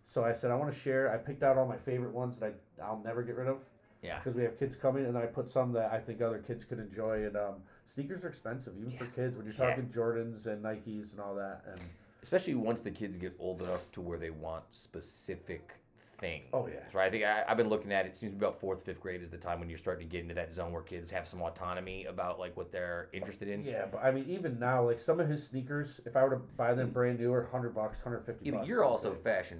[0.06, 1.12] So I said I want to share.
[1.14, 3.60] I picked out all my favorite ones that I I'll never get rid of
[4.04, 4.18] Yeah.
[4.20, 6.66] because we have kids coming, and then I put some that I think other kids
[6.66, 7.26] could enjoy.
[7.26, 7.56] And um,
[7.86, 9.70] sneakers are expensive even for kids when you're Yeah.
[9.70, 11.64] talking Jordans and Nikes and all that.
[11.68, 11.82] And
[12.24, 15.82] Especially once the kids get old enough to where they want specific
[16.22, 16.46] things.
[16.54, 16.76] Oh, yeah.
[16.94, 17.08] Right.
[17.08, 18.16] I think I, I've been looking at it.
[18.16, 20.22] Seems to be about fourth, fifth grade is the time when you're starting to get
[20.22, 23.64] into that zone where kids have some autonomy about like what they're interested in.
[23.66, 26.42] Yeah, but I mean, even now, like some of his sneakers, if I were to
[26.56, 26.94] buy them mm.
[26.94, 28.46] brand new, are hundred bucks, hundred fifty.
[28.46, 28.70] Yeah, but bucks.
[28.70, 29.20] you're also say.
[29.22, 29.60] fashion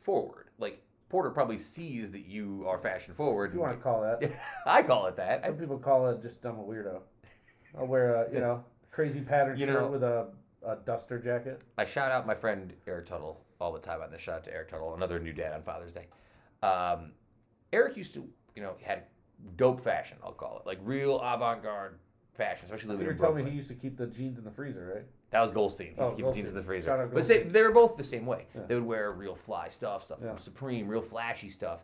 [0.00, 0.46] forward.
[0.58, 3.50] Like Porter probably sees that you are fashion forward.
[3.50, 4.22] if you want to call that.
[4.66, 5.44] I call it that.
[5.44, 7.00] Some people call it just I'm a weirdo.
[7.78, 10.28] I'll wear a you know crazy pattern You shirt know- with a,
[10.66, 11.62] a duster jacket.
[11.76, 14.20] I shout out my friend Eric Tuttle all the time on this.
[14.20, 16.06] Shout out to Eric Tuttle, another new dad on Father's Day.
[16.62, 17.12] Um,
[17.72, 18.26] Eric used to,
[18.56, 19.04] you know, had
[19.56, 20.16] dope fashion.
[20.24, 21.98] I'll call it like real avant-garde
[22.34, 24.92] fashion, especially living in telling me he used to keep the jeans in the freezer,
[24.96, 25.04] right?
[25.30, 25.94] That was Goldstein.
[25.94, 27.10] He Oh, used to keep the jeans in the freezer.
[27.12, 28.46] But say, they were both the same way.
[28.54, 28.62] Yeah.
[28.66, 30.30] They would wear real fly stuff, stuff Yeah.
[30.30, 31.80] from Supreme, real flashy stuff,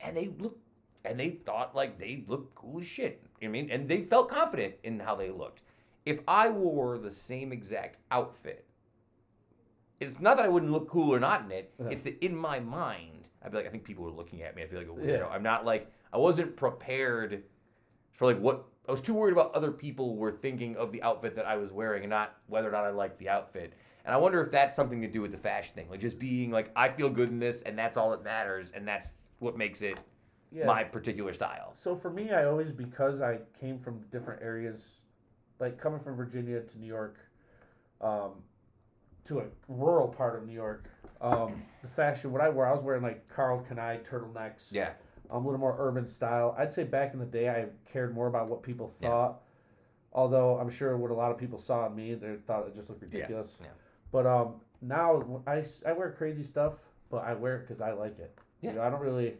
[0.00, 0.60] and they looked,
[1.04, 3.22] and they thought like they looked cool as shit.
[3.40, 5.62] You know what I mean, and they felt confident in how they looked.
[6.04, 8.64] If I wore the same exact outfit,
[10.00, 11.74] it's not that I wouldn't look cool or not in it.
[11.78, 11.88] Yeah.
[11.90, 14.62] It's that in my mind, I'd be like, I think people are looking at me.
[14.62, 15.18] I feel like a weirdo.
[15.18, 15.26] Yeah.
[15.26, 17.42] I'm not like I wasn't prepared
[18.12, 21.36] for like what I was too worried about other people were thinking of the outfit
[21.36, 23.74] that I was wearing and not whether or not I liked the outfit.
[24.04, 26.50] And I wonder if that's something to do with the fashion thing, like just being
[26.50, 29.82] like I feel good in this and that's all that matters and that's what makes
[29.82, 29.98] it
[30.50, 30.66] Yeah.
[30.66, 31.72] my particular style.
[31.74, 35.00] So for me, I always because I came from different areas,
[35.60, 37.18] like coming from Virginia to New York,
[38.00, 38.30] um,
[39.26, 40.88] to a rural part of New York.
[41.20, 44.72] Um, the fashion, what I wore, I was wearing like Karl Kani turtlenecks.
[44.72, 44.90] Yeah.
[45.30, 46.54] um, a little more urban style.
[46.58, 49.08] I'd say back in the day, I cared more about what people Yeah.
[49.10, 49.40] thought.
[50.14, 52.88] Although I'm sure what a lot of people saw in me, they thought it just
[52.88, 53.56] looked Yeah, ridiculous.
[53.60, 53.66] yeah.
[54.10, 56.74] But um, now I, I wear crazy stuff,
[57.10, 58.34] but I wear it because I like it.
[58.62, 58.70] Yeah.
[58.70, 59.34] You know, I don't really.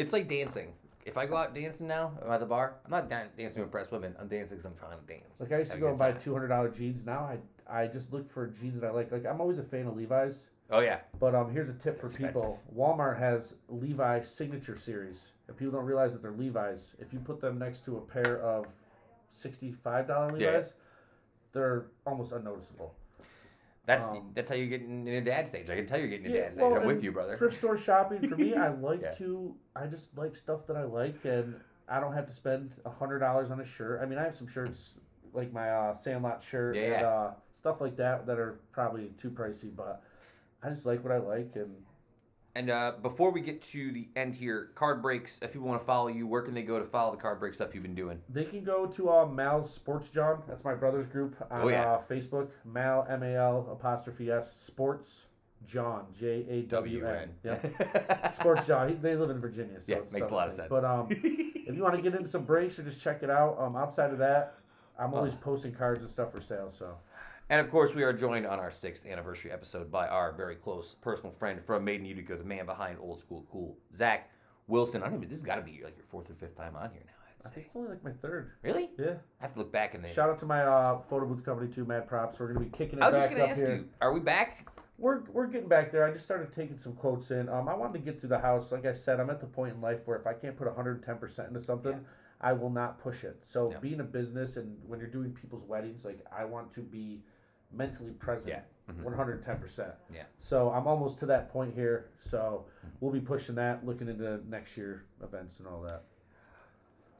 [0.00, 0.72] It's like dancing.
[1.04, 2.76] if I go out dancing now, I'm at the bar.
[2.84, 4.14] I'm not dan- dancing to impress women.
[4.20, 5.40] I'm dancing because I'm trying to dance.
[5.40, 6.20] Like I used to Have a go good and buy time.
[6.20, 7.04] two hundred dollar jeans.
[7.04, 7.38] Now I
[7.82, 9.10] I just look for jeans that I like.
[9.12, 10.46] Like I'm always a fan of Levi's.
[10.72, 12.34] Oh yeah, But um, here's a tip for Expensive.
[12.34, 16.92] people: Walmart has Levi Signature Series, and people don't realize that they're Levi's.
[17.00, 18.72] If you put them next to a pair of
[19.30, 20.62] sixty-five dollar Levi's, Yeah.
[21.52, 22.94] they're almost unnoticeable.
[23.86, 25.70] That's Um, that's how you get in a dad stage.
[25.70, 26.62] I can tell you're getting a Yeah, dad stage.
[26.64, 27.36] well, I'm with you, brother.
[27.36, 29.12] Thrift store shopping for me, I like Yeah.
[29.12, 29.54] to.
[29.74, 31.56] I just like stuff that I like, and
[31.88, 34.00] I don't have to spend a hundred dollars on a shirt.
[34.02, 34.94] I mean, I have some shirts
[35.32, 39.30] like my uh, Sandlot shirt Yeah, and uh, stuff like that that are probably too
[39.30, 40.02] pricey, but
[40.62, 41.74] I just like what I like, and
[42.56, 45.38] And uh, before we get to the end here, card breaks.
[45.40, 47.54] If people want to follow you, where can they go to follow the card break
[47.54, 48.20] stuff you've been doing?
[48.28, 50.42] They can go to uh, Mal's Sports Jawn.
[50.48, 51.92] That's my brother's group on Oh, yeah.
[51.92, 52.48] uh, Facebook.
[52.64, 55.26] Mal M A L apostrophe S Sports
[55.64, 57.30] Jawn J A W N.
[57.44, 58.30] Yeah.
[58.32, 58.88] Sports Jawn.
[58.88, 60.56] He, they live in Virginia, so Yeah, makes a lot of something.
[60.56, 60.68] sense.
[60.70, 63.60] But um, if you want to get into some breaks or just check it out,
[63.60, 64.54] um, outside of that,
[64.98, 66.72] I'm always posting cards and stuff for sale.
[66.76, 66.96] So
[67.50, 70.94] And of course, we are joined on our sixth anniversary episode by our very close
[70.94, 74.30] personal friend from Made in Utica, the man behind Old School Cool, Zach
[74.68, 75.02] Wilson.
[75.02, 75.28] I don't even.
[75.28, 77.12] This has got to be like your fourth or fifth time on here now.
[77.44, 78.52] I I'd think it's only like my third.
[78.62, 78.90] Really?
[78.96, 79.14] Yeah.
[79.40, 80.14] I have to look back and then.
[80.14, 82.38] Shout out to my uh, photo booth company too, Mad Props.
[82.38, 83.74] We're gonna be kicking it I was back just gonna up ask here.
[83.74, 84.68] you, are we back?
[84.96, 86.04] We're we're getting back there.
[86.06, 87.48] I just started taking some quotes in.
[87.48, 88.70] Um, I wanted to get to the house.
[88.70, 91.16] Like I said, I'm at the point in life where if I can't put 110
[91.18, 91.98] percent into something, Yeah.
[92.40, 93.42] I will not push it.
[93.44, 97.22] So being a business and when you're doing people's weddings, like I want to be
[97.72, 98.48] mentally present.
[98.88, 98.92] Yeah.
[98.92, 99.04] Mhm.
[99.04, 99.92] 110 percent.
[100.12, 100.24] Yeah.
[100.38, 102.10] So I'm almost to that point here.
[102.20, 102.66] So
[103.00, 106.04] we'll be pushing that, looking into next year events and all that.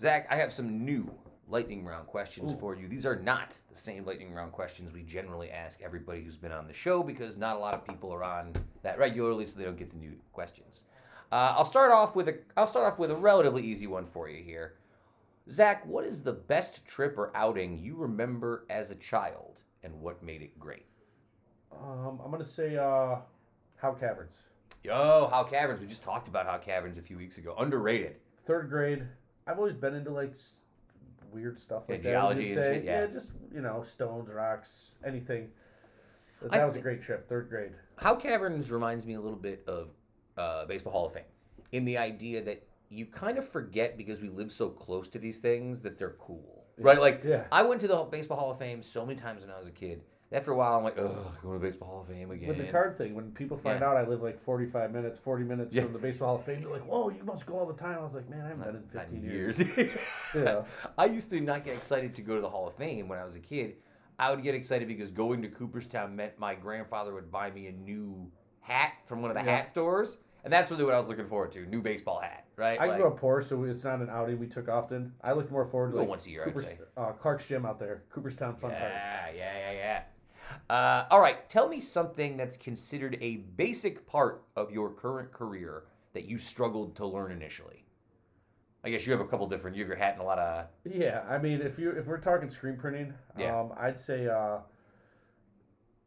[0.01, 1.13] Zach, I have some new
[1.47, 2.59] lightning round questions Ooh.
[2.59, 2.89] for you.
[2.89, 6.67] These are not the same lightning round questions we generally ask everybody who's been on
[6.67, 8.53] the show because not a lot of people are on
[8.83, 10.85] that regularly, so they don't get the new questions.
[11.33, 14.29] Uh, I'll start off with a I'll start off with a relatively easy one for
[14.29, 14.75] you here.
[15.51, 20.23] Zach, what is the best trip or outing you remember as a child, and what
[20.23, 20.87] made it great?
[21.73, 23.17] Um, I'm gonna say uh,
[23.77, 24.37] Howe Caverns.
[24.83, 25.81] Yo, Howe Caverns.
[25.81, 27.55] We just talked about Howe Caverns a few weeks ago.
[27.59, 28.17] Underrated.
[28.47, 29.05] third grade,
[29.47, 30.57] I've always been into like s-
[31.33, 32.03] weird stuff Yeah, that.
[32.03, 32.75] geology and say.
[32.77, 33.07] shit, yeah.
[33.07, 35.49] just you know, stones, rocks, anything.
[36.43, 37.73] But I that was thi- a great trip, third grade.
[37.97, 39.89] Howe Caverns reminds me a little bit of
[40.39, 41.25] uh, Baseball Hall of Fame
[41.73, 45.39] in the idea that you kind of forget because we live so close to these
[45.39, 47.01] things that they're cool, right?
[47.01, 47.45] Like Yeah.
[47.53, 49.73] I went to the Baseball Hall of Fame so many times when I was a
[49.73, 50.03] kid.
[50.33, 52.47] After a while, I'm like, ugh, going to the Baseball Hall of Fame again.
[52.49, 53.89] With the card thing, when people find Yeah.
[53.89, 55.83] out I live like 45 minutes, 40 minutes Yeah.
[55.83, 57.99] from the Baseball Hall of Fame, they're like, whoa, you must go all the time.
[57.99, 59.59] I was like, man, I haven't done it in 15 in years.
[59.61, 59.91] years.
[60.35, 60.63] Yeah.
[60.97, 63.25] I used to not get excited to go to the Hall of Fame when I
[63.25, 63.75] was a kid.
[64.21, 67.73] I would get excited because going to Cooperstown meant my grandfather would buy me a
[67.73, 68.31] new
[68.61, 69.57] hat from one of the Yeah.
[69.57, 70.19] hat stores.
[70.45, 71.67] And that's really what I was looking forward to.
[71.67, 72.81] New baseball hat, right?
[72.81, 75.15] I Like- grew up poor, so it's not an outing we took often.
[75.23, 76.79] I looked more forward to like once a year, I'd say.
[76.97, 78.83] uh, Clark's Gym out there, Cooperstown Fun Park.
[78.83, 80.75] Yeah, yeah, yeah, yeah.
[80.75, 85.85] Uh, all right, tell me something that's considered a basic part of your current career
[86.13, 87.85] that you struggled to learn initially.
[88.83, 89.77] I guess you have a couple different.
[89.77, 90.67] You have your hat and a lot of.
[90.85, 93.61] Yeah, I mean, if you if we're talking screen printing, Yeah.
[93.61, 94.59] um, I'd say uh,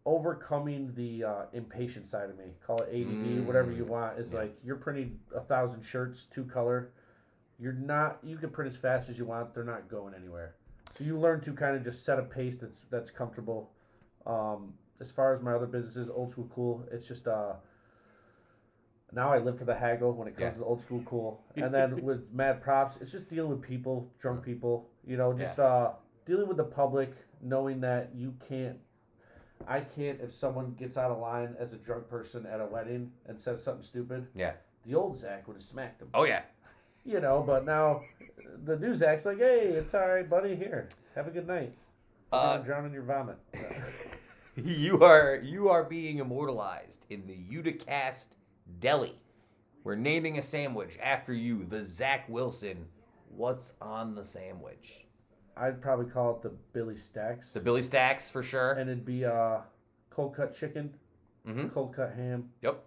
[0.05, 2.45] overcoming the uh, impatient side of me.
[2.65, 4.19] Call it ADD, whatever you Mm, want.
[4.19, 4.39] Is yeah.
[4.39, 6.89] like you're printing a thousand shirts, two color.
[7.59, 8.19] You're not.
[8.23, 9.53] You can print as fast as you want.
[9.53, 10.55] They're not going anywhere.
[10.97, 13.71] So you learn to kind of just set a pace that's that's comfortable.
[14.25, 16.85] Um, as far as my other businesses, old school cool.
[16.91, 17.53] It's just uh.
[19.15, 20.59] Now I live for the haggle when it comes Yeah.
[20.59, 24.43] to old school cool, and then with mad props, it's just dealing with people, drunk
[24.43, 24.89] people.
[25.05, 25.91] You know, just uh,
[26.25, 28.77] dealing with the public, knowing that you can't.
[29.68, 33.11] I can't if someone gets out of line as a drunk person at a wedding
[33.26, 34.27] and says something stupid.
[34.35, 34.53] Yeah.
[34.85, 36.10] The old Zach would have smacked him.
[36.14, 36.41] Oh yeah.
[37.06, 38.03] You know, but now
[38.64, 40.56] the new Zach's like, hey, it's all right, buddy.
[40.56, 41.73] Here, have a good night.
[42.31, 43.38] Uh, drown in your vomit.
[44.56, 48.30] you are you are being immortalized in the Uticast
[48.80, 49.19] Deli.
[49.84, 52.85] We're naming a sandwich after you, the Zach Wilson.
[53.35, 55.02] What's on the sandwich?
[55.55, 58.71] I'd probably call it the Billy Stacks, The Billy Stacks for sure.
[58.73, 59.57] and it'd be uh,
[60.09, 60.93] cold cut chicken,
[61.47, 61.67] Mm-hmm.
[61.69, 62.84] cold cut ham, Yep.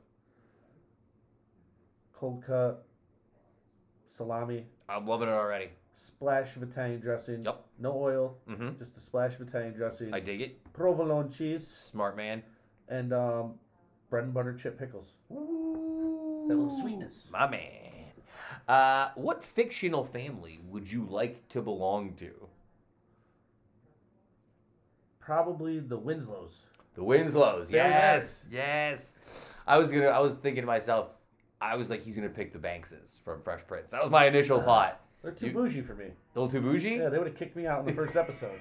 [2.14, 2.84] cold cut
[4.08, 5.70] salami, I'm loving it already.
[5.94, 7.44] splash of Italian dressing.
[7.44, 7.64] Yep.
[7.78, 8.78] No oil, Mm-hmm.
[8.78, 10.12] just a splash of Italian dressing.
[10.14, 10.72] I dig it.
[10.72, 12.42] provolone cheese Smart man.
[12.88, 13.54] and um,
[14.10, 15.12] bread and butter chip pickles.
[15.30, 17.26] Ooh, That little sweetness.
[17.30, 17.72] My man.
[18.68, 22.32] Uh, what fictional family would you like to belong to?
[25.26, 26.62] Probably the Winslows.
[26.94, 27.72] The Winslows.
[27.72, 28.46] Yes.
[28.48, 29.14] Yes.
[29.66, 30.06] I was gonna.
[30.06, 31.08] I was thinking to myself,
[31.60, 33.90] I was like, he's gonna pick the Bankses from Fresh Prince.
[33.90, 35.00] That was my initial thought.
[35.22, 36.04] They're too You- bougie for me.
[36.04, 36.90] A little too bougie.
[36.94, 38.58] Yeah, they would have kicked me out in the first episode.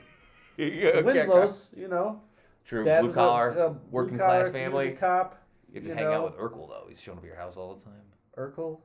[0.58, 1.04] The.
[1.06, 2.22] Winslows, you know,
[2.66, 2.84] True.
[2.84, 4.88] dad Blue was a- collar, a blue working collar, class he was family.
[4.88, 5.42] a cop.
[5.72, 6.14] You have to hang know.
[6.14, 6.86] out with Urkel though.
[6.90, 7.94] He's showing up at your house all the time.
[8.40, 8.80] Urkel.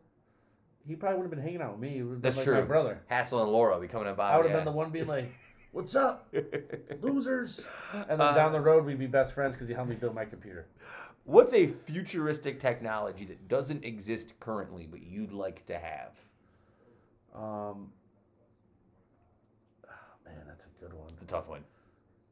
[0.86, 1.90] He probably would have been hanging out with me.
[1.94, 2.54] He would have been That's like true.
[2.56, 3.00] my brother.
[3.06, 4.32] Hassel and Laura be coming in by.
[4.32, 4.56] I would have yeah.
[4.58, 5.30] been the uh, one being like,
[5.72, 6.32] "What's up,
[7.00, 7.60] losers?"
[7.92, 10.14] And then Uh, down the road, we'd be best friends because he helped me build
[10.14, 10.66] my computer.
[11.24, 16.12] What's a futuristic technology that doesn't exist currently but you'd like to have?
[17.34, 17.92] Um,
[19.86, 21.08] oh, man, that's a good one.
[21.12, 21.62] It's a tough one.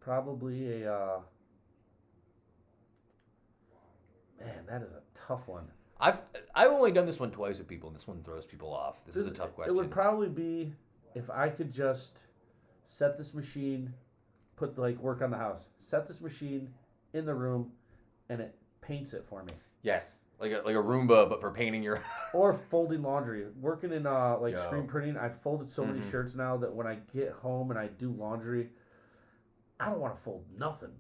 [0.01, 0.93] Probably a.
[0.93, 1.21] Uh,
[4.41, 5.69] man, that is a tough one.
[6.01, 6.21] I've
[6.55, 9.05] I've only done this one twice with people, and this one throws people off.
[9.05, 9.75] This is a tough question.
[9.75, 10.73] It would probably be
[11.15, 12.21] if I could just
[12.91, 13.93] set this machine,
[14.57, 16.71] put like work on the house, set this machine
[17.13, 17.71] in the room,
[18.31, 19.53] and it paints it for me.
[19.83, 22.01] yes, like a, like a Roomba, but for painting your.
[22.35, 23.45] Or folding laundry.
[23.61, 24.61] Working in uh like Yo.
[24.63, 26.11] screen printing, I folded so many Mhm.
[26.11, 28.69] shirts now that when I get home and I do laundry,
[29.81, 30.93] I don't want to fold nothing.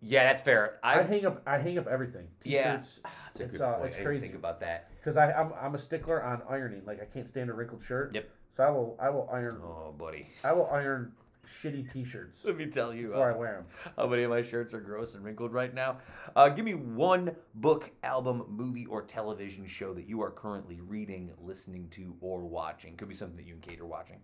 [0.00, 0.78] yeah, that's fair.
[0.82, 2.28] I, I've, hang up I hang up everything.
[2.44, 2.76] Yeah.
[2.78, 3.00] T-shirts.
[3.02, 3.86] that's a it's, good uh, point.
[3.86, 4.20] it's I didn't crazy.
[4.22, 4.90] think about that.
[4.96, 6.82] Because I I'm, I'm a stickler on ironing.
[6.86, 8.14] Like I can't stand a wrinkled shirt.
[8.14, 8.28] Yep.
[8.56, 10.28] So I will I will iron Oh, buddy.
[10.44, 11.12] I will iron
[11.46, 13.52] shitty T-shirts Let me tell you before I uh, wear
[13.84, 13.92] them.
[13.96, 15.98] how many of my shirts are gross and wrinkled right now.
[16.34, 21.30] Uh, give me one book, album, movie, or television show that you are currently reading,
[21.40, 22.96] listening to, or watching.
[22.96, 24.18] Could be something that you and Kate are watching.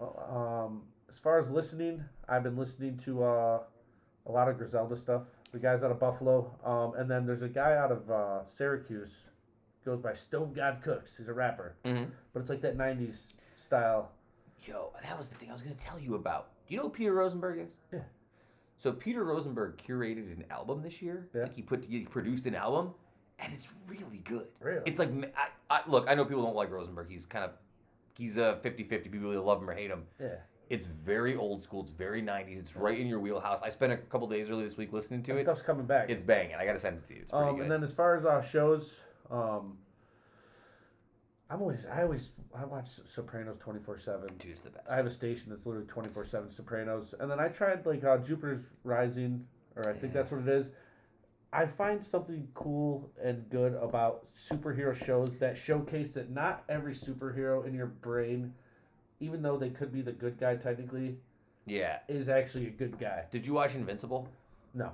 [0.00, 3.60] Um, as far as listening, I've been listening to uh,
[4.26, 5.22] a lot of Griselda stuff.
[5.52, 9.18] The guys out of Buffalo, um, and then there's a guy out of uh, Syracuse,
[9.84, 11.16] goes by Stove God Cooks.
[11.16, 12.10] He's a rapper, Mm-hmm.
[12.32, 13.34] but it's like that '90s
[13.70, 14.10] style.
[14.66, 16.48] Yo, that was the thing I was going to tell you about.
[16.66, 17.76] Do you know who Peter Rosenberg is?
[17.92, 18.00] Yeah.
[18.76, 21.28] So Peter Rosenberg curated an album this year.
[21.34, 21.42] Yeah.
[21.42, 22.94] Like he put he produced an album,
[23.38, 24.48] and it's really good.
[24.60, 24.82] Really?
[24.86, 26.06] It's like I, I look.
[26.08, 27.08] I know people don't like Rosenberg.
[27.08, 27.52] He's kind of
[28.16, 28.88] he's a 50-50.
[29.12, 30.04] People either love him or hate him.
[30.20, 30.28] Yeah,
[30.68, 31.82] It's very old school.
[31.82, 32.58] It's very nineties.
[32.58, 33.60] It's right in your wheelhouse.
[33.62, 35.42] I spent a couple days early this week listening to that it.
[35.44, 36.10] stuff's coming back.
[36.10, 36.56] It's banging.
[36.56, 37.20] I got to send it to you.
[37.22, 37.62] It's pretty um, good.
[37.62, 38.98] and then as far as uh, shows,
[39.30, 39.76] um,
[41.50, 44.28] I'm always I always I watch Sopranos twenty four seven.
[44.38, 44.88] Dude, it's the best.
[44.88, 48.04] I have a station that's literally twenty four seven Sopranos, and then I tried like
[48.04, 49.46] uh, Jupiter's Rising,
[49.76, 50.20] or I think Yeah.
[50.22, 50.70] that's what it is.
[51.52, 57.66] I find something cool and good about superhero shows that showcase that not every superhero
[57.66, 58.54] in your brain,
[59.18, 61.16] even though they could be the good guy technically,
[61.66, 61.98] yeah.
[62.06, 63.24] is actually a good guy.
[63.32, 64.28] Did you watch Invincible?
[64.74, 64.92] No,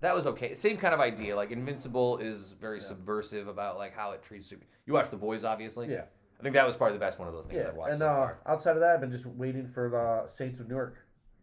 [0.00, 0.54] That was okay.
[0.54, 1.34] Same kind of idea.
[1.34, 2.84] Like Invincible is very Yeah.
[2.84, 4.64] subversive about like how it treats super.
[4.86, 5.90] You watch The Boys, obviously.
[5.90, 6.04] yeah,
[6.38, 7.70] I think that was probably the best one of those things yeah.
[7.70, 8.38] I've watched And so uh, far.
[8.46, 10.96] outside of that, I've been just waiting for the Saints of Newark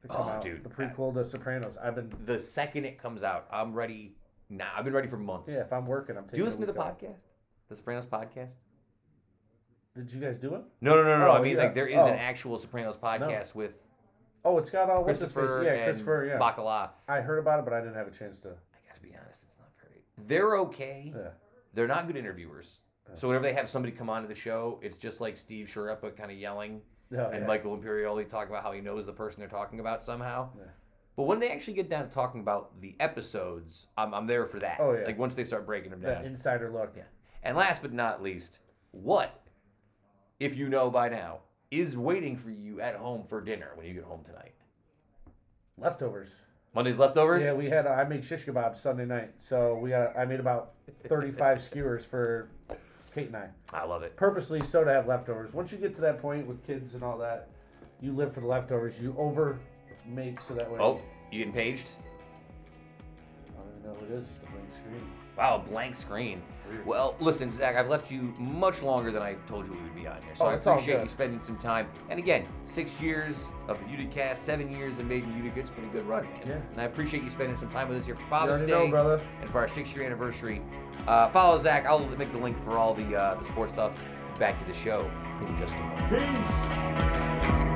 [0.03, 0.41] to come Oh, out.
[0.41, 0.63] dude.
[0.63, 1.75] the prequel to Sopranos.
[1.77, 4.15] I've been The second it comes out, I'm ready.
[4.49, 5.49] Now I've been ready for months.
[5.51, 5.61] yeah.
[5.61, 6.35] If I'm working, I'm taking.
[6.35, 7.17] Do you listen to the podcast,
[7.67, 8.53] the Sopranos podcast?
[9.95, 10.61] Did you guys do it?
[10.81, 11.29] No, no, no, no.
[11.29, 11.63] Oh, I mean, yeah.
[11.63, 12.07] like there is Oh.
[12.07, 13.73] an actual Sopranos podcast with
[14.45, 15.33] Oh, it's got all what's his face?
[15.33, 16.25] Christopher Yeah, and Christopher.
[16.25, 16.89] Yeah, Bacala.
[17.07, 18.49] I heard about it, but I didn't have a chance to.
[18.49, 20.01] I gotta be honest, it's not very.
[20.27, 21.11] They're okay.
[21.15, 21.29] Yeah.
[21.73, 22.79] They're not good interviewers.
[23.15, 26.31] So whenever they have somebody come onto the show, it's just like Steve Schirripa kind
[26.31, 26.81] of yelling
[27.11, 27.47] Yeah, and yeah.
[27.47, 30.49] Michael Imperioli talk about how he knows the person they're talking about somehow.
[30.57, 30.63] Yeah.
[31.15, 34.59] But when they actually get down to talking about the episodes, I'm, I'm there for
[34.59, 34.77] that.
[34.79, 35.05] Oh, yeah.
[35.05, 36.25] Like once they start breaking them that down.
[36.25, 36.93] insider look.
[36.97, 37.03] Yeah.
[37.43, 38.59] And last but not least,
[38.91, 39.45] what,
[40.39, 41.41] if you know by now,
[41.79, 44.53] is waiting for you at home for dinner when you get home tonight?
[45.77, 46.29] Leftovers.
[46.73, 47.43] Monday's leftovers?
[47.43, 47.85] Yeah, we had.
[47.87, 50.17] Uh, I made shish kebabs Sunday night, so we got.
[50.17, 50.73] I made about
[51.07, 52.49] thirty-five skewers for
[53.13, 54.17] Kate and I, I love it.
[54.17, 55.53] purposely so to have leftovers.
[55.53, 57.47] Once you get to that point with kids and all that,
[58.01, 59.01] you live for the leftovers.
[59.01, 59.57] You over
[60.05, 60.79] make so that way.
[60.81, 60.99] Oh,
[61.31, 61.91] you getting paged?
[63.57, 64.27] I don't even know who it is.
[64.27, 65.11] Just a blank screen.
[65.37, 66.41] Wow, blank screen.
[66.85, 70.07] Well, listen, Zach, I've left you much longer than I told you we would be
[70.07, 70.33] on here.
[70.33, 71.87] So Oh, I appreciate you spending some time.
[72.09, 75.59] And again, six years of the Utica, seven years of Made in Utica.
[75.59, 76.41] It's been a good run, man.
[76.45, 76.53] Yeah.
[76.71, 79.49] And I appreciate you spending some time with us here for Father's Day know, and
[79.51, 80.61] for our six-year anniversary.
[81.07, 81.85] Uh, follow Zach.
[81.85, 83.93] I'll make the link for all the uh, the sports stuff.
[84.39, 85.09] Back to the show
[85.47, 87.69] in just a moment.
[87.69, 87.74] Peace.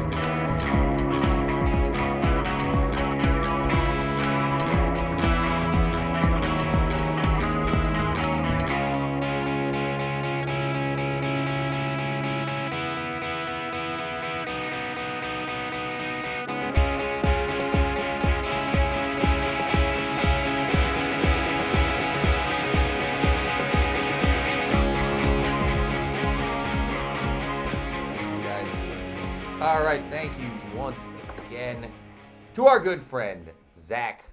[32.59, 34.25] To our good friend Zach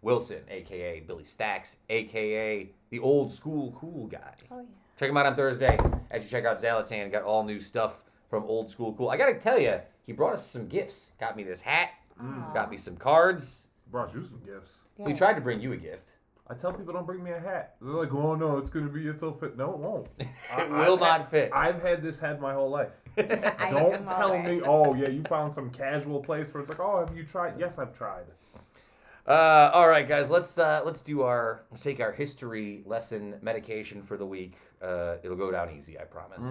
[0.00, 4.32] Wilson, aka Billy Stacks, aka the old school cool guy.
[4.50, 4.62] Oh yeah.
[4.98, 5.78] Check him out on Thursday.
[6.10, 7.98] As you check out Zalatan, got all new stuff
[8.30, 9.10] from Old School Cool.
[9.10, 11.12] I gotta tell you, he brought us some gifts.
[11.20, 11.90] Got me this hat.
[12.18, 12.54] Mm.
[12.54, 13.66] Got me some cards.
[13.90, 14.84] Brought you some gifts.
[14.96, 15.18] We Yeah.
[15.18, 16.16] tried to bring you a gift.
[16.48, 17.76] I tell people don't bring me a hat.
[17.82, 19.54] They're like, oh no, it's gonna be it's so fit.
[19.58, 20.08] No, it won't.
[20.58, 21.50] It will not fit.
[21.52, 22.88] I've had this hat my whole life.
[23.58, 24.42] I Don't tell aware.
[24.42, 27.58] me, oh yeah, you found some casual place where it's like, oh, have you tried?
[27.58, 28.24] Yes, I've tried.
[29.26, 34.02] Uh, all right, guys, let's uh, let's do our let's take our history lesson medication
[34.02, 34.54] for the week.
[34.80, 36.46] Uh, it'll go down easy, I promise.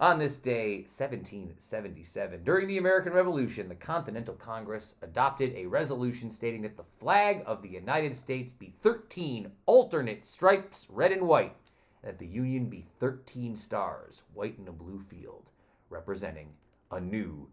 [0.00, 6.62] On this day, 1777, during the American Revolution, the Continental Congress adopted a resolution stating
[6.62, 11.54] that the flag of the United States be 13 alternate stripes, red and white,
[12.02, 15.52] and that the Union be 13 stars, white in a blue field,
[15.90, 16.48] representing
[16.90, 17.48] a new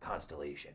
[0.00, 0.72] constellation.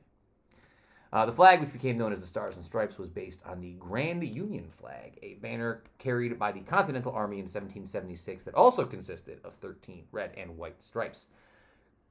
[1.14, 3.74] Uh, the flag, which became known as the Stars and Stripes, was based on the
[3.74, 9.42] Grand Union flag, a banner carried by the Continental Army in 1776 that also consisted
[9.44, 11.28] of 13 red and white stripes.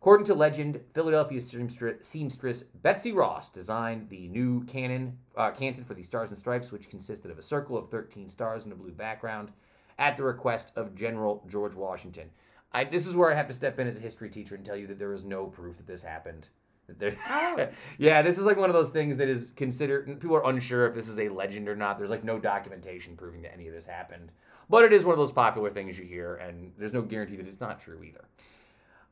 [0.01, 6.03] According to legend, Philadelphia seamstress, Betsy Ross designed the new cannon, uh, canton for the
[6.03, 9.51] Stars and Stripes, which consisted of a circle of 13 stars in a blue background,
[9.99, 12.31] at the request of General George Washington.
[12.73, 14.77] I, this is where I have to step in as a history teacher and tell
[14.77, 16.47] you that there is no proof that this happened.
[16.87, 17.69] That there- Oh.
[17.99, 20.07] yeah, this is like one of those things that is considered.
[20.21, 21.99] People are unsure if this is a legend or not.
[21.99, 24.31] There's like no documentation proving that any of this happened,
[24.69, 27.47] but it is one of those popular things you hear, and there's no guarantee that
[27.47, 28.25] it's not true either.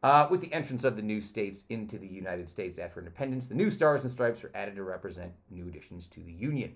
[0.01, 3.55] Uh, with the entrance of the new states into the United States after independence, the
[3.55, 6.74] new stars and stripes were added to represent new additions to the Union.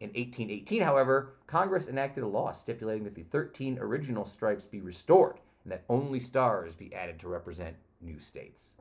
[0.00, 5.38] In 1818, however, Congress enacted a law stipulating that the 13 original stripes be restored
[5.68, 8.76] and that only stars be added to represent new states.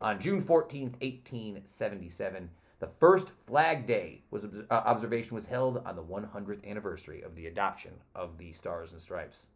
[0.00, 2.48] On June 14, 1877,
[2.78, 7.46] the first Flag Day was uh, observation was held on the 100th anniversary of the
[7.46, 9.48] adoption of the Stars and Stripes.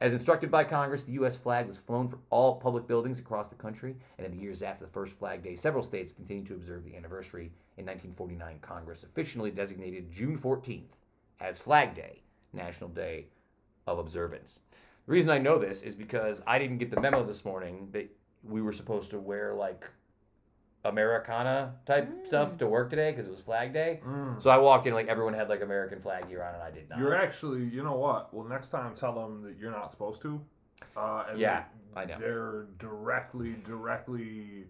[0.00, 1.36] As instructed by Congress, the U.S.
[1.36, 4.86] flag was flown for all public buildings across the country, and in the years after
[4.86, 7.52] the first Flag Day, several states continued to observe the anniversary.
[7.76, 10.96] In 1949, Congress officially designated June 14th
[11.38, 12.22] as Flag Day,
[12.52, 13.26] National Day
[13.86, 14.58] of Observance.
[15.10, 18.08] The reason I know this is because I didn't get the memo this morning that
[18.44, 19.90] we were supposed to wear like
[20.84, 23.98] Americana type stuff to work today because it was Flag Day.
[24.06, 24.40] Mm.
[24.40, 26.88] So I walked in like everyone had like American flag gear on, and I did
[26.88, 27.00] not.
[27.00, 28.32] You're actually, you know what?
[28.32, 30.40] Well, next time tell them that you're not supposed to.
[30.96, 31.64] Uh, and Yeah,
[31.96, 32.16] that I know.
[32.20, 34.66] They're directly, directly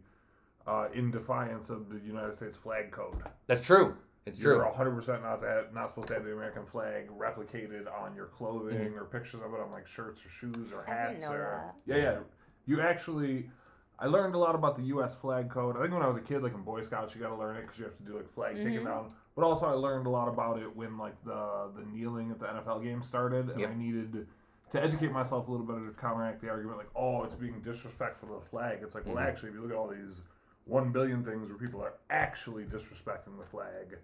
[0.67, 3.25] uh, in defiance of the United States flag code.
[3.47, 3.95] That's true.
[4.27, 4.55] It's true.
[4.57, 8.15] You're 100 percent not to have, not supposed to have the American flag replicated on
[8.15, 8.99] your clothing Mm-hmm.
[8.99, 11.75] or pictures of it on like shirts or shoes or I didn't hats know or
[11.87, 11.97] that.
[11.97, 12.19] yeah, yeah.
[12.67, 13.51] You actually,
[13.99, 15.15] I learned a lot about the U.S.
[15.15, 15.77] flag code.
[15.77, 17.57] I think when I was a kid, like in Boy Scouts, you got to learn
[17.57, 18.65] it because you have to do like flag Mm-hmm.
[18.69, 19.13] taking down.
[19.35, 22.47] But also, I learned a lot about it when like the the kneeling at the
[22.47, 23.71] NFL game started, and Yep.
[23.71, 24.27] I needed
[24.73, 28.29] to educate myself a little bit to counteract the argument like, oh, it's being disrespectful
[28.29, 28.81] to the flag.
[28.83, 29.27] It's like, well, Mhm.
[29.27, 30.23] actually, if you look at all these
[30.67, 33.97] one billion things where people are actually disrespecting the flag.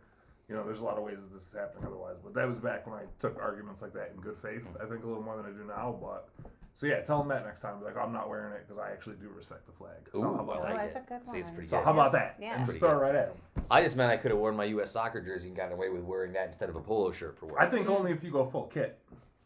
[0.48, 2.58] You know, there's a lot of ways that this is happening otherwise, but that was
[2.58, 4.62] back when I took arguments like that in good faith.
[4.80, 6.28] I think a little more than I do now, but
[6.76, 7.80] so yeah, tell them that next time.
[7.80, 9.96] Be like, I'm not wearing it because I actually do respect the flag.
[10.12, 10.94] So Ooh, how about I Oh, like that?
[10.94, 11.14] that's it.
[11.16, 11.84] a good See, it's pretty So good.
[11.84, 12.36] how about that?
[12.40, 12.50] Yeah.
[12.50, 13.64] And just Pretty throw it right at them.
[13.70, 14.92] I just meant I could have worn my U.S.
[14.92, 17.56] soccer jersey and gotten away with wearing that instead of a polo shirt for work.
[17.58, 18.98] I think only if you go full kit.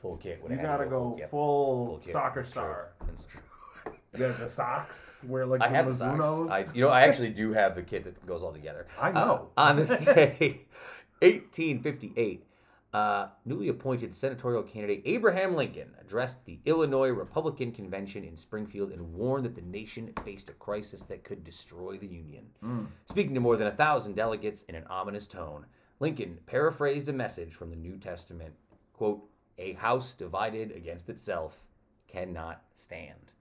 [0.03, 0.43] full kit.
[0.43, 2.13] would You have had gotta to go yep, full, kit.
[2.13, 2.61] soccer That's true.
[2.63, 2.93] star.
[3.07, 3.41] That's true.
[4.19, 6.21] You have the socks, wear like I the have the socks.
[6.21, 6.51] Mizunos.
[6.51, 8.87] I, you know, I actually do have the kit that goes all together.
[9.01, 9.51] I know.
[9.57, 10.63] Uh, on this day,
[11.21, 12.45] 1858,
[12.93, 19.15] uh, newly appointed senatorial candidate Abraham Lincoln addressed the Illinois Republican Convention in Springfield and
[19.15, 22.47] warned that the nation faced a crisis that could destroy the Union.
[22.65, 22.87] Mm.
[23.09, 25.67] Speaking to more than a thousand delegates in an ominous tone,
[26.01, 28.55] Lincoln paraphrased a message from the New Testament
[29.01, 29.23] quote,
[29.57, 31.59] A house divided against itself
[32.07, 33.33] cannot stand.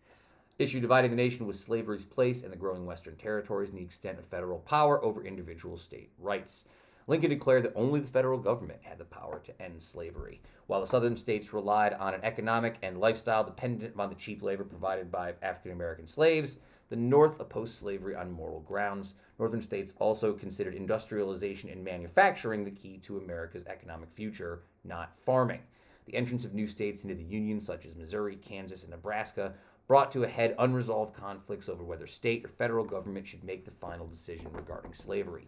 [0.57, 4.19] Issue dividing the nation was slavery's place in the growing Western territories and the extent
[4.19, 6.63] of federal power over individual state rights.
[7.09, 10.85] Lincoln declared that only the federal government had the power to end slavery, while the
[10.85, 15.33] southern states relied on an economic and lifestyle dependent upon the cheap labor provided by
[15.41, 16.57] African American slaves.
[16.89, 19.15] The North opposed slavery on moral grounds.
[19.39, 25.61] Northern states also considered industrialization and manufacturing the key to America's economic future, not farming.
[26.05, 29.55] The entrance of new states into the Union, such as Missouri, Kansas, and Nebraska,
[29.87, 33.71] brought to a head unresolved conflicts over whether state or federal government should make the
[33.71, 35.47] final decision regarding slavery.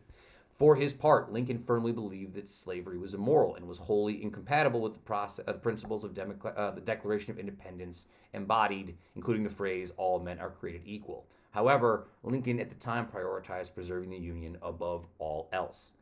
[0.61, 4.93] For his part, Lincoln firmly believed that slavery was immoral and was wholly incompatible with
[4.93, 8.05] the, process, uh, the principles of Democ- uh, the Declaration of Independence
[8.35, 11.25] embodied, including the phrase, all men are created equal.
[11.49, 15.93] However, Lincoln at the time prioritized preserving the Union above all else.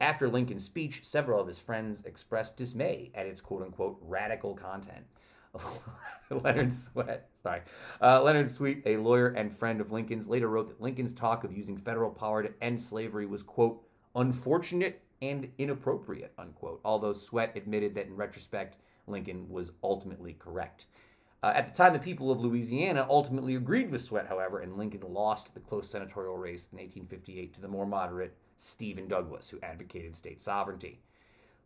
[0.00, 5.06] After Lincoln's speech, several of his friends expressed dismay at its quote unquote radical content.
[6.30, 7.62] Leonard Swett, sorry.
[8.00, 11.56] Uh, Leonard Sweet, a lawyer and friend of Lincoln's, later wrote that Lincoln's talk of
[11.56, 13.82] using federal power to end slavery was, quote,
[14.14, 16.80] unfortunate and inappropriate, unquote.
[16.84, 20.86] Although Swett admitted that in retrospect, Lincoln was ultimately correct.
[21.42, 25.02] Uh, at the time, the people of Louisiana ultimately agreed with Swett, however, and Lincoln
[25.08, 30.16] lost the close senatorial race in 1858 to the more moderate Stephen Douglas, who advocated
[30.16, 31.00] state sovereignty.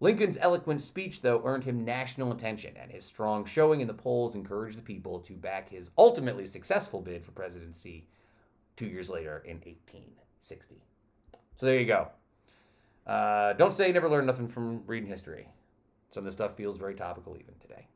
[0.03, 4.35] Lincoln's eloquent speech, though, earned him national attention, and his strong showing in the polls
[4.35, 8.07] encouraged the people to back his ultimately successful bid for presidency
[8.77, 10.83] two years later in 1860.
[11.57, 12.09] So there you go.
[13.07, 15.49] Uh, don't say you never learned nothing from reading history.
[16.13, 17.87] Some of the stuff feels very topical even today.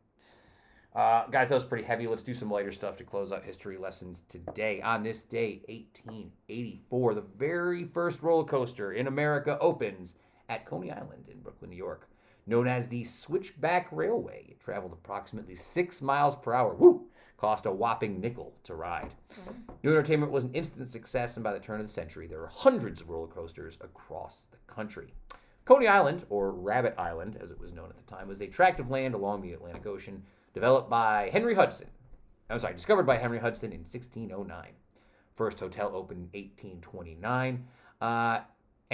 [0.94, 2.06] Uh, guys, that was pretty heavy.
[2.06, 4.80] Let's do some lighter stuff to close out history lessons today.
[4.82, 10.14] On this day, 1884, the very first roller coaster in America opens
[10.48, 12.08] at Coney Island in Brooklyn, New York.
[12.46, 16.74] Known as the Switchback Railway, it traveled approximately six miles per hour.
[16.74, 17.06] Woo!
[17.38, 19.14] Cost a whopping nickel to ride.
[19.82, 22.46] New Entertainment was an instant success, and by the turn of the century, there were
[22.46, 25.14] hundreds of roller coasters across the country.
[25.64, 28.80] Coney Island, or Rabbit Island as it was known at the time, was a tract
[28.80, 30.22] of land along the Atlantic Ocean
[30.52, 31.88] developed by Henry Hudson.
[32.50, 34.72] I'm sorry, discovered by Henry Hudson in 1609.
[35.34, 37.64] First hotel opened in 1829.
[38.00, 38.40] Uh,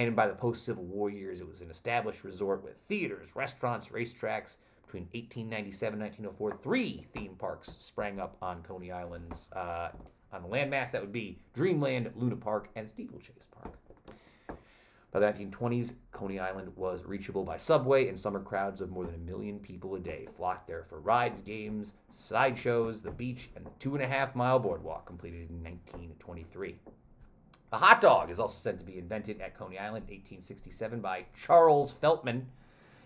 [0.07, 3.89] and by the post Civil War years, it was an established resort with theaters, restaurants,
[3.89, 4.57] racetracks.
[4.87, 9.91] Between 1897 and 1904, three theme parks sprang up on Coney Island's uh,
[10.33, 10.91] on the landmass.
[10.91, 13.79] That would be Dreamland, Luna Park, and Steeplechase Park.
[15.13, 19.17] By the 1920s, Coney Island was reachable by subway, and summer crowds of more than
[19.17, 23.71] a million people a day flocked there for rides, games, sideshows, the beach, and the
[23.81, 26.79] two and a half mile boardwalk completed in 1923.
[27.73, 31.25] A hot dog is also said to be invented at Coney Island in 1867 by
[31.37, 32.47] Charles Feltman.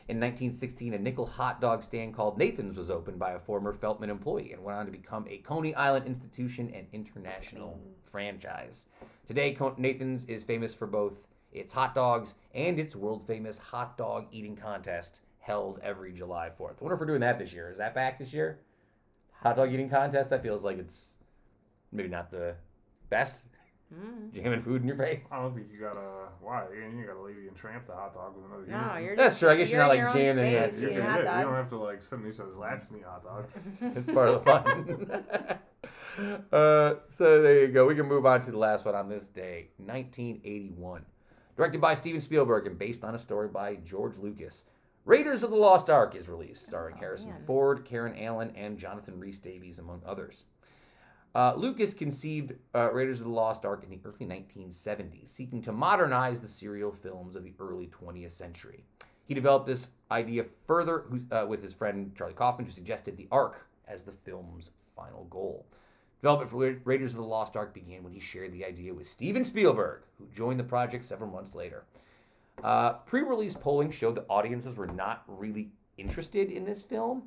[0.08, 4.08] In 1916, a nickel hot dog stand called Nathan's was opened by a former Feltman
[4.08, 7.78] employee and went on to become a Coney Island institution and international
[8.10, 8.86] franchise.
[9.28, 11.12] Today, Nathan's is famous for both
[11.52, 16.80] its hot dogs and its world famous hot dog eating contest held every July 4th.
[16.80, 17.70] I wonder if we're doing that this year.
[17.70, 18.60] Is that back this year?
[19.42, 20.30] Hot dog eating contest?
[20.30, 21.16] That feels like it's
[21.92, 22.54] maybe not the
[23.10, 23.44] best.
[23.92, 24.32] Mm.
[24.32, 25.26] Jamming food in your face.
[25.30, 26.00] I don't think you gotta.
[26.40, 26.64] Why?
[26.74, 29.04] You you got a lady and tramp the hot dog with another No, human.
[29.04, 29.50] you're That's just, true.
[29.50, 30.70] I guess you're not, like, jamming it.
[30.72, 32.56] space You're Yeah, eating yeah, hot you don't have to like sit in each other's
[32.56, 33.56] laps and eat hot dogs.
[33.80, 35.58] it's part of the fun.
[36.52, 37.86] uh, so there you go.
[37.86, 41.04] We can move on to the last one on this day, 1981.
[41.56, 44.64] Directed by Steven Spielberg and based on a story by George Lucas.
[45.04, 47.42] Raiders of the Lost Ark is released, starring Oh, Harrison man.
[47.46, 50.44] Ford, Karen Allen, and Jonathan Rhys Davies, among others.
[51.34, 55.72] Uh, Lucas conceived uh, Raiders of the Lost Ark in the early 1970s, seeking to
[55.72, 58.84] modernize the serial films of the early 20th century.
[59.24, 63.66] He developed this idea further uh, with his friend Charlie Kaufman, who suggested the Ark
[63.88, 65.66] as the film's final goal.
[66.20, 69.44] Development for Raiders of the Lost Ark began when he shared the idea with Steven
[69.44, 71.84] Spielberg, who joined the project several months later.
[72.62, 77.24] Uh, Pre release polling showed that audiences were not really interested in this film,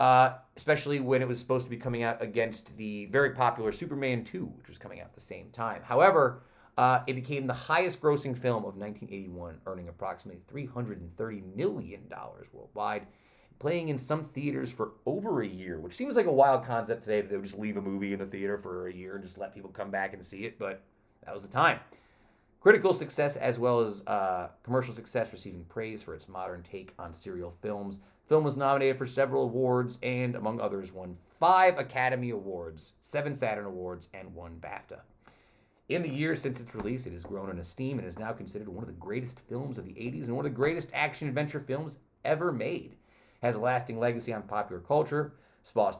[0.00, 4.24] uh, especially when it was supposed to be coming out against the very popular Superman
[4.24, 5.82] 2, which was coming out at the same time.
[5.84, 6.40] However,
[6.78, 12.08] uh, it became the highest grossing film of 1981, earning approximately $330 million
[12.50, 13.08] worldwide,
[13.58, 17.20] playing in some theaters for over a year, which seems like a wild concept today
[17.20, 19.36] that they would just leave a movie in the theater for a year and just
[19.36, 20.80] let people come back and see it, but
[21.26, 21.78] that was the time.
[22.62, 27.12] Critical success as well as uh, commercial success, receiving praise for its modern take on
[27.12, 28.00] serial films.
[28.30, 33.34] The film was nominated for several awards and, among others, won five Academy Awards, seven
[33.34, 35.00] Saturn Awards, and one BAFTA.
[35.88, 38.68] In the years since its release, it has grown in esteem and is now considered
[38.68, 41.58] one of the greatest films of the 80s and one of the greatest action adventure
[41.58, 42.94] films ever made.
[43.42, 45.32] Has a lasting legacy on popular culture,
[45.74, 45.92] uh,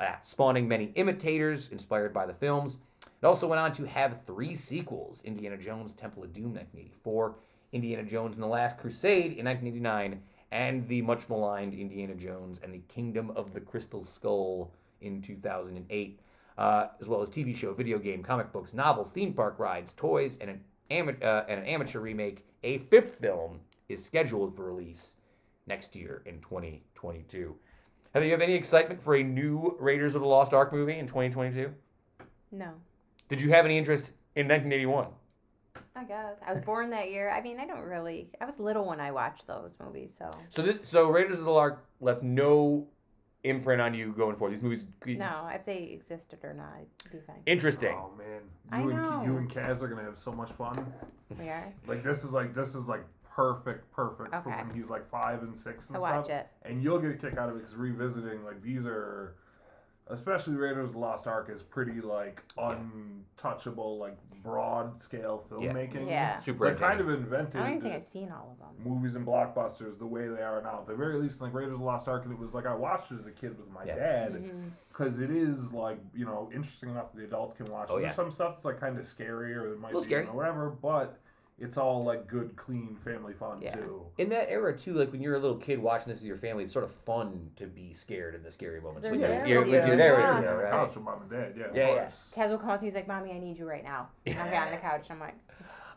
[0.00, 2.78] ah, spawning many imitators inspired by the films.
[3.04, 7.36] It also went on to have three sequels Indiana Jones, Temple of Doom, 1984,
[7.70, 10.20] Indiana Jones and the Last Crusade in 1989,
[10.52, 14.70] and the much maligned Indiana Jones and the Kingdom of the Crystal Skull
[15.00, 16.20] in 2008,
[16.58, 20.36] uh, as well as TV show, video game, comic books, novels, theme park rides, toys,
[20.40, 20.60] and an,
[20.90, 22.46] ama- uh, and an amateur remake.
[22.62, 25.14] A fifth film is scheduled for release
[25.66, 27.56] next year in 2022.
[28.12, 31.06] Heather, you have any excitement for a new Raiders of the Lost Ark movie in
[31.06, 31.72] 2022?
[32.52, 32.72] No,
[33.30, 35.06] Did you have any interest in 1981?
[35.96, 37.30] I guess I was born that year.
[37.30, 38.30] I mean, I don't really.
[38.40, 41.52] I was little when I watched those movies, so So this, so Raiders of the
[41.52, 42.88] Ark left no
[43.44, 44.54] imprint on you going forward.
[44.54, 46.68] These movies, no, if they existed or not,
[47.00, 47.36] it'd be fine.
[47.46, 47.94] interesting.
[47.96, 48.40] Oh man,
[48.70, 49.22] I you and know.
[49.24, 50.92] you and Kaz are gonna have so much fun.
[51.38, 51.72] We are.
[51.86, 53.04] Like this is like this is like
[53.34, 54.62] perfect, perfect for Okay.
[54.62, 56.16] when he's like five and six and I stuff.
[56.24, 56.46] watch it.
[56.62, 59.36] And you'll get a kick out of it because revisiting like these are,
[60.12, 66.08] especially Raiders of the Lost Ark is pretty like untouchable, like broad scale filmmaking.
[66.08, 66.38] Yeah.
[66.40, 67.24] Super They're kind of entertaining.
[67.24, 67.56] invented.
[67.60, 68.84] I don't even think I've seen all of them.
[68.92, 70.80] movies and blockbusters the way they are now.
[70.80, 72.74] At the very least, like Raiders of the Lost Ark, and it was like I
[72.74, 73.96] watched it as a kid with my Yeah.
[73.96, 74.70] dad Mhm.
[74.88, 77.88] because it is like you know interesting enough that the adults can watch.
[77.90, 78.12] Oh, There's yeah.
[78.12, 80.22] some stuff that's like kind of scary or it might Little be scary.
[80.24, 81.18] you know, whatever, but
[81.62, 83.76] it's all like good, clean family fun Yeah.
[83.76, 84.04] too.
[84.18, 86.64] In that era too, like when you're a little kid watching this with your family,
[86.64, 89.02] it's sort of fun to be scared in the scary moments.
[89.04, 89.86] They're When there you're, with with you.
[89.88, 90.40] your there, Yeah.
[90.42, 90.72] yeah, right?
[90.72, 91.54] couch with mom and dad.
[91.56, 91.94] Yeah, of Yeah, yeah.
[92.02, 92.32] course.
[92.36, 94.08] Kaz will come up to me, he's like, Mommy, I need you right now.
[94.26, 95.06] And I'm on the couch.
[95.08, 95.36] I'm like,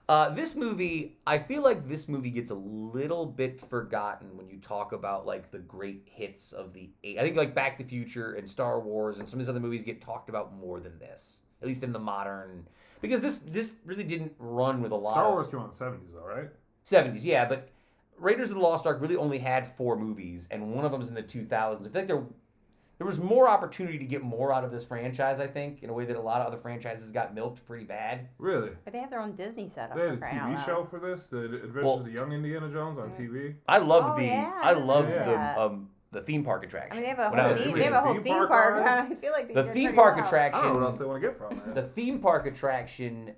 [0.07, 4.57] Uh, this movie, I feel like this movie gets a little bit forgotten when you
[4.59, 7.17] talk about like the great hits of the eight.
[7.17, 9.59] I think like Back to the Future and Star Wars and some of these other
[9.59, 12.67] movies get talked about more than this, at least in the modern.
[13.01, 15.11] Because this this really didn't run with a lot.
[15.13, 16.49] Star of, Wars came out in the seventies, though, right?
[16.85, 17.69] 70s, yeah, but
[18.19, 21.15] Raiders of the Lost Ark really only had four movies, and one of them's in
[21.15, 21.49] the 2000s.
[21.81, 22.23] I feel like there,
[22.99, 25.93] there was more opportunity to get more out of this franchise, I think, in a
[25.93, 28.29] way that a lot of other franchises got milked pretty bad.
[28.37, 28.69] Really?
[28.85, 29.97] but they have their own Disney setup.
[29.97, 30.65] They had a for crying out TV loud.
[30.65, 33.55] show for this, the Adventures Well- of Young Indiana Jones on TV.
[33.67, 35.55] I loved Oh, the yeah, I I loved remember that.
[35.55, 36.93] the um the theme park attraction.
[36.93, 37.81] I mean, they have a When whole was theme, kid.
[37.81, 38.75] they have a whole Theme theme park park.
[38.85, 38.87] ride?
[39.11, 40.23] I feel like The theme park well.
[40.23, 41.75] I attraction- don't know what else they want to get from it.
[41.75, 43.33] the theme park attraction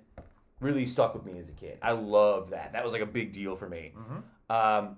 [0.60, 1.78] really stuck with me as a kid.
[1.82, 2.72] I love that.
[2.72, 3.92] That was like a big deal for me.
[3.96, 4.16] Mhm.
[4.54, 4.96] Um,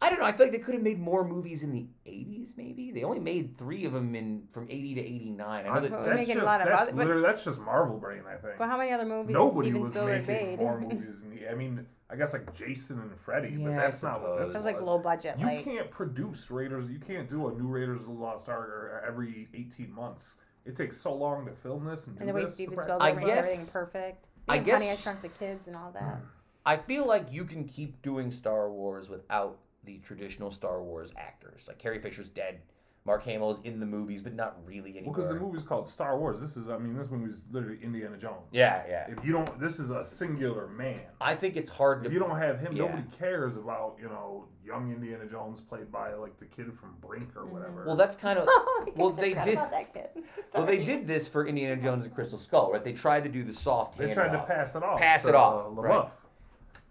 [0.00, 0.26] I don't know.
[0.26, 2.56] I feel like they could have made more movies in the '80s.
[2.56, 5.64] Maybe they only made three of them in from '80 to '89.
[5.66, 7.60] I know that Well, that's they're making a just, lot of that's other- that's just
[7.60, 8.58] Marvel brain, I think.
[8.58, 10.58] But how many other movies Nobody Steven was Spielberg making made?
[10.58, 11.22] more movies.
[11.22, 14.20] In the, I mean, I guess like Jason and Freddy, but Yeah, I that's not
[14.20, 14.50] what this suppose.
[14.50, 14.74] It was was.
[14.74, 15.38] like low budget.
[15.38, 16.90] you like can't produce Raiders.
[16.90, 20.36] You can't do a new Raiders of the Lost Ark uh, every eighteen months.
[20.66, 22.44] It takes so long to film this and do and the way.
[22.44, 24.26] Steven The Spielberg I makes guess- everything perfect.
[24.48, 26.02] I I Honey, I Shrunk the Kids and all that.
[26.18, 26.24] Hmm.
[26.66, 31.64] I feel like you can keep doing Star Wars without the traditional Star Wars actors.
[31.66, 32.60] Like Carrie Fisher's dead.
[33.04, 35.14] Mark Hamill's in the movies, but not really anymore.
[35.14, 36.40] Because the movie's called Star Wars.
[36.40, 38.46] This is, I mean, this movie's literally Indiana Jones.
[38.52, 39.06] Yeah, yeah.
[39.08, 41.00] If you don't, this is a singular man.
[41.20, 42.06] I think it's hard to.
[42.08, 42.84] If you don't have him, Yeah.
[42.84, 47.34] nobody cares about you know young Indiana Jones played by like the kid from Brink
[47.36, 47.84] or whatever.
[47.84, 48.48] well, that's kind of.
[48.74, 50.08] Oh Well, they did- that kid.
[50.54, 52.84] Well, they did this for Indiana Jones and Crystal Skull, right?
[52.84, 55.00] They tried to do the soft they tried to pass it off.
[55.00, 56.08] Pass to, it off, uh, right.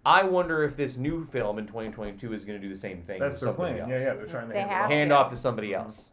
[0.06, 0.11] LaBeouf.
[0.11, 3.19] I wonder if this new film in 2022 is going to do the same thing.
[3.19, 3.80] That's with their plan.
[3.80, 3.90] else.
[3.90, 4.91] Yeah, yeah, they're trying to They hand have off.
[4.91, 5.15] hand to.
[5.18, 5.84] off to somebody mm-hmm.
[5.84, 6.11] else.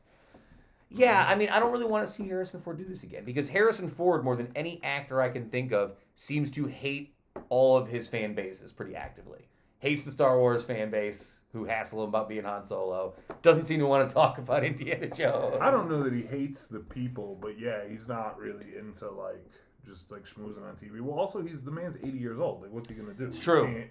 [0.90, 3.48] Yeah, I mean, I don't really want to see Harrison Ford do this again because
[3.48, 7.14] Harrison Ford, more than any actor I can think of, seems to hate
[7.50, 9.48] all of his fan bases pretty actively.
[9.80, 13.14] Hates the Star Wars fan base who hassle him about being Han Solo.
[13.42, 15.56] Doesn't seem to want to talk about Indiana Jones.
[15.60, 19.44] I don't know that he hates the people, but yeah, he's not really into like
[19.88, 21.00] just like schmoozing on TV.
[21.00, 22.62] Well, also he's the man's 80 years old.
[22.62, 23.26] Like, what's he gonna do?
[23.26, 23.64] It's He true.
[23.72, 23.90] can't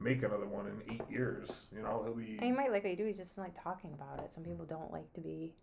[0.00, 1.66] make another one in eight years.
[1.74, 2.32] You know, he'll be.
[2.36, 3.06] And he might like what you do.
[3.06, 4.32] He just doesn't like talking about it.
[4.34, 5.54] Some people don't like to be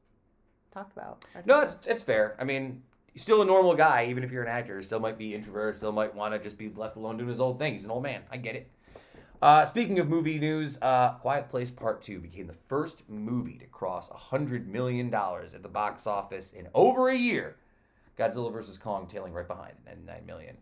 [0.74, 1.24] talked about.
[1.46, 2.36] No, talked it's, it's fair.
[2.40, 2.82] I mean,
[3.14, 4.82] he's still a normal guy, even if you're an actor.
[4.82, 5.78] Still might be introverted.
[5.78, 7.74] Still might want to just be left alone doing his old thing.
[7.74, 8.24] He's an old man.
[8.32, 8.72] I get it.
[9.42, 13.66] Uh, speaking of movie news, uh, Quiet Place Part 2 became the first movie to
[13.68, 17.58] cross $100 million at the box office in over a year.
[18.18, 18.78] Godzilla vs.
[18.78, 20.58] Kong tailing right behind at 99 million.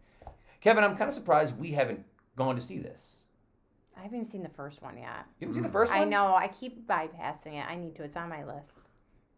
[0.62, 2.04] Kevin, I'm kind of surprised we haven't
[2.36, 3.18] gone to see this.
[3.96, 5.26] I haven't even seen the first one yet.
[5.40, 6.02] You haven't seen the first one?
[6.02, 6.34] I know.
[6.34, 7.66] I keep bypassing it.
[7.70, 8.04] I need to.
[8.04, 8.72] It's on my list.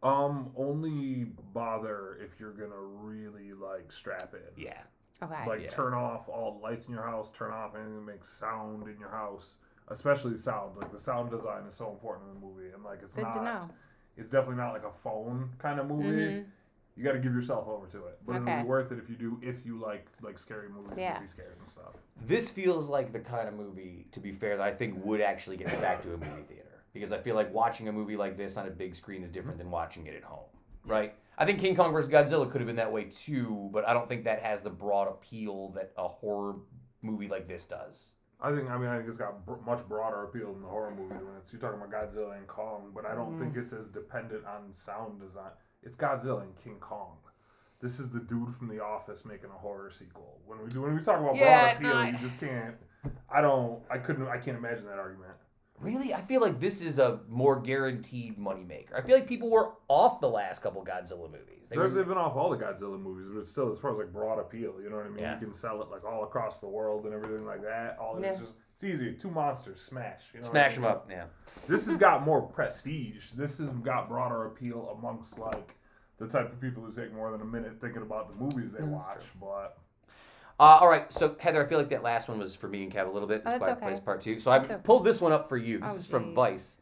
[0.01, 4.63] Um, only bother if you're gonna really like strap in.
[4.63, 4.77] Yeah.
[5.21, 5.45] Okay.
[5.47, 5.69] Like Yeah.
[5.69, 8.99] turn off all the lights in your house, turn off anything that makes sound in
[8.99, 9.55] your house,
[9.89, 10.77] especially sound.
[10.77, 13.33] Like the sound design is so important in the movie, and like it's Good not.
[13.33, 13.69] to know.
[14.15, 16.07] It's definitely not like a phone kind of movie.
[16.07, 16.45] Mhm.
[16.95, 18.61] You got to give yourself over to it, but it'll Okay.
[18.61, 19.37] be worth it if you do.
[19.41, 21.15] If you like like scary movies, Yeah.
[21.15, 21.93] to be scared and stuff.
[22.21, 25.57] This feels like the kind of movie, to be fair, that I think would actually
[25.57, 26.83] get me back to a movie theater.
[26.93, 29.57] Because I feel like watching a movie like this on a big screen is different
[29.57, 30.47] than watching it at home,
[30.85, 31.13] right?
[31.37, 32.09] I think King Kong vs.
[32.09, 35.09] Godzilla could have been that way too, but I don't think that has the broad
[35.09, 36.55] appeal that a horror
[37.01, 38.11] movie like this does.
[38.39, 38.69] I think.
[38.69, 41.35] I mean, I think it's got br- much broader appeal than the horror movie when
[41.37, 43.61] it's you're talking about Godzilla and Kong, but I don't think mm.
[43.61, 45.51] it's as dependent on sound design.
[45.85, 47.17] It's Godzilla and King Kong.
[47.81, 50.39] This is the dude from The Office making a horror sequel.
[50.45, 52.75] When we do, when we talk about Yeah, broad appeal, no, I- you just can't.
[53.29, 53.83] I don't.
[53.91, 54.27] I couldn't.
[54.27, 55.33] I can't imagine that argument.
[55.79, 56.13] Really?
[56.13, 58.93] I feel like this is a more guaranteed moneymaker.
[58.95, 61.67] I feel like people were off the last couple Godzilla movies.
[61.69, 63.97] They They were, They've been off all the Godzilla movies, but still, as far as
[63.97, 65.19] like broad appeal, you know what I mean.
[65.19, 65.33] Yeah.
[65.33, 67.97] You can sell it like all across the world and everything like that.
[67.99, 68.31] All Yeah.
[68.31, 69.13] it's just it's easy.
[69.13, 70.31] Two monsters smash.
[70.33, 70.91] You know what smash I them mean?
[70.91, 71.25] up, yeah.
[71.67, 73.31] This has got more prestige.
[73.31, 75.75] This has got broader appeal amongst like
[76.17, 78.79] the type of people who take more than a minute thinking about the movies they
[78.79, 79.25] mm, that's watch.
[79.39, 79.77] But
[80.57, 82.91] Uh, all right, so Heather, I feel like that last one was for me and
[82.91, 83.41] Kev a little bit.
[83.45, 83.85] Oh, This that's Quiet okay.
[83.87, 84.39] Place Part Two.
[84.39, 84.77] So I okay.
[84.83, 85.79] pulled this one up for you.
[85.79, 86.33] This Oh, is from geez.
[86.35, 86.77] Vice,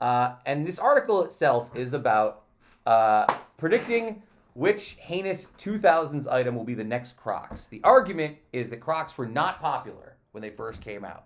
[0.00, 2.44] uh, and this article itself is about
[2.84, 3.26] uh,
[3.56, 4.22] predicting
[4.54, 7.66] which heinous 2000s item will be the next Crocs.
[7.68, 11.24] The argument is that Crocs were not popular when they first came out,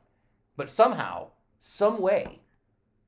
[0.56, 2.40] but somehow, some way,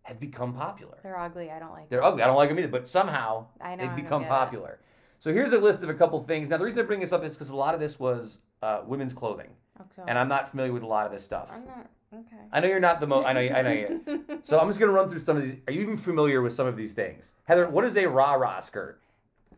[0.02, 0.98] have become popular.
[1.04, 1.50] They're ugly.
[1.50, 1.88] I don't like.
[1.88, 2.08] They're them.
[2.08, 2.22] ugly.
[2.22, 3.82] I don't like them either, but somehow I know.
[3.82, 4.30] They've don't become get it.
[4.30, 4.80] popular.
[5.20, 6.48] So here's a list of a couple things.
[6.48, 8.82] Now the reason I bring this up is because a lot of this was uh,
[8.86, 9.48] women's clothing,
[9.80, 10.02] Okay.
[10.08, 11.48] and I'm not familiar with a lot of this stuff.
[11.52, 11.90] I'm not.
[12.14, 12.42] Okay.
[12.52, 13.26] I know you're not the most.
[13.26, 13.40] I know.
[13.40, 14.24] You, I know you.
[14.44, 15.56] So I'm just gonna run through some of these.
[15.66, 17.68] Are you even familiar with some of these things, Heather?
[17.68, 19.00] What is a rah rah skirt?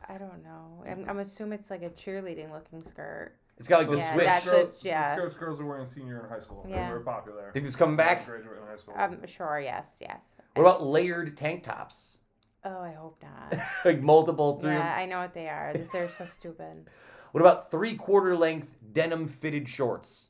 [0.09, 0.85] I don't know.
[0.87, 3.33] I'm, I'm assuming it's like a cheerleading looking skirt.
[3.59, 4.27] It's got like the Yeah, swish.
[4.27, 5.15] that's Skirts- it, yeah.
[5.17, 6.67] Skirts girls are wearing senior in high school.
[6.69, 6.89] Yeah.
[6.89, 7.51] They were popular.
[7.53, 8.27] Think it's coming back?
[8.27, 8.95] Graduate in high school.
[8.97, 9.61] I'm sure.
[9.65, 9.97] Yes.
[10.01, 10.21] Yes.
[10.55, 12.19] What about layered tank tops?
[12.65, 13.59] Oh, I hope not.
[13.85, 14.71] like multiple three.
[14.73, 15.73] yeah, I know what they are.
[15.93, 16.89] They're so stupid.
[17.35, 20.29] What about three quarter length denim fitted shorts?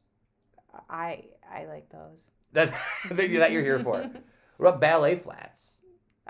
[0.88, 2.16] I I like those.
[2.50, 2.72] That's
[3.10, 4.10] that you're here for.
[4.56, 5.73] What about ballet flats?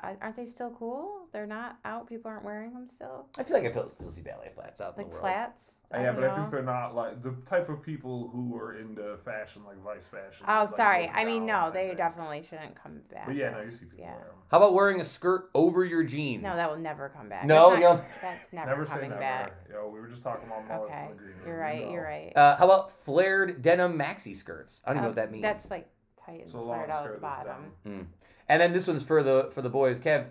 [0.04, 1.26] I- Aren't they still cool?
[1.32, 2.06] They're not out.
[2.08, 3.26] People aren't wearing them still.
[3.38, 5.22] I feel like I feel still see ballet flats out in Like the world.
[5.22, 5.70] flats.
[5.94, 8.74] Uh, yeah, don't but I think they're not like the type of people who are
[8.78, 10.44] into fashion, like Vice fashion.
[10.48, 11.08] Oh, like, sorry.
[11.12, 11.98] I mean, no, they think.
[11.98, 13.26] definitely shouldn't come back.
[13.26, 14.14] But yeah, no, you see people Yeah.
[14.14, 14.34] wear them.
[14.50, 16.42] How about wearing a skirt over your jeans?
[16.42, 17.44] No, that will never come back.
[17.44, 19.20] No, that's, you not, don't- that's never, Never say coming never.
[19.20, 19.52] back.
[19.70, 21.46] Yo, we were just talking about mullets Okay, in the green room.
[21.46, 21.84] you're right.
[21.84, 21.92] know.
[21.92, 22.32] You're right.
[22.36, 24.80] Uh, how about flared denim maxi skirts?
[24.84, 25.42] I don't even know Um, what that means.
[25.42, 25.88] That's like
[26.24, 27.72] tight and So flared out at the bottom.
[27.84, 28.08] down.
[28.48, 30.00] And then this one's for the for the boys.
[30.00, 30.26] Kev,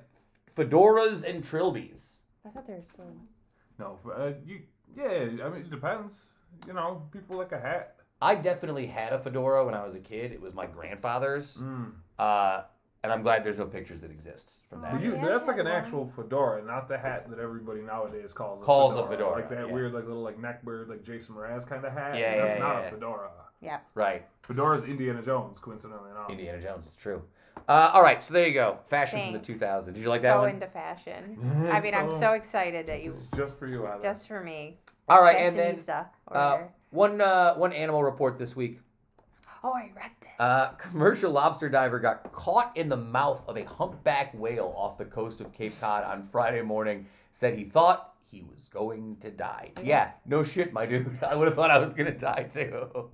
[0.55, 2.07] fedoras and trilbies.
[2.45, 3.03] I thought they were so.
[3.79, 4.61] No, uh, you.
[4.95, 5.05] Yeah,
[5.45, 6.27] I mean, it depends.
[6.67, 7.95] You know, people like a hat.
[8.21, 10.31] I definitely had a fedora when I was a kid.
[10.31, 11.91] It was my grandfather's, Mm.
[12.19, 12.61] uh,
[13.03, 14.93] and I'm glad there's no pictures that exist from that.
[14.93, 18.61] Oh, you, yeah, that's like an actual fedora, not the hat that everybody nowadays calls
[18.61, 19.09] a Calls a fedora.
[19.17, 19.73] fedora, Like that yeah.
[19.73, 22.15] weird, like little, like neckbeard, like Jason Mraz kind of hat.
[22.17, 22.87] Yeah, That's yeah, not yeah.
[22.87, 23.29] a fedora.
[23.63, 23.79] Yeah.
[23.95, 26.29] Right, Fedora's Indiana Jones, coincidentally enough.
[26.29, 27.23] Indiana Jones is true.
[27.67, 28.79] Uh, all right, so there you go.
[28.87, 29.85] Fashion from the 2000s.
[29.85, 30.49] Did you like that so one?
[30.49, 31.69] into fashion.
[31.71, 34.01] I mean, I'm So- so excited that you This is just for you, Heather.
[34.03, 34.77] just for me.
[35.07, 35.79] all right, and then
[36.29, 38.79] uh, one uh, one animal report this week.
[39.63, 40.29] Oh, I read this.
[40.39, 45.05] Uh, commercial lobster diver got caught in the mouth of a humpback whale off the
[45.05, 47.07] coast of Cape Cod on Friday morning.
[47.31, 49.71] Said he thought he was going to die.
[49.81, 51.17] Yeah, no shit, my dude.
[51.23, 53.09] I would have thought I was going to die too.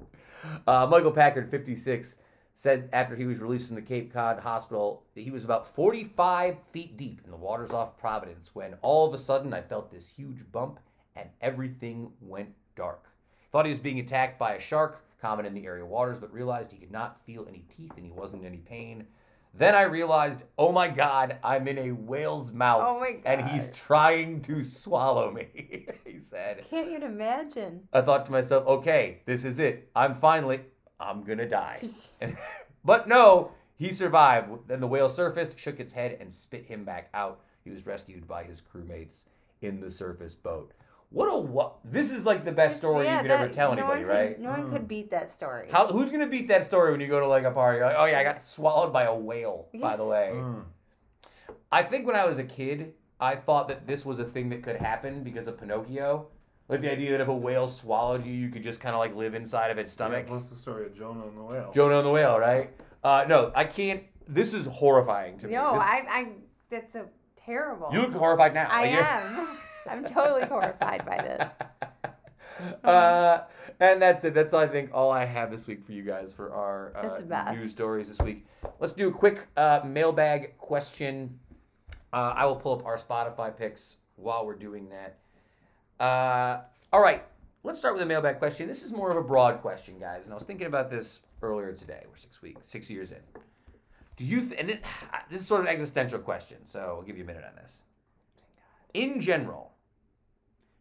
[0.67, 2.15] Uh, Michael Packard, 56,
[2.53, 6.57] said after he was released from the Cape Cod hospital that he was about 45
[6.71, 10.09] feet deep in the waters off Providence when all of a sudden I felt this
[10.09, 10.79] huge bump
[11.15, 13.05] and everything went dark.
[13.51, 16.71] Thought he was being attacked by a shark, common in the area waters, but realized
[16.71, 19.07] he could not feel any teeth and he wasn't in any pain.
[19.53, 22.83] Then I realized, oh my god, I'm in a whale's mouth.
[22.85, 26.63] Oh my And he's trying to swallow me, he said.
[26.69, 27.81] Can't you imagine?
[27.91, 29.89] I thought to myself, okay, this is it.
[29.95, 30.61] I'm finally,
[30.99, 31.89] I'm gonna die.
[32.83, 34.67] But no, he survived.
[34.67, 37.41] Then the whale surfaced, shook its head, and spit him back out.
[37.63, 39.25] He was rescued by his crewmates
[39.61, 40.71] in the surface boat.
[41.11, 41.77] What a what?
[41.83, 44.07] This is like the best story Yeah, you could that- ever tell no anybody, could-
[44.09, 44.39] right?
[44.39, 44.71] no one Mm.
[44.73, 45.67] could beat that story.
[45.71, 47.77] How who's gonna beat that story when you go to like a party?
[47.79, 49.67] You're like, oh yeah, I got swallowed by a whale.
[49.73, 50.65] By the way, Mm.
[51.71, 54.61] I think when I was a kid, I thought that this was a thing that
[54.63, 56.27] could happen because of Pinocchio.
[56.67, 59.15] Like the idea that if a whale swallowed you, you could just kind of like
[59.15, 60.25] live inside of its stomach.
[60.27, 61.71] Yeah, what's the story of Jonah and the whale?
[61.73, 62.69] Jonah and the whale, right?
[63.03, 64.03] Uh, no, I can't.
[64.27, 65.53] This is horrifying to me.
[65.53, 66.27] no, This- I, I,
[66.69, 67.05] that's a
[67.43, 67.89] terrible.
[67.91, 68.67] You look horrified now.
[68.69, 69.47] I Like, am.
[69.89, 72.79] I'm totally horrified by this.
[72.83, 73.39] uh,
[73.79, 74.33] and that's it.
[74.33, 77.71] That's I think all I have this week for you guys for our uh, news
[77.71, 78.45] stories this week.
[78.79, 81.39] Let's do a quick uh, mailbag question.
[82.13, 85.17] Uh, I will pull up our Spotify picks while we're doing that.
[86.03, 86.61] Uh,
[86.91, 87.23] all right,
[87.63, 88.67] let's start with a mailbag question.
[88.67, 91.73] This is more of a broad question, guys, and I was thinking about this earlier
[91.73, 92.03] today.
[92.07, 93.41] We're six weeks, six years in.
[94.17, 94.41] Do you?
[94.45, 94.77] Th- and this,
[95.29, 97.81] this is sort of an existential question, so I'll give you a minute on this.
[98.93, 99.71] In general,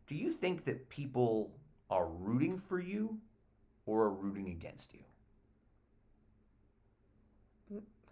[0.08, 1.52] do you think that people
[1.90, 3.18] are rooting for you
[3.86, 5.00] or are rooting against you?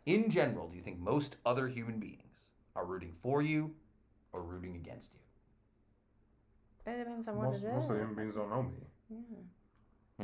[0.04, 3.74] In general, do you think most other human beings are rooting for you
[4.32, 5.20] or rooting against you?
[6.92, 7.74] It depends on what Most, it is.
[7.74, 8.70] most of the human beings don't know me.
[9.10, 9.16] Yeah.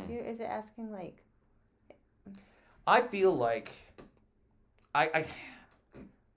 [0.01, 0.13] Hmm.
[0.13, 1.25] You, is it asking like?
[2.87, 3.73] I feel like
[4.95, 5.25] I, I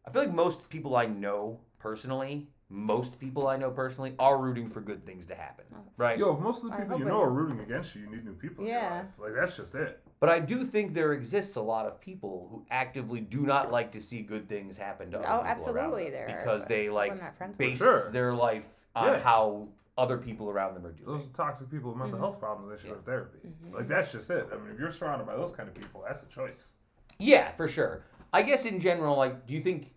[0.05, 4.69] I feel like most people I know personally, most people I know personally are rooting
[4.69, 5.65] for good things to happen,
[5.97, 6.17] right?
[6.17, 8.25] Yo, if most of the people you know it- are rooting against you, you need
[8.25, 9.03] new people Yeah.
[9.19, 10.01] Like, that's just it.
[10.19, 13.91] But I do think there exists a lot of people who actively do not like
[13.91, 16.65] to see good things happen to other Oh, people around absolutely them there are, because
[16.65, 18.09] they like not base sure.
[18.11, 18.63] their life
[18.95, 19.19] on Yeah.
[19.19, 19.67] how
[19.97, 21.07] other people around them are doing.
[21.07, 22.21] Those are toxic people with mental Mhm.
[22.21, 22.71] health problems.
[22.71, 22.93] They should Yeah.
[22.95, 23.39] go to therapy.
[23.47, 23.73] Mhm.
[23.75, 24.47] Like that's just it.
[24.51, 26.73] I mean, if you're surrounded by those kind of people, that's a choice.
[27.19, 28.01] Yeah, for sure.
[28.33, 29.93] I guess in general, like, do you think?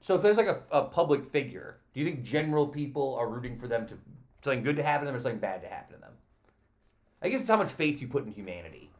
[0.00, 3.58] So if there's like a, a public figure, do you think general people are rooting
[3.58, 3.98] for them to
[4.42, 6.12] something good to happen to them or something bad to happen to them?
[7.22, 8.90] I guess it's how much faith you put in humanity.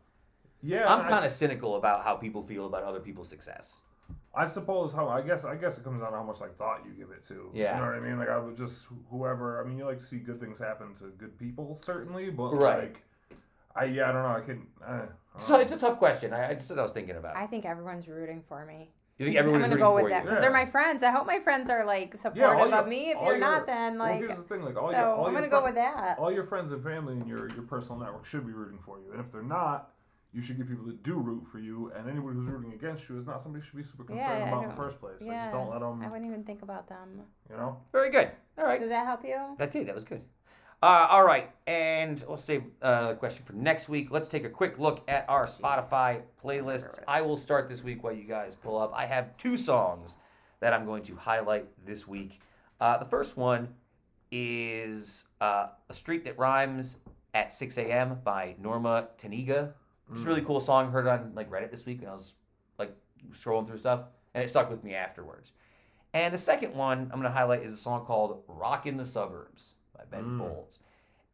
[0.63, 3.83] Yeah, I'm kind of cynical about how people feel about other people's success.
[4.35, 6.83] I suppose how I guess I guess it comes down to how much like thought
[6.85, 7.51] you give it to.
[7.55, 7.75] Yeah.
[7.77, 8.19] You know what I mean?
[8.19, 9.63] Like I would just whoever.
[9.63, 12.79] I mean, you like to see good things happen to good people, certainly, but Right.
[12.81, 13.03] like,
[13.75, 14.29] I yeah, I don't know.
[14.29, 14.67] I can.
[14.85, 15.07] Uh,
[15.37, 16.33] I So it's a tough question.
[16.33, 17.37] I, I just what I was thinking about.
[17.37, 18.91] I think everyone's rooting for me.
[19.19, 20.29] You think everyone I'm gonna rooting go with that you?
[20.31, 21.03] because they're my friends.
[21.03, 23.11] I hope my friends are like supportive all your- of me.
[23.11, 24.63] If all you're your- not, then well, like here's the thing.
[24.63, 26.19] Like all so your, all I'm gonna go with that.
[26.19, 29.13] all your friends and family and your your personal network should be rooting for you,
[29.13, 29.91] and if they're not.
[30.33, 33.17] You should get people that do root for you, and anybody who's rooting against you
[33.17, 35.15] is not somebody you should be super concerned Yeah, about in the first place.
[35.21, 37.23] Like, yeah, just don't let them, I wouldn't even think about them.
[37.49, 37.79] you know.
[37.91, 38.31] Very good.
[38.59, 38.79] All right.
[38.79, 39.39] Does that help you?
[39.57, 39.87] That did.
[39.87, 40.21] That was good.
[40.83, 44.11] Uh, all right, and we'll save uh, another question for next week.
[44.11, 46.99] Let's take a quick look at our Spotify playlists.
[47.09, 48.93] I will start this week while you guys pull up.
[48.95, 50.17] I have two songs
[50.61, 52.41] that I'm going to highlight this week.
[52.79, 53.69] Uh, the first one
[54.31, 56.97] is uh, "A Street That Rhymes
[57.33, 59.73] at 6 A.M." by Norma Tanega.
[60.13, 60.91] It's a really cool song.
[60.91, 62.35] Heard it on like Reddit this week when I was
[62.79, 62.95] like
[63.33, 64.03] scrolling through stuff,
[64.35, 65.53] and it stuck with me afterwards.
[66.13, 69.07] And the second one I'm going to highlight is a song called "Rock in the
[69.07, 70.39] Suburbs" by Ben Mm.
[70.39, 70.81] Folds.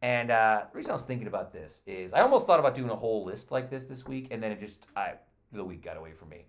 [0.01, 2.89] And uh, the reason I was thinking about this is I almost thought about doing
[2.89, 5.13] a whole list like this this week, and then it just I
[5.51, 6.45] the week got away from me.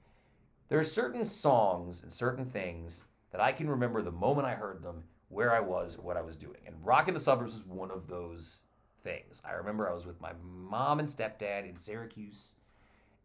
[0.69, 4.83] There are certain songs and certain things that I can remember the moment I heard
[4.83, 7.91] them, where I was, what I was doing, and "Rock in the Suburbs" is one
[7.91, 8.61] of those
[9.05, 9.41] things.
[9.45, 12.55] I remember I was with my mom and stepdad in Syracuse,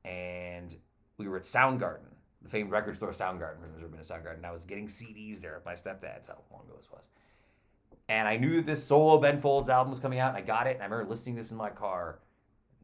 [0.05, 0.75] and
[1.17, 3.61] we were at Soundgarden, the famed record store Soundgarden.
[3.61, 4.37] There's ever been a Soundgarden.
[4.37, 6.27] And I was getting CDs there at my stepdad's.
[6.27, 7.09] How long ago this was.
[8.09, 10.67] And I knew that this solo Ben Folds album was coming out, and I got
[10.67, 10.73] it.
[10.75, 12.19] And I remember listening to this in my car.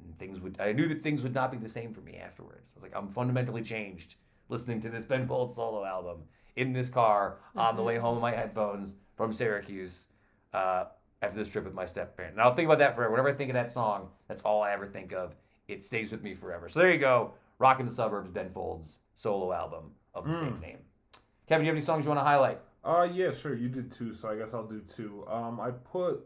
[0.03, 2.73] And things would I knew that things would not be the same for me afterwards.
[2.73, 4.15] I was like, I'm fundamentally changed
[4.49, 6.19] listening to this Ben Folds solo album
[6.55, 10.05] in this car on the way home with my headphones from Syracuse.
[10.53, 10.85] Uh,
[11.21, 12.33] after this trip with my step parent.
[12.33, 13.09] And I'll think about that forever.
[13.09, 15.33] Whenever I think of that song, that's all I ever think of.
[15.67, 16.69] It stays with me forever.
[16.69, 17.31] So there you go.
[17.57, 20.61] Rockin' the Suburbs, Ben Folds solo album of the same Mm.
[20.61, 20.77] name.
[21.47, 22.59] Kevin, do you have any songs you want to highlight?
[22.85, 23.55] Uh yeah, sure.
[23.55, 25.25] You did two, so I guess I'll do two.
[25.27, 26.23] Um, I put,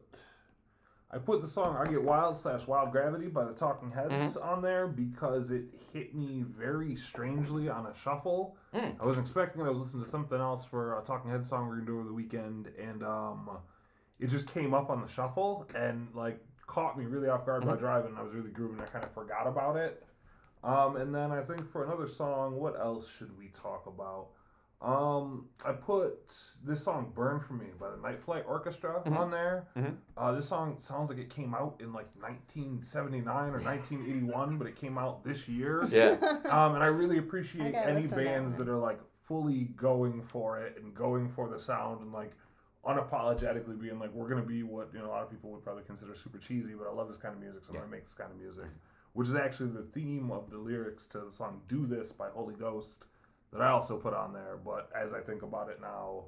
[1.09, 4.61] I put the song "I Get Wild" slash "Wild Gravity" by the Talking Heads on
[4.61, 5.63] there because it
[5.93, 8.57] hit me very strangely on a shuffle.
[8.75, 8.95] Mm.
[8.99, 9.65] I wasn't expecting it.
[9.65, 11.99] I was listening to something else for a Talking Heads song we are gonna do
[11.99, 13.49] over the weekend, and um,
[14.19, 17.75] it just came up on the shuffle and like caught me really off guard by
[17.75, 18.15] driving.
[18.17, 18.81] I was really grooving.
[18.81, 20.03] I kind of forgot about it.
[20.61, 24.27] Um, and then I think for another song, what else should we talk about?
[24.81, 26.31] Um, I put
[26.63, 29.17] this song "Burn for Me" by the Night Flight Orchestra Mhm.
[29.17, 29.67] on there.
[29.75, 29.97] Mhm.
[30.15, 34.77] Uh, this song sounds like it came out in like 1979 or 1981, but it
[34.77, 35.83] came out this year.
[35.91, 36.11] Yeah.
[36.45, 39.65] Um, and I really appreciate gotta any listen to that bands that are like fully
[39.75, 42.31] going for it and going for the sound and like
[42.85, 45.83] unapologetically being like, we're gonna be what you know a lot of people would probably
[45.83, 48.15] consider super cheesy, but I love this kind of music, so I'm gonna make this
[48.15, 48.65] kind of music.
[49.11, 52.55] Which is actually the theme of the lyrics to the song "Do This" by Holy
[52.55, 53.03] Ghost
[53.51, 54.57] that I also put on there.
[54.63, 56.23] But as I think about it now,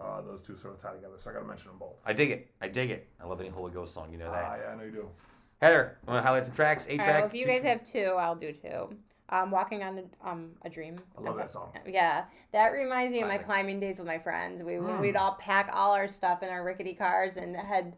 [0.00, 1.96] uh, those two sort of tie together, so I got to mention them both.
[2.04, 2.48] I dig it.
[2.60, 3.08] I dig it.
[3.22, 4.12] I love any Holy Ghost song.
[4.12, 4.44] You know that.
[4.44, 5.08] Ah, yeah, I know you do.
[5.60, 6.86] Heather, want to highlight some tracks?
[6.86, 7.08] A All track.
[7.08, 8.94] right, well, if you guys have two, I'll do two.
[9.30, 10.98] Um, walking on a, um, a dream.
[11.16, 11.72] I love that song.
[11.86, 14.62] Yeah, that reminds me of my climbing days with my friends.
[14.62, 15.00] We Mm.
[15.00, 17.96] we'd all pack all our stuff in our rickety cars and head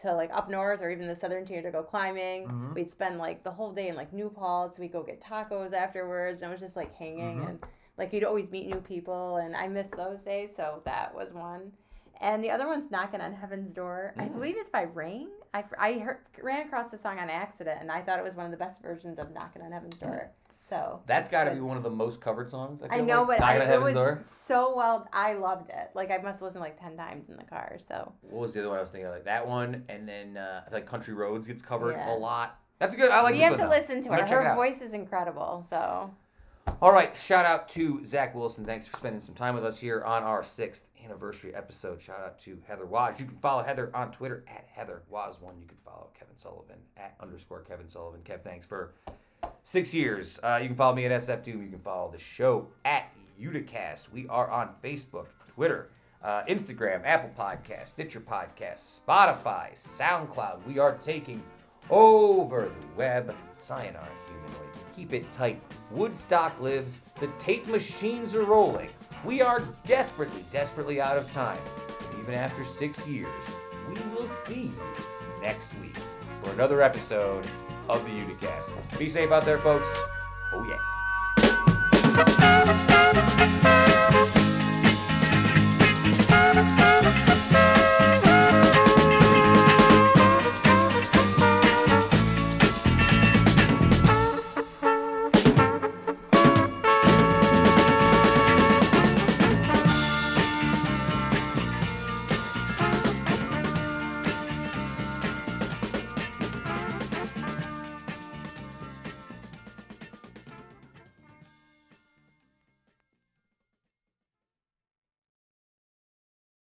[0.00, 2.46] to like up north or even the southern tier to go climbing.
[2.48, 2.74] Mhm.
[2.74, 4.78] We'd spend like the whole day in like New Paltz.
[4.78, 7.48] We'd go get tacos afterwards, and it was just like hanging Mhm.
[7.50, 7.64] and
[8.00, 9.36] like you'd always meet new people.
[9.36, 11.72] And I miss those days, so that was one.
[12.20, 14.14] And the other one's knocking on heaven's door.
[14.18, 14.32] I Mm.
[14.34, 15.26] believe it's by Raign.
[15.54, 18.46] I, I heard, ran across the song on accident, and I thought it was one
[18.46, 20.30] of the best versions of knocking on heaven's door.
[20.68, 22.80] So That's got to be one of the most covered songs.
[22.88, 23.40] I, I know, like.
[23.40, 24.20] but I, it was Door.
[24.22, 25.08] so well.
[25.12, 25.90] I loved it.
[25.94, 27.76] Like I must have listened like ten times in the car.
[27.88, 29.12] So What was the other one I was thinking of?
[29.14, 32.14] Like that one, and then uh, I feel like Country Roads gets covered Yeah.
[32.14, 32.56] a lot.
[32.78, 33.10] That's good.
[33.10, 33.32] I like.
[33.32, 34.42] we this have to listen to I'm her.
[34.42, 35.64] it Her voice is incredible.
[35.68, 36.10] So
[36.82, 38.64] All right, shout out to Zach Wilson.
[38.64, 42.00] Thanks for spending some time with us here on our sixth anniversary episode.
[42.00, 43.18] Shout out to Heather Waz.
[43.18, 45.60] You can follow Heather on Twitter at Heather Waz1.
[45.60, 48.20] You can follow Kevin Sullivan at underscore Kevin Sullivan.
[48.24, 48.92] Kev, thanks for
[49.62, 50.40] six years.
[50.42, 51.62] Uh, you can follow me at SF Doom.
[51.62, 54.10] You can follow the show at Uticast.
[54.12, 55.90] We are on Facebook, Twitter,
[56.22, 60.66] uh, Instagram, Apple Podcasts, Stitcher Podcast, Spotify, SoundCloud.
[60.66, 61.42] We are taking
[61.90, 63.34] over the web.
[63.58, 64.08] Sayonara
[65.00, 65.62] keep it tight.
[65.90, 68.90] Woodstock lives, the tape machines are rolling.
[69.24, 71.58] We are desperately, desperately out of time.
[72.10, 73.32] And even after six years,
[73.88, 75.96] we will see you next week
[76.42, 77.46] for another episode
[77.88, 78.98] of the Uticast.
[78.98, 79.88] Be safe out there, folks.
[80.52, 80.76] Oh, yeah.